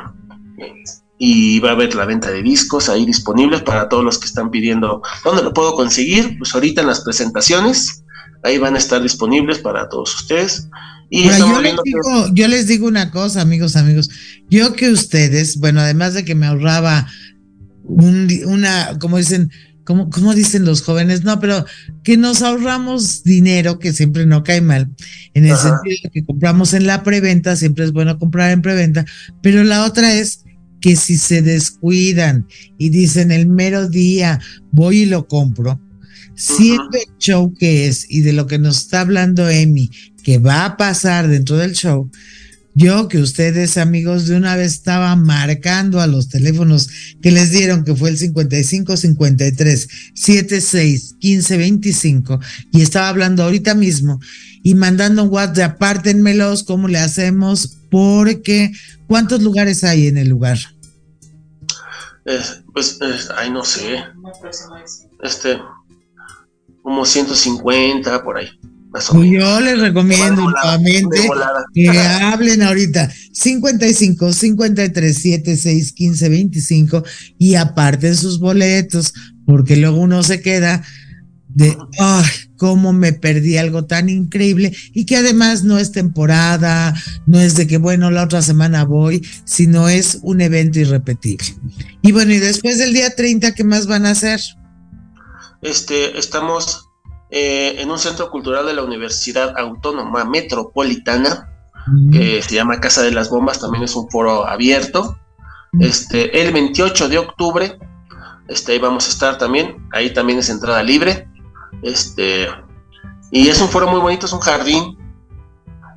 y 1.18 1.60
va 1.62 1.70
a 1.70 1.72
haber 1.74 1.96
la 1.96 2.06
venta 2.06 2.30
de 2.30 2.44
discos 2.44 2.90
ahí 2.90 3.06
disponibles 3.06 3.62
para 3.62 3.88
todos 3.88 4.04
los 4.04 4.20
que 4.20 4.26
están 4.26 4.52
pidiendo 4.52 5.02
dónde 5.24 5.44
lo 5.44 5.54
puedo 5.54 5.76
conseguir 5.76 6.38
pues 6.38 6.54
ahorita 6.54 6.82
en 6.82 6.88
las 6.88 7.02
presentaciones 7.02 7.99
ahí 8.44 8.58
van 8.58 8.76
a 8.76 8.80
estar 8.80 9.02
disponibles 9.02 9.60
para 9.60 9.90
todos 9.90 10.16
ustedes. 10.16 10.68
Y 11.10 11.24
yo, 11.24 11.62
les 11.62 11.76
digo, 11.84 12.30
yo 12.34 12.48
les 12.48 12.68
digo 12.68 12.88
una 12.88 13.10
cosa 13.10 13.42
amigos 13.42 13.76
amigos. 13.76 14.10
Yo 14.50 14.74
que 14.74 14.92
ustedes 14.92 15.58
bueno 15.58 15.82
además 15.82 16.14
de 16.14 16.24
que 16.24 16.36
me 16.36 16.46
ahorraba 16.46 17.08
un, 17.84 18.30
una 18.46 18.98
como 19.00 19.18
dicen 19.18 19.50
como, 19.90 20.12
como 20.12 20.36
dicen 20.36 20.66
los 20.66 20.84
jóvenes, 20.84 21.24
no, 21.24 21.40
pero 21.40 21.66
que 22.04 22.16
nos 22.16 22.44
ahorramos 22.44 23.24
dinero, 23.24 23.80
que 23.80 23.92
siempre 23.92 24.28
no 24.28 24.44
cae 24.44 24.62
mal, 24.62 24.88
en 25.34 25.46
el 25.46 25.54
Ajá. 25.54 25.70
sentido 25.70 25.98
de 26.04 26.10
que 26.12 26.24
compramos 26.24 26.76
en 26.76 26.86
la 26.86 27.02
preventa, 27.02 27.56
siempre 27.56 27.86
es 27.86 27.92
bueno 27.92 28.20
comprar 28.20 28.52
en 28.52 28.62
preventa, 28.62 29.04
pero 29.42 29.64
la 29.64 29.84
otra 29.86 30.14
es 30.14 30.44
que 30.80 30.96
si 30.96 31.18
se 31.18 31.42
descuidan 31.42 32.48
y 32.78 32.90
dicen 32.90 33.32
el 33.32 33.48
mero 33.48 33.90
día 33.90 34.40
voy 34.72 35.00
y 35.00 35.06
lo 35.08 35.28
compro, 35.28 35.82
siendo 36.40 36.90
el 36.94 37.18
show 37.18 37.54
que 37.54 37.88
es 37.88 38.06
y 38.10 38.22
de 38.22 38.32
lo 38.34 38.48
que 38.48 38.58
nos 38.58 38.78
está 38.78 39.02
hablando 39.02 39.50
Emi, 39.50 39.92
que 40.24 40.38
va 40.38 40.66
a 40.66 40.78
pasar 40.78 41.28
dentro 41.28 41.58
del 41.58 41.74
show, 41.74 42.10
yo 42.76 43.10
que 43.10 43.18
ustedes 43.18 43.78
amigos 43.78 44.28
de 44.28 44.38
una 44.38 44.56
vez 44.56 44.74
estaba 44.74 45.14
marcando 45.18 46.00
a 46.00 46.08
los 46.08 46.30
teléfonos 46.30 46.90
que 47.22 47.32
les 47.32 47.52
dieron 47.52 47.84
que 47.84 47.94
fue 47.94 48.10
el 48.10 48.18
55 48.18 48.96
53 48.96 49.88
76 50.14 51.16
15 51.20 51.58
25 51.58 52.40
y 52.72 52.82
estaba 52.82 53.10
hablando 53.10 53.44
ahorita 53.44 53.76
mismo 53.76 54.22
y 54.64 54.76
mandando 54.76 55.24
un 55.24 55.30
WhatsApp, 55.30 55.76
apártenmelos, 55.76 56.64
¿cómo 56.64 56.88
le 56.88 57.00
hacemos? 57.00 57.78
Porque 57.90 58.72
¿cuántos 59.08 59.42
lugares 59.42 59.84
hay 59.84 60.08
en 60.08 60.18
el 60.18 60.30
lugar? 60.30 60.58
Eh, 62.26 62.40
pues, 62.74 62.98
eh, 63.02 63.16
ay, 63.36 63.52
no 63.52 63.64
sé. 63.66 64.04
Este, 65.24 65.58
como 66.90 67.06
150 67.06 68.24
por 68.24 68.38
ahí. 68.40 68.48
Yo 69.14 69.60
les 69.62 69.80
recomiendo 69.80 70.42
nuevamente 70.42 71.30
que 71.72 71.88
hablen 71.88 72.64
ahorita 72.64 73.12
55 73.32 74.34
53 74.34 75.16
76 75.16 75.94
15 75.94 76.30
25 76.30 77.04
y 77.38 77.54
aparten 77.54 78.16
sus 78.16 78.40
boletos, 78.40 79.14
porque 79.46 79.76
luego 79.76 80.00
uno 80.00 80.24
se 80.24 80.42
queda 80.42 80.82
de, 81.50 81.78
ay, 82.00 82.26
cómo 82.58 82.92
me 82.92 83.14
perdí 83.14 83.58
algo 83.58 83.86
tan 83.86 84.10
increíble 84.10 84.76
y 84.92 85.06
que 85.06 85.18
además 85.18 85.64
no 85.64 85.78
es 85.78 85.92
temporada, 85.92 86.96
no 87.28 87.40
es 87.40 87.56
de 87.56 87.68
que, 87.68 87.78
bueno, 87.78 88.10
la 88.10 88.24
otra 88.24 88.42
semana 88.42 88.84
voy, 88.84 89.24
sino 89.46 89.90
es 89.90 90.18
un 90.24 90.42
evento 90.42 90.80
irrepetible. 90.80 91.46
Y 92.02 92.14
bueno, 92.14 92.34
y 92.34 92.40
después 92.40 92.80
del 92.80 92.94
día 92.94 93.16
30, 93.16 93.54
¿qué 93.54 93.64
más 93.64 93.86
van 93.86 94.08
a 94.08 94.12
hacer? 94.12 94.40
Este, 95.62 96.18
estamos 96.18 96.90
eh, 97.30 97.76
en 97.80 97.92
un 97.92 98.00
centro 98.00 98.32
cultural 98.32 98.66
de 98.66 98.74
la 98.74 98.84
Universidad 98.84 99.58
Autónoma 99.58 100.26
Metropolitana, 100.26 101.46
que 102.12 102.44
se 102.44 102.54
llama 102.54 102.80
Casa 102.80 103.02
de 103.02 103.12
las 103.12 103.32
Bombas, 103.32 103.60
también 103.60 103.84
es 103.84 103.96
un 103.96 104.10
foro 104.10 104.48
abierto. 104.48 105.18
Este, 105.80 106.42
el 106.42 106.54
28 106.54 107.10
de 107.10 107.18
octubre, 107.18 107.80
este, 108.48 108.74
ahí 108.74 108.80
vamos 108.80 109.08
a 109.08 109.10
estar 109.10 109.38
también, 109.38 109.88
ahí 109.92 110.14
también 110.14 110.40
es 110.40 110.50
entrada 110.50 110.84
libre. 110.84 111.28
Este, 111.82 112.48
y 113.32 113.48
es 113.48 113.60
un 113.62 113.70
foro 113.70 113.88
muy 113.88 114.00
bonito, 114.00 114.26
es 114.28 114.34
un 114.34 114.40
jardín 114.40 114.98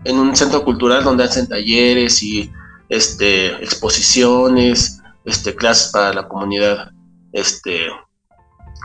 en 0.04 0.18
un 0.18 0.34
centro 0.34 0.64
cultural 0.64 1.04
donde 1.04 1.24
hacen 1.24 1.48
talleres 1.48 2.22
y 2.22 2.50
este, 2.88 3.48
exposiciones, 3.62 5.00
este, 5.24 5.54
clases 5.54 5.92
para 5.92 6.12
la 6.12 6.28
comunidad 6.28 6.90
este, 7.32 7.86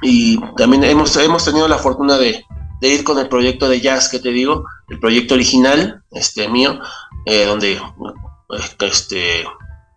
y 0.01 0.39
también 0.55 0.83
hemos, 0.83 1.15
hemos 1.17 1.45
tenido 1.45 1.67
la 1.67 1.77
fortuna 1.77 2.17
de, 2.17 2.43
ir 2.81 3.03
con 3.03 3.17
el 3.17 3.27
proyecto 3.27 3.67
de 3.67 3.81
jazz 3.81 4.09
que 4.09 4.19
te 4.19 4.29
digo, 4.29 4.65
el 4.89 4.99
proyecto 4.99 5.33
original, 5.33 6.03
este 6.11 6.47
mío, 6.47 6.79
eh, 7.25 7.45
donde 7.45 7.81
este, 8.79 9.45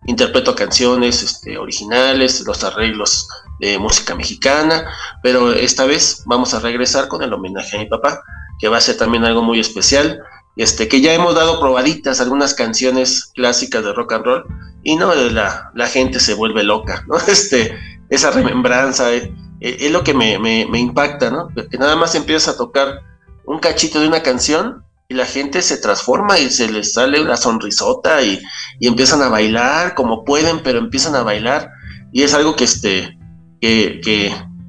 interpreto 0.06 0.54
canciones 0.54 1.22
este, 1.22 1.58
originales, 1.58 2.42
los 2.46 2.64
arreglos 2.64 3.28
de 3.60 3.78
música 3.78 4.14
mexicana, 4.14 4.86
pero 5.22 5.52
esta 5.52 5.84
vez 5.84 6.22
vamos 6.26 6.54
a 6.54 6.60
regresar 6.60 7.08
con 7.08 7.22
el 7.22 7.32
homenaje 7.32 7.76
a 7.76 7.80
mi 7.80 7.86
papá, 7.86 8.22
que 8.58 8.68
va 8.68 8.78
a 8.78 8.80
ser 8.80 8.96
también 8.96 9.24
algo 9.24 9.42
muy 9.42 9.60
especial, 9.60 10.20
este, 10.56 10.88
que 10.88 11.00
ya 11.00 11.12
hemos 11.12 11.34
dado 11.34 11.60
probaditas 11.60 12.20
algunas 12.20 12.54
canciones 12.54 13.30
clásicas 13.34 13.84
de 13.84 13.92
rock 13.92 14.12
and 14.14 14.24
roll, 14.24 14.44
y 14.82 14.96
no, 14.96 15.14
la, 15.14 15.70
la 15.74 15.86
gente 15.86 16.20
se 16.20 16.34
vuelve 16.34 16.62
loca, 16.62 17.04
¿no? 17.06 17.16
Este, 17.28 17.78
esa 18.08 18.30
remembranza, 18.30 19.12
eh, 19.12 19.32
es 19.60 19.90
lo 19.90 20.02
que 20.02 20.14
me, 20.14 20.62
impacta, 20.78 21.30
¿no? 21.30 21.48
Que 21.70 21.78
nada 21.78 21.96
más 21.96 22.14
empiezas 22.14 22.54
a 22.54 22.58
tocar 22.58 23.02
un 23.44 23.58
cachito 23.58 24.00
de 24.00 24.08
una 24.08 24.22
canción 24.22 24.84
y 25.08 25.14
la 25.14 25.26
gente 25.26 25.60
se 25.60 25.76
transforma 25.76 26.38
y 26.38 26.50
se 26.50 26.70
les 26.70 26.94
sale 26.94 27.20
una 27.20 27.36
sonrisota 27.36 28.22
y, 28.22 28.40
empiezan 28.80 29.22
a 29.22 29.28
bailar 29.28 29.94
como 29.94 30.24
pueden, 30.24 30.62
pero 30.62 30.78
empiezan 30.78 31.14
a 31.14 31.22
bailar 31.22 31.70
y 32.12 32.22
es 32.22 32.32
algo 32.32 32.56
que 32.56 32.64
este 32.64 33.18
que, 33.60 34.00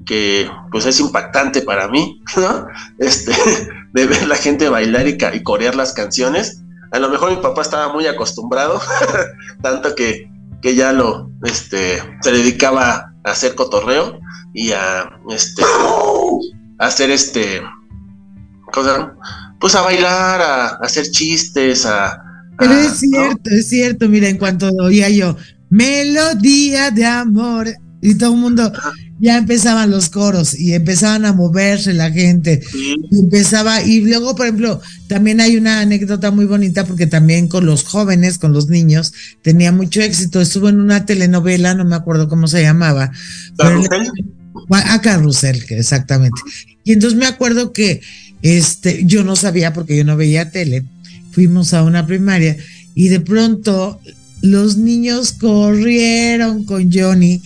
que, 0.05 0.49
pues 0.71 0.85
es 0.85 0.99
impactante 0.99 1.61
para 1.61 1.87
mí, 1.87 2.21
¿no? 2.35 2.67
Este, 2.99 3.31
de 3.93 4.05
ver 4.05 4.27
la 4.27 4.35
gente 4.35 4.67
bailar 4.67 5.07
y, 5.07 5.17
y 5.33 5.43
corear 5.43 5.75
las 5.75 5.93
canciones. 5.93 6.61
A 6.91 6.99
lo 6.99 7.09
mejor 7.09 7.31
mi 7.31 7.37
papá 7.37 7.61
estaba 7.61 7.93
muy 7.93 8.05
acostumbrado, 8.07 8.81
tanto 9.61 9.95
que, 9.95 10.29
que 10.62 10.76
ya 10.76 10.93
lo, 10.93 11.32
este, 11.43 12.01
se 12.22 12.32
dedicaba 12.32 13.14
a 13.24 13.32
hacer 13.32 13.55
cotorreo 13.55 14.20
y 14.53 14.72
a 14.72 15.09
este 15.30 15.64
hacer 16.78 17.12
este 17.12 17.62
cosa 18.72 19.14
pues 19.59 19.76
a 19.76 19.82
bailar 19.82 20.41
a, 20.41 20.68
hacer 20.82 21.09
chistes 21.12 21.86
a 21.86 22.22
pero 22.57 22.74
es 22.74 22.99
cierto 22.99 23.49
es 23.49 23.70
cierto 23.70 24.09
mira 24.09 24.28
en 24.28 24.38
cuanto 24.38 24.70
oía 24.82 25.09
yo 25.09 25.38
melodía 25.70 26.91
de 26.91 27.05
amor 27.05 27.70
y 28.01 28.16
todo 28.16 28.34
el 28.34 28.39
mundo 28.39 28.72
ya 29.22 29.38
empezaban 29.38 29.89
los 29.89 30.09
coros 30.09 30.59
y 30.59 30.74
empezaban 30.74 31.24
a 31.26 31.32
moverse 31.32 31.93
la 31.93 32.11
gente 32.11 32.61
y 33.11 33.19
empezaba 33.19 33.82
y 33.84 34.01
luego 34.01 34.36
por 34.36 34.47
ejemplo 34.47 34.82
también 35.07 35.39
hay 35.39 35.55
una 35.55 35.80
anécdota 35.80 36.32
muy 36.32 36.45
bonita 36.45 36.86
porque 36.86 37.07
también 37.07 37.47
con 37.47 37.65
los 37.65 37.84
jóvenes 37.84 38.38
con 38.38 38.51
los 38.51 38.67
niños 38.67 39.13
tenía 39.41 39.72
mucho 39.72 40.01
éxito 40.01 40.41
estuvo 40.41 40.67
en 40.67 40.80
una 40.80 41.05
telenovela 41.05 41.76
no 41.76 41.86
me 41.86 41.95
acuerdo 41.95 42.28
cómo 42.28 42.47
se 42.47 42.63
llamaba 42.63 43.11
a 44.69 45.01
Carrusel, 45.01 45.63
exactamente. 45.69 46.39
Y 46.84 46.93
entonces 46.93 47.17
me 47.17 47.26
acuerdo 47.26 47.74
que 47.74 48.01
este, 48.41 49.03
yo 49.05 49.24
no 49.24 49.36
sabía 49.36 49.74
porque 49.74 49.97
yo 49.97 50.03
no 50.03 50.17
veía 50.17 50.51
tele. 50.51 50.86
Fuimos 51.32 51.74
a 51.74 51.84
una 51.84 52.05
primaria 52.05 52.57
y 52.95 53.07
de 53.09 53.19
pronto 53.19 53.99
los 54.41 54.78
niños 54.78 55.34
corrieron 55.34 56.65
con 56.65 56.91
Johnny 56.91 57.41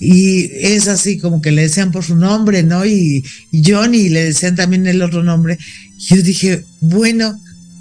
y 0.00 0.50
es 0.54 0.88
así 0.88 1.18
como 1.18 1.42
que 1.42 1.50
le 1.50 1.62
decían 1.62 1.92
por 1.92 2.04
su 2.04 2.16
nombre, 2.16 2.62
¿no? 2.62 2.84
Y, 2.84 3.24
y 3.50 3.70
Johnny 3.70 4.08
le 4.08 4.24
decían 4.24 4.56
también 4.56 4.86
el 4.86 5.02
otro 5.02 5.22
nombre. 5.22 5.58
Yo 5.98 6.16
dije, 6.16 6.64
bueno, 6.80 7.38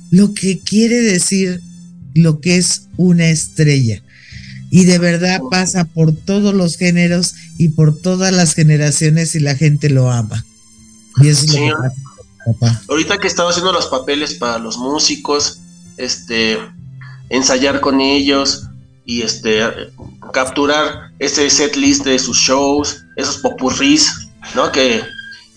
lo 0.10 0.34
que 0.34 0.60
quiere 0.60 1.02
decir 1.02 1.62
lo 2.16 2.40
que 2.40 2.58
es 2.58 2.88
una 2.98 3.28
estrella 3.28 4.02
y 4.70 4.86
de 4.86 5.00
verdad 5.00 5.40
pasa 5.50 5.86
por 5.86 6.14
todos 6.14 6.54
los 6.54 6.78
géneros 6.78 7.36
y 7.58 7.70
por 7.70 7.98
todas 7.98 8.34
las 8.34 8.54
generaciones 8.54 9.36
y 9.36 9.40
la 9.40 9.56
gente 9.56 9.90
lo 9.90 10.12
ama. 10.12 10.46
Y 11.22 11.30
eso 11.30 11.46
es 11.46 11.54
lo 11.54 11.60
que 11.60 11.72
pasa, 11.72 11.96
papá. 12.46 12.82
Ahorita 12.90 13.18
que 13.18 13.28
estaba 13.28 13.52
haciendo 13.52 13.72
los 13.72 13.88
papeles 13.88 14.34
para 14.34 14.60
los 14.60 14.78
músicos, 14.78 15.60
este, 15.96 16.58
ensayar 17.30 17.80
con 17.80 18.02
ellos 18.02 18.67
y 19.08 19.24
este, 19.24 19.64
capturar 20.34 21.12
ese 21.18 21.50
set 21.50 21.76
list 21.76 22.04
de 22.04 22.20
sus 22.20 22.38
shows, 22.38 23.04
esos 23.16 23.38
popurris, 23.38 24.30
¿no? 24.54 24.72
Que, 24.72 25.02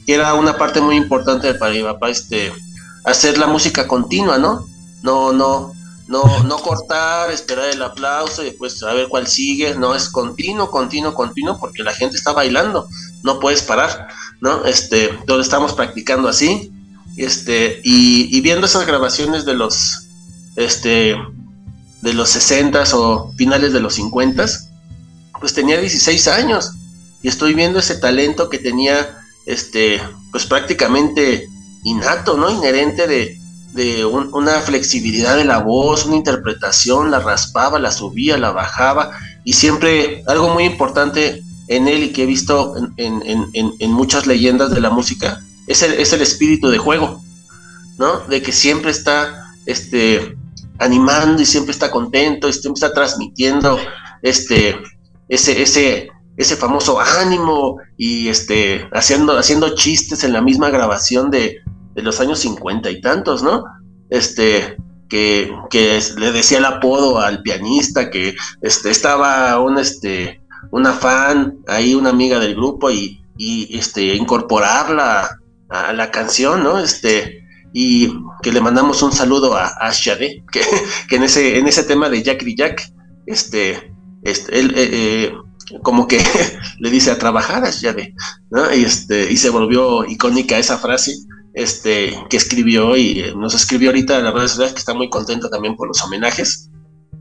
era 0.07 0.34
una 0.34 0.59
parte 0.59 0.80
muy 0.80 0.96
importante 0.96 1.55
para 1.55 1.72
mi 1.72 1.82
papá, 1.82 2.11
este, 2.11 2.53
hacer 3.05 3.38
la 3.38 3.46
música 3.46 3.86
continua, 3.86 4.38
¿no? 4.38 4.66
No, 5.03 5.32
no, 5.32 5.72
no, 6.09 6.42
no 6.42 6.59
cortar, 6.59 7.30
esperar 7.30 7.66
el 7.66 7.80
aplauso 7.80 8.42
y 8.42 8.46
después 8.46 8.82
a 8.82 8.92
ver 8.92 9.07
cuál 9.09 9.28
sigue, 9.28 9.76
no, 9.76 9.94
es 9.94 10.09
continuo, 10.09 10.68
continuo, 10.68 11.14
continuo, 11.14 11.61
porque 11.61 11.84
la 11.84 11.92
gente 11.92 12.16
está 12.16 12.32
bailando, 12.32 12.88
no 13.22 13.38
puedes 13.38 13.62
parar, 13.62 14.09
¿no? 14.40 14.64
Este, 14.64 15.11
entonces 15.11 15.46
estamos 15.46 15.74
practicando 15.74 16.28
así, 16.28 16.72
este, 17.16 17.80
y, 17.84 18.40
viendo 18.40 18.66
esas 18.66 18.86
grabaciones 18.86 19.44
de 19.44 19.55
los, 19.55 20.09
este, 20.57 21.16
de 22.03 22.14
los 22.14 22.30
60 22.30 22.84
o 22.94 23.32
finales 23.36 23.72
de 23.72 23.80
los 23.80 23.94
50 23.94 24.46
pues 25.40 25.55
tenía 25.55 25.80
16 25.80 26.28
años, 26.28 26.72
y 27.22 27.28
estoy 27.28 27.55
viendo 27.55 27.78
ese 27.78 27.96
talento 27.96 28.48
que 28.48 28.59
tenía, 28.59 29.18
este, 29.46 30.01
pues 30.30 30.46
prácticamente 30.46 31.48
innato, 31.82 32.36
¿no? 32.36 32.51
Inherente 32.51 33.07
de, 33.07 33.38
de 33.72 34.05
una 34.05 34.61
flexibilidad 34.61 35.36
de 35.36 35.44
la 35.44 35.59
voz, 35.59 36.07
una 36.07 36.16
interpretación, 36.16 37.11
la 37.11 37.20
raspaba, 37.20 37.78
la 37.78 37.90
subía, 37.90 38.38
la 38.38 38.53
bajaba, 38.53 39.11
y 39.44 39.55
siempre 39.55 40.22
algo 40.26 40.51
muy 40.51 40.64
importante 40.64 41.42
en 41.68 41.88
él 41.88 42.03
y 42.03 42.12
que 42.12 42.24
he 42.24 42.26
visto 42.26 42.74
en, 42.96 43.90
muchas 43.92 44.26
leyendas 44.26 44.70
de 44.70 44.80
la 44.80 44.90
música, 44.90 45.40
es 45.66 45.82
el, 45.82 45.92
es 45.94 46.12
el, 46.12 46.20
espíritu 46.20 46.68
de 46.68 46.78
juego, 46.78 47.22
¿no? 47.96 48.20
De 48.28 48.42
que 48.42 48.53
siempre 48.53 48.90
está 48.90 49.55
este, 49.66 50.36
animando 50.81 51.41
y 51.41 51.47
siempre 51.47 51.72
está 51.72 51.91
contento 51.91 52.49
y 52.49 52.53
siempre 52.53 52.85
está 52.85 52.93
transmitiendo 52.93 53.78
este, 54.22 54.76
ese, 55.28 55.62
ese, 55.62 56.09
ese 56.37 56.57
famoso 56.57 56.99
ánimo 56.99 57.78
y 57.97 58.28
este, 58.28 58.89
haciendo, 58.93 59.39
haciendo 59.39 59.74
chistes 59.74 60.24
en 60.24 60.33
la 60.33 60.41
misma 60.41 60.70
grabación 60.70 61.31
de, 61.31 61.59
de 61.95 62.03
los 62.03 62.20
años 62.20 62.41
cincuenta 62.41 62.91
y 62.91 63.01
tantos, 63.01 63.43
¿no? 63.43 63.64
Este, 64.09 64.76
que, 65.09 65.53
que, 65.68 66.01
le 66.16 66.33
decía 66.33 66.59
el 66.59 66.64
apodo 66.64 67.18
al 67.18 67.43
pianista, 67.43 68.11
que 68.11 68.35
este, 68.62 68.91
estaba 68.91 69.59
un, 69.61 69.78
este, 69.78 70.41
una 70.70 70.93
fan, 70.93 71.59
ahí 71.68 71.95
una 71.95 72.11
amiga 72.11 72.39
del 72.39 72.55
grupo, 72.55 72.91
y, 72.91 73.22
y 73.37 73.76
este, 73.76 74.14
incorporarla 74.14 75.39
a, 75.68 75.93
la 75.93 76.11
canción, 76.11 76.62
¿no? 76.62 76.78
Este, 76.78 77.39
y 77.73 78.12
que 78.43 78.53
le 78.53 78.61
mandamos 78.61 79.03
un 79.03 79.12
saludo 79.12 79.55
a, 79.55 79.66
a 79.66 79.93
Shade, 79.93 80.45
que, 80.53 81.16
en, 81.16 81.23
ese, 81.23 81.59
en 81.59 81.68
ese 81.68 81.85
tema 81.85 82.09
de 82.09 82.23
Jack 82.23 82.45
Jack, 82.57 82.93
este, 83.27 83.93
este 84.23 84.59
él, 84.59 84.73
eh, 84.77 84.89
eh, 84.93 85.33
como 85.83 86.07
que 86.09 86.21
le 86.79 86.91
dice 86.91 87.11
a 87.11 87.18
trabajar 87.18 87.64
a 87.64 87.71
Shade, 87.71 88.14
¿no? 88.51 88.75
Y, 88.75 88.85
este, 88.85 89.31
y 89.31 89.37
se 89.37 89.51
volvió 89.51 90.05
icónica 90.05 90.59
esa 90.59 90.79
frase 90.79 91.14
este, 91.55 92.16
que 92.29 92.37
escribió 92.37 92.97
y 92.97 93.21
eh, 93.21 93.35
nos 93.37 93.55
escribió 93.55 93.91
ahorita 93.91 94.18
en 94.18 94.25
las 94.25 94.35
redes 94.35 94.51
sociales 94.51 94.75
que 94.75 94.81
está 94.81 94.95
muy 94.95 95.09
contento 95.09 95.49
también 95.49 95.77
por 95.77 95.89
los 95.89 96.03
homenajes. 96.03 96.71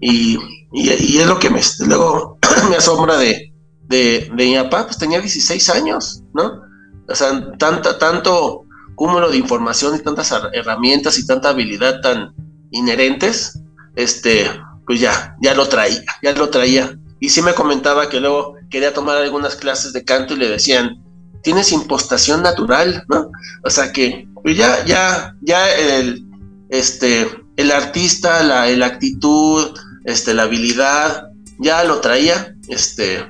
Y, 0.01 0.37
es 0.73 1.27
lo 1.27 1.39
que 1.39 1.49
me, 1.49 1.61
luego 1.85 2.37
me 2.69 2.77
asombra 2.77 3.17
de, 3.17 3.53
de, 3.87 4.31
de 4.35 4.45
mi 4.45 4.55
papá, 4.55 4.85
pues 4.85 4.97
tenía 4.97 5.19
16 5.19 5.69
años, 5.71 6.23
¿no? 6.33 6.61
O 7.07 7.15
sea, 7.15 7.51
tanta, 7.57 7.97
tanto 7.97 8.65
cúmulo 8.99 9.31
de 9.31 9.37
información 9.37 9.95
y 9.95 10.03
tantas 10.03 10.35
herramientas 10.51 11.17
y 11.17 11.25
tanta 11.25 11.51
habilidad 11.51 12.01
tan 12.01 12.33
inherentes, 12.69 13.57
este, 13.95 14.45
pues 14.85 14.99
ya, 14.99 15.37
ya 15.41 15.55
lo 15.55 15.69
traía, 15.69 16.03
ya 16.21 16.33
lo 16.33 16.49
traía. 16.49 16.99
Y 17.21 17.29
sí 17.29 17.41
me 17.41 17.53
comentaba 17.53 18.09
que 18.09 18.19
luego 18.19 18.55
quería 18.69 18.93
tomar 18.93 19.15
algunas 19.15 19.55
clases 19.55 19.93
de 19.93 20.03
canto 20.03 20.33
y 20.33 20.37
le 20.37 20.49
decían, 20.49 21.01
tienes 21.43 21.71
impostación 21.71 22.43
natural, 22.43 23.05
¿no? 23.07 23.31
O 23.63 23.69
sea 23.69 23.93
que, 23.93 24.27
pues 24.43 24.57
ya, 24.57 24.83
ya, 24.85 25.33
ya 25.43 25.73
el, 25.77 26.25
este, 26.67 27.25
el 27.55 27.71
artista, 27.71 28.43
la, 28.43 28.85
actitud, 28.85 29.79
este, 30.03 30.33
la 30.33 30.43
habilidad, 30.43 31.29
ya 31.57 31.85
lo 31.85 32.01
traía, 32.01 32.53
este, 32.67 33.25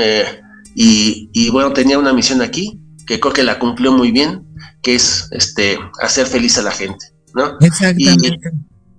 eh, 0.00 0.40
y, 0.74 1.30
y, 1.32 1.50
bueno, 1.50 1.72
tenía 1.72 1.96
una 1.96 2.12
misión 2.12 2.42
aquí, 2.42 2.80
que 3.06 3.20
creo 3.20 3.32
que 3.32 3.44
la 3.44 3.60
cumplió 3.60 3.92
muy 3.92 4.10
bien, 4.10 4.45
que 4.86 4.94
es 4.94 5.26
este, 5.32 5.80
hacer 6.00 6.28
feliz 6.28 6.56
a 6.58 6.62
la 6.62 6.70
gente, 6.70 7.06
¿no? 7.34 7.56
Exactamente. 7.58 8.52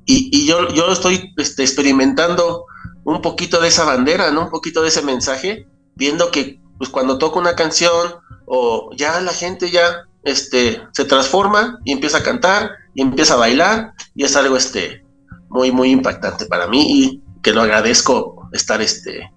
Y, 0.05 0.29
y, 0.33 0.45
yo, 0.45 0.67
yo 0.73 0.91
estoy 0.91 1.33
este, 1.37 1.63
experimentando 1.63 2.65
un 3.05 3.21
poquito 3.21 3.61
de 3.61 3.69
esa 3.69 3.85
bandera, 3.85 4.29
¿no? 4.31 4.41
Un 4.41 4.49
poquito 4.49 4.81
de 4.81 4.89
ese 4.89 5.01
mensaje, 5.01 5.65
viendo 5.95 6.29
que 6.29 6.59
pues 6.77 6.89
cuando 6.89 7.17
toco 7.17 7.39
una 7.39 7.55
canción 7.55 8.15
o 8.45 8.89
ya 8.97 9.21
la 9.21 9.31
gente 9.31 9.71
ya 9.71 10.03
este, 10.23 10.81
se 10.91 11.05
transforma 11.05 11.79
y 11.85 11.93
empieza 11.93 12.17
a 12.17 12.23
cantar 12.23 12.71
y 12.93 13.01
empieza 13.01 13.35
a 13.35 13.37
bailar 13.37 13.93
y 14.13 14.25
es 14.25 14.35
algo 14.35 14.57
este, 14.57 15.05
muy, 15.47 15.71
muy 15.71 15.91
impactante 15.91 16.47
para 16.47 16.67
mí 16.67 16.85
y 17.01 17.23
que 17.41 17.53
lo 17.53 17.61
agradezco 17.61 18.49
estar 18.51 18.81
este, 18.81 19.31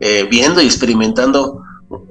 eh, 0.00 0.26
viendo 0.28 0.60
y 0.60 0.66
experimentando 0.66 1.62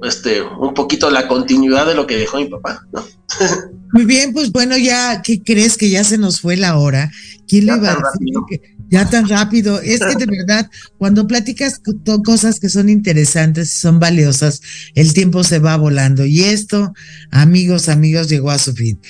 este, 0.02 0.42
un 0.42 0.74
poquito 0.74 1.10
la 1.10 1.28
continuidad 1.28 1.86
de 1.86 1.94
lo 1.94 2.06
que 2.06 2.16
dejó 2.16 2.38
mi 2.38 2.46
papá. 2.46 2.86
¿no? 2.92 3.04
Muy 3.92 4.04
bien, 4.04 4.32
pues 4.32 4.52
bueno, 4.52 4.76
ya, 4.76 5.22
¿qué 5.22 5.42
crees 5.42 5.76
que 5.76 5.90
ya 5.90 6.04
se 6.04 6.18
nos 6.18 6.40
fue 6.40 6.56
la 6.56 6.76
hora? 6.76 7.10
¿Quién 7.48 7.66
le 7.66 7.76
iba 7.76 7.92
a 7.92 7.96
decir 7.96 8.34
que 8.48 8.76
ya 8.90 9.08
tan 9.08 9.28
rápido? 9.28 9.80
Es 9.80 10.00
que 10.00 10.16
de 10.16 10.26
verdad, 10.26 10.68
cuando 10.98 11.26
platicas 11.26 11.80
cosas 12.24 12.60
que 12.60 12.68
son 12.68 12.88
interesantes 12.88 13.74
y 13.74 13.78
son 13.78 13.98
valiosas, 13.98 14.60
el 14.94 15.14
tiempo 15.14 15.44
se 15.44 15.60
va 15.60 15.76
volando. 15.76 16.26
Y 16.26 16.42
esto, 16.44 16.92
amigos, 17.30 17.88
amigos, 17.88 18.28
llegó 18.28 18.50
a 18.50 18.58
su 18.58 18.74
fin. 18.74 19.00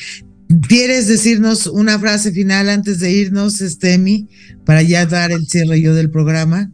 ¿Quieres 0.68 1.08
decirnos 1.08 1.66
una 1.66 1.98
frase 1.98 2.30
final 2.30 2.68
antes 2.68 3.00
de 3.00 3.10
irnos, 3.10 3.60
Estemi, 3.60 4.28
para 4.64 4.82
ya 4.82 5.06
dar 5.06 5.32
el 5.32 5.48
cierre 5.48 5.80
yo 5.80 5.94
del 5.94 6.10
programa? 6.10 6.70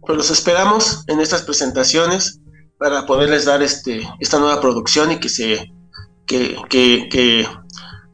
Pues 0.00 0.16
los 0.16 0.30
esperamos 0.30 1.04
en 1.06 1.20
estas 1.20 1.42
presentaciones 1.42 2.40
para 2.78 3.06
poderles 3.06 3.44
dar 3.44 3.62
este, 3.62 4.08
esta 4.20 4.38
nueva 4.38 4.60
producción 4.60 5.12
y 5.12 5.18
que 5.18 5.28
se 5.28 5.72
que, 6.26 6.56
que, 6.68 7.08
que, 7.10 7.46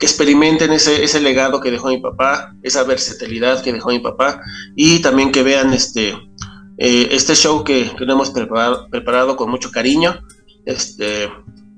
experimenten 0.00 0.70
ese, 0.72 1.02
ese 1.02 1.18
legado 1.18 1.60
que 1.62 1.70
dejó 1.70 1.88
mi 1.88 1.98
papá, 1.98 2.54
esa 2.62 2.82
versatilidad 2.84 3.62
que 3.62 3.72
dejó 3.72 3.88
mi 3.88 4.00
papá 4.00 4.42
y 4.76 5.00
también 5.00 5.32
que 5.32 5.42
vean 5.42 5.72
este, 5.72 6.10
eh, 6.76 7.08
este 7.10 7.34
show 7.34 7.64
que, 7.64 7.90
lo 7.98 8.12
hemos 8.12 8.30
preparado, 8.30 8.86
preparado 8.90 9.36
con 9.36 9.50
mucho 9.50 9.70
cariño, 9.70 10.20
este, 10.66 11.30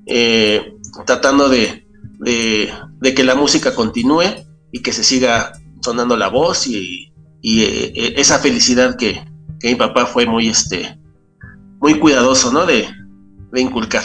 eh, 0.07 0.73
tratando 1.05 1.47
de, 1.47 1.87
de, 2.19 3.13
que 3.15 3.23
la 3.23 3.35
música 3.35 3.73
continúe 3.73 4.25
y 4.73 4.81
que 4.81 4.91
se 4.91 5.03
siga 5.03 5.53
sonando 5.81 6.17
la 6.17 6.27
voz 6.27 6.67
y, 6.67 7.13
y 7.41 7.63
eh, 7.63 8.13
esa 8.17 8.39
felicidad 8.39 8.97
que, 8.97 9.23
mi 9.63 9.75
papá 9.75 10.05
fue 10.05 10.25
muy, 10.25 10.49
este, 10.49 10.99
muy 11.87 11.99
cuidadoso, 11.99 12.51
¿no? 12.51 12.65
De, 12.65 12.85
de 13.53 13.61
inculcar. 13.61 14.03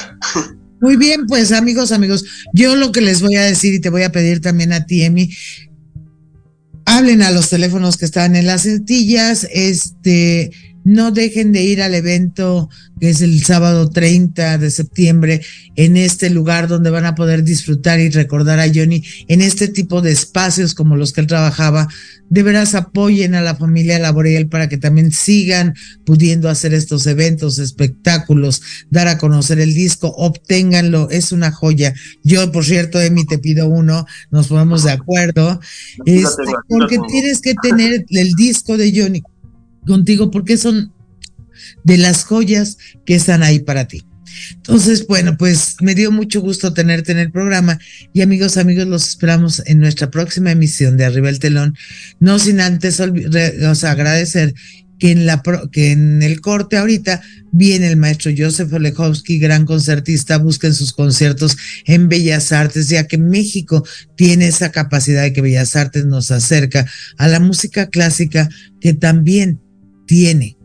Muy 0.81 0.97
bien, 0.97 1.27
pues 1.27 1.51
amigos, 1.51 1.91
amigos, 1.91 2.25
yo 2.53 2.77
lo 2.77 2.93
que 2.93 3.01
les 3.01 3.23
voy 3.23 3.35
a 3.35 3.43
decir 3.43 3.75
y 3.75 3.81
te 3.81 3.91
voy 3.91 4.05
a 4.05 4.13
pedir 4.13 4.41
también 4.41 4.73
a 4.73 4.87
ti, 4.87 5.03
Emi, 5.03 5.31
hablen 6.87 7.23
a 7.23 7.33
los 7.33 7.51
teléfonos 7.51 7.97
que 7.97 8.05
están 8.05 8.37
en 8.37 8.47
las 8.47 8.63
sentillas, 8.63 9.49
este, 9.53 10.51
no 10.85 11.11
dejen 11.11 11.53
de 11.53 11.63
ir 11.63 11.83
al 11.83 11.95
evento 11.95 12.69
que 13.01 13.11
es 13.11 13.21
el 13.21 13.45
sábado 13.45 13.91
30 13.91 14.59
de 14.59 14.71
septiembre 14.71 15.41
en 15.75 15.97
este 15.97 16.31
lugar 16.31 16.69
donde 16.69 16.91
van 16.91 17.05
a 17.05 17.15
poder 17.15 17.43
disfrutar 17.43 17.99
y 17.99 18.11
recordar 18.11 18.61
a 18.61 18.71
Johnny 18.73 19.03
en 19.27 19.41
este 19.41 19.69
tipo 19.69 20.03
de 20.03 20.13
espacios 20.13 20.75
como 20.75 20.97
los 20.97 21.13
que 21.13 21.23
él 21.23 21.27
trabajaba. 21.27 21.89
De 22.31 22.43
veras 22.43 22.75
apoyen 22.75 23.35
a 23.35 23.43
la 23.43 23.57
familia 23.57 23.99
Laboriel 23.99 24.49
para 24.49 24.69
que 24.69 24.79
también 24.79 25.11
sigan 25.11 25.75
pudiendo 26.05 26.49
hacer 26.49 26.73
estos 26.73 27.07
eventos, 27.07 27.59
espectáculos, 27.59 28.63
dar 28.89 29.09
a 29.09 29.19
conocer 29.19 29.61
el 29.61 29.75
disco, 29.75 30.15
obténganlo, 30.17 31.11
es 31.11 31.33
una 31.33 31.51
joya. 31.51 31.95
Yo, 32.23 32.53
por 32.53 32.65
cierto, 32.65 33.01
Emi, 33.01 33.27
te 33.27 33.39
pido 33.39 33.69
uno, 33.69 34.07
nos 34.31 34.47
ponemos 34.47 34.85
de 34.85 34.93
acuerdo, 34.93 35.61
este, 36.07 36.43
porque 36.69 36.99
tienes 37.09 37.41
que 37.41 37.55
tener 37.61 38.07
el 38.09 38.33
disco 38.35 38.77
de 38.77 38.93
Johnny 38.95 39.23
contigo 39.87 40.31
porque 40.31 40.57
son 40.57 40.93
de 41.85 41.99
las 41.99 42.25
joyas 42.25 42.79
que 43.05 43.15
están 43.15 43.43
ahí 43.43 43.61
para 43.61 43.87
ti. 43.87 44.03
Entonces, 44.57 45.07
bueno, 45.07 45.37
pues 45.37 45.77
me 45.81 45.95
dio 45.95 46.11
mucho 46.11 46.41
gusto 46.41 46.73
tenerte 46.73 47.13
en 47.13 47.19
el 47.19 47.31
programa 47.31 47.79
y 48.13 48.23
amigos, 48.23 48.57
amigos, 48.57 48.87
los 48.87 49.09
esperamos 49.09 49.63
en 49.67 49.79
nuestra 49.79 50.11
próxima 50.11 50.53
emisión 50.53 50.97
de 50.97 51.05
Arriba 51.05 51.29
el 51.29 51.39
Telón, 51.39 51.77
no 52.21 52.39
sin 52.39 52.61
antes 52.61 53.01
o 53.01 53.75
sea, 53.75 53.91
agradecer 53.91 54.55
que 54.99 55.11
en, 55.11 55.27
la, 55.27 55.43
que 55.73 55.91
en 55.91 56.23
el 56.23 56.41
corte 56.41 56.77
ahorita 56.77 57.21
viene 57.51 57.89
el 57.89 57.97
maestro 57.97 58.31
Joseph 58.37 58.73
Olechowski, 58.73 59.39
gran 59.39 59.67
concertista, 59.67 60.39
busquen 60.39 60.75
sus 60.75 60.93
conciertos 60.93 61.57
en 61.87 62.09
Bellas 62.09 62.53
Artes, 62.53 62.89
ya 62.89 63.09
que 63.09 63.19
México 63.19 63.85
tiene 64.17 64.47
esa 64.47 64.71
capacidad 64.71 65.23
de 65.23 65.33
que 65.33 65.43
Bellas 65.43 65.75
Artes 65.75 66.07
nos 66.07 66.31
acerca 66.31 66.87
a 67.19 67.27
la 67.27 67.41
música 67.41 67.89
clásica 67.89 68.49
que 68.81 68.95
también 68.95 69.61
tiene 70.07 70.57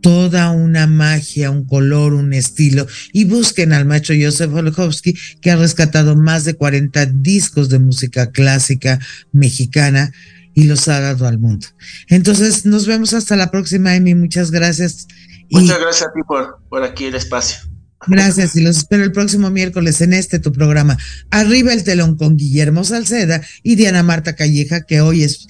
toda 0.00 0.50
una 0.50 0.86
magia, 0.86 1.50
un 1.50 1.64
color, 1.64 2.14
un 2.14 2.32
estilo. 2.32 2.86
Y 3.12 3.24
busquen 3.24 3.72
al 3.72 3.86
maestro 3.86 4.14
Joseph 4.16 4.54
Olechowski, 4.54 5.18
que 5.40 5.50
ha 5.50 5.56
rescatado 5.56 6.14
más 6.14 6.44
de 6.44 6.54
40 6.54 7.06
discos 7.06 7.68
de 7.68 7.80
música 7.80 8.30
clásica 8.30 9.00
mexicana 9.32 10.12
y 10.54 10.64
los 10.64 10.86
ha 10.86 11.00
dado 11.00 11.26
al 11.26 11.38
mundo. 11.38 11.66
Entonces, 12.08 12.64
nos 12.64 12.86
vemos 12.86 13.14
hasta 13.14 13.34
la 13.34 13.50
próxima, 13.50 13.96
Emi. 13.96 14.14
Muchas 14.14 14.52
gracias. 14.52 15.08
Muchas 15.50 15.80
gracias 15.80 16.08
a 16.08 16.12
ti 16.12 16.20
por, 16.26 16.60
por 16.68 16.84
aquí 16.84 17.06
el 17.06 17.16
espacio. 17.16 17.58
Gracias 18.06 18.54
y 18.54 18.60
los 18.60 18.76
espero 18.76 19.02
el 19.02 19.10
próximo 19.10 19.50
miércoles 19.50 20.00
en 20.00 20.12
este 20.12 20.38
tu 20.38 20.52
programa. 20.52 20.96
Arriba 21.30 21.72
el 21.72 21.82
telón 21.82 22.16
con 22.16 22.36
Guillermo 22.36 22.84
Salceda 22.84 23.40
y 23.62 23.74
Diana 23.74 24.02
Marta 24.02 24.36
Calleja, 24.36 24.82
que 24.82 25.00
hoy 25.00 25.24
es 25.24 25.48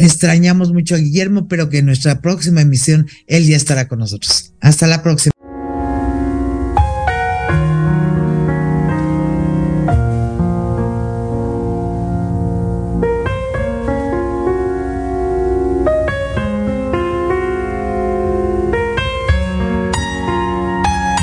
Extrañamos 0.00 0.72
mucho 0.72 0.94
a 0.94 0.98
Guillermo, 0.98 1.46
pero 1.46 1.68
que 1.68 1.78
en 1.78 1.86
nuestra 1.86 2.20
próxima 2.20 2.62
emisión 2.62 3.06
él 3.26 3.46
ya 3.46 3.56
estará 3.56 3.88
con 3.88 3.98
nosotros. 3.98 4.52
Hasta 4.60 4.86
la 4.86 5.02
próxima. 5.02 5.32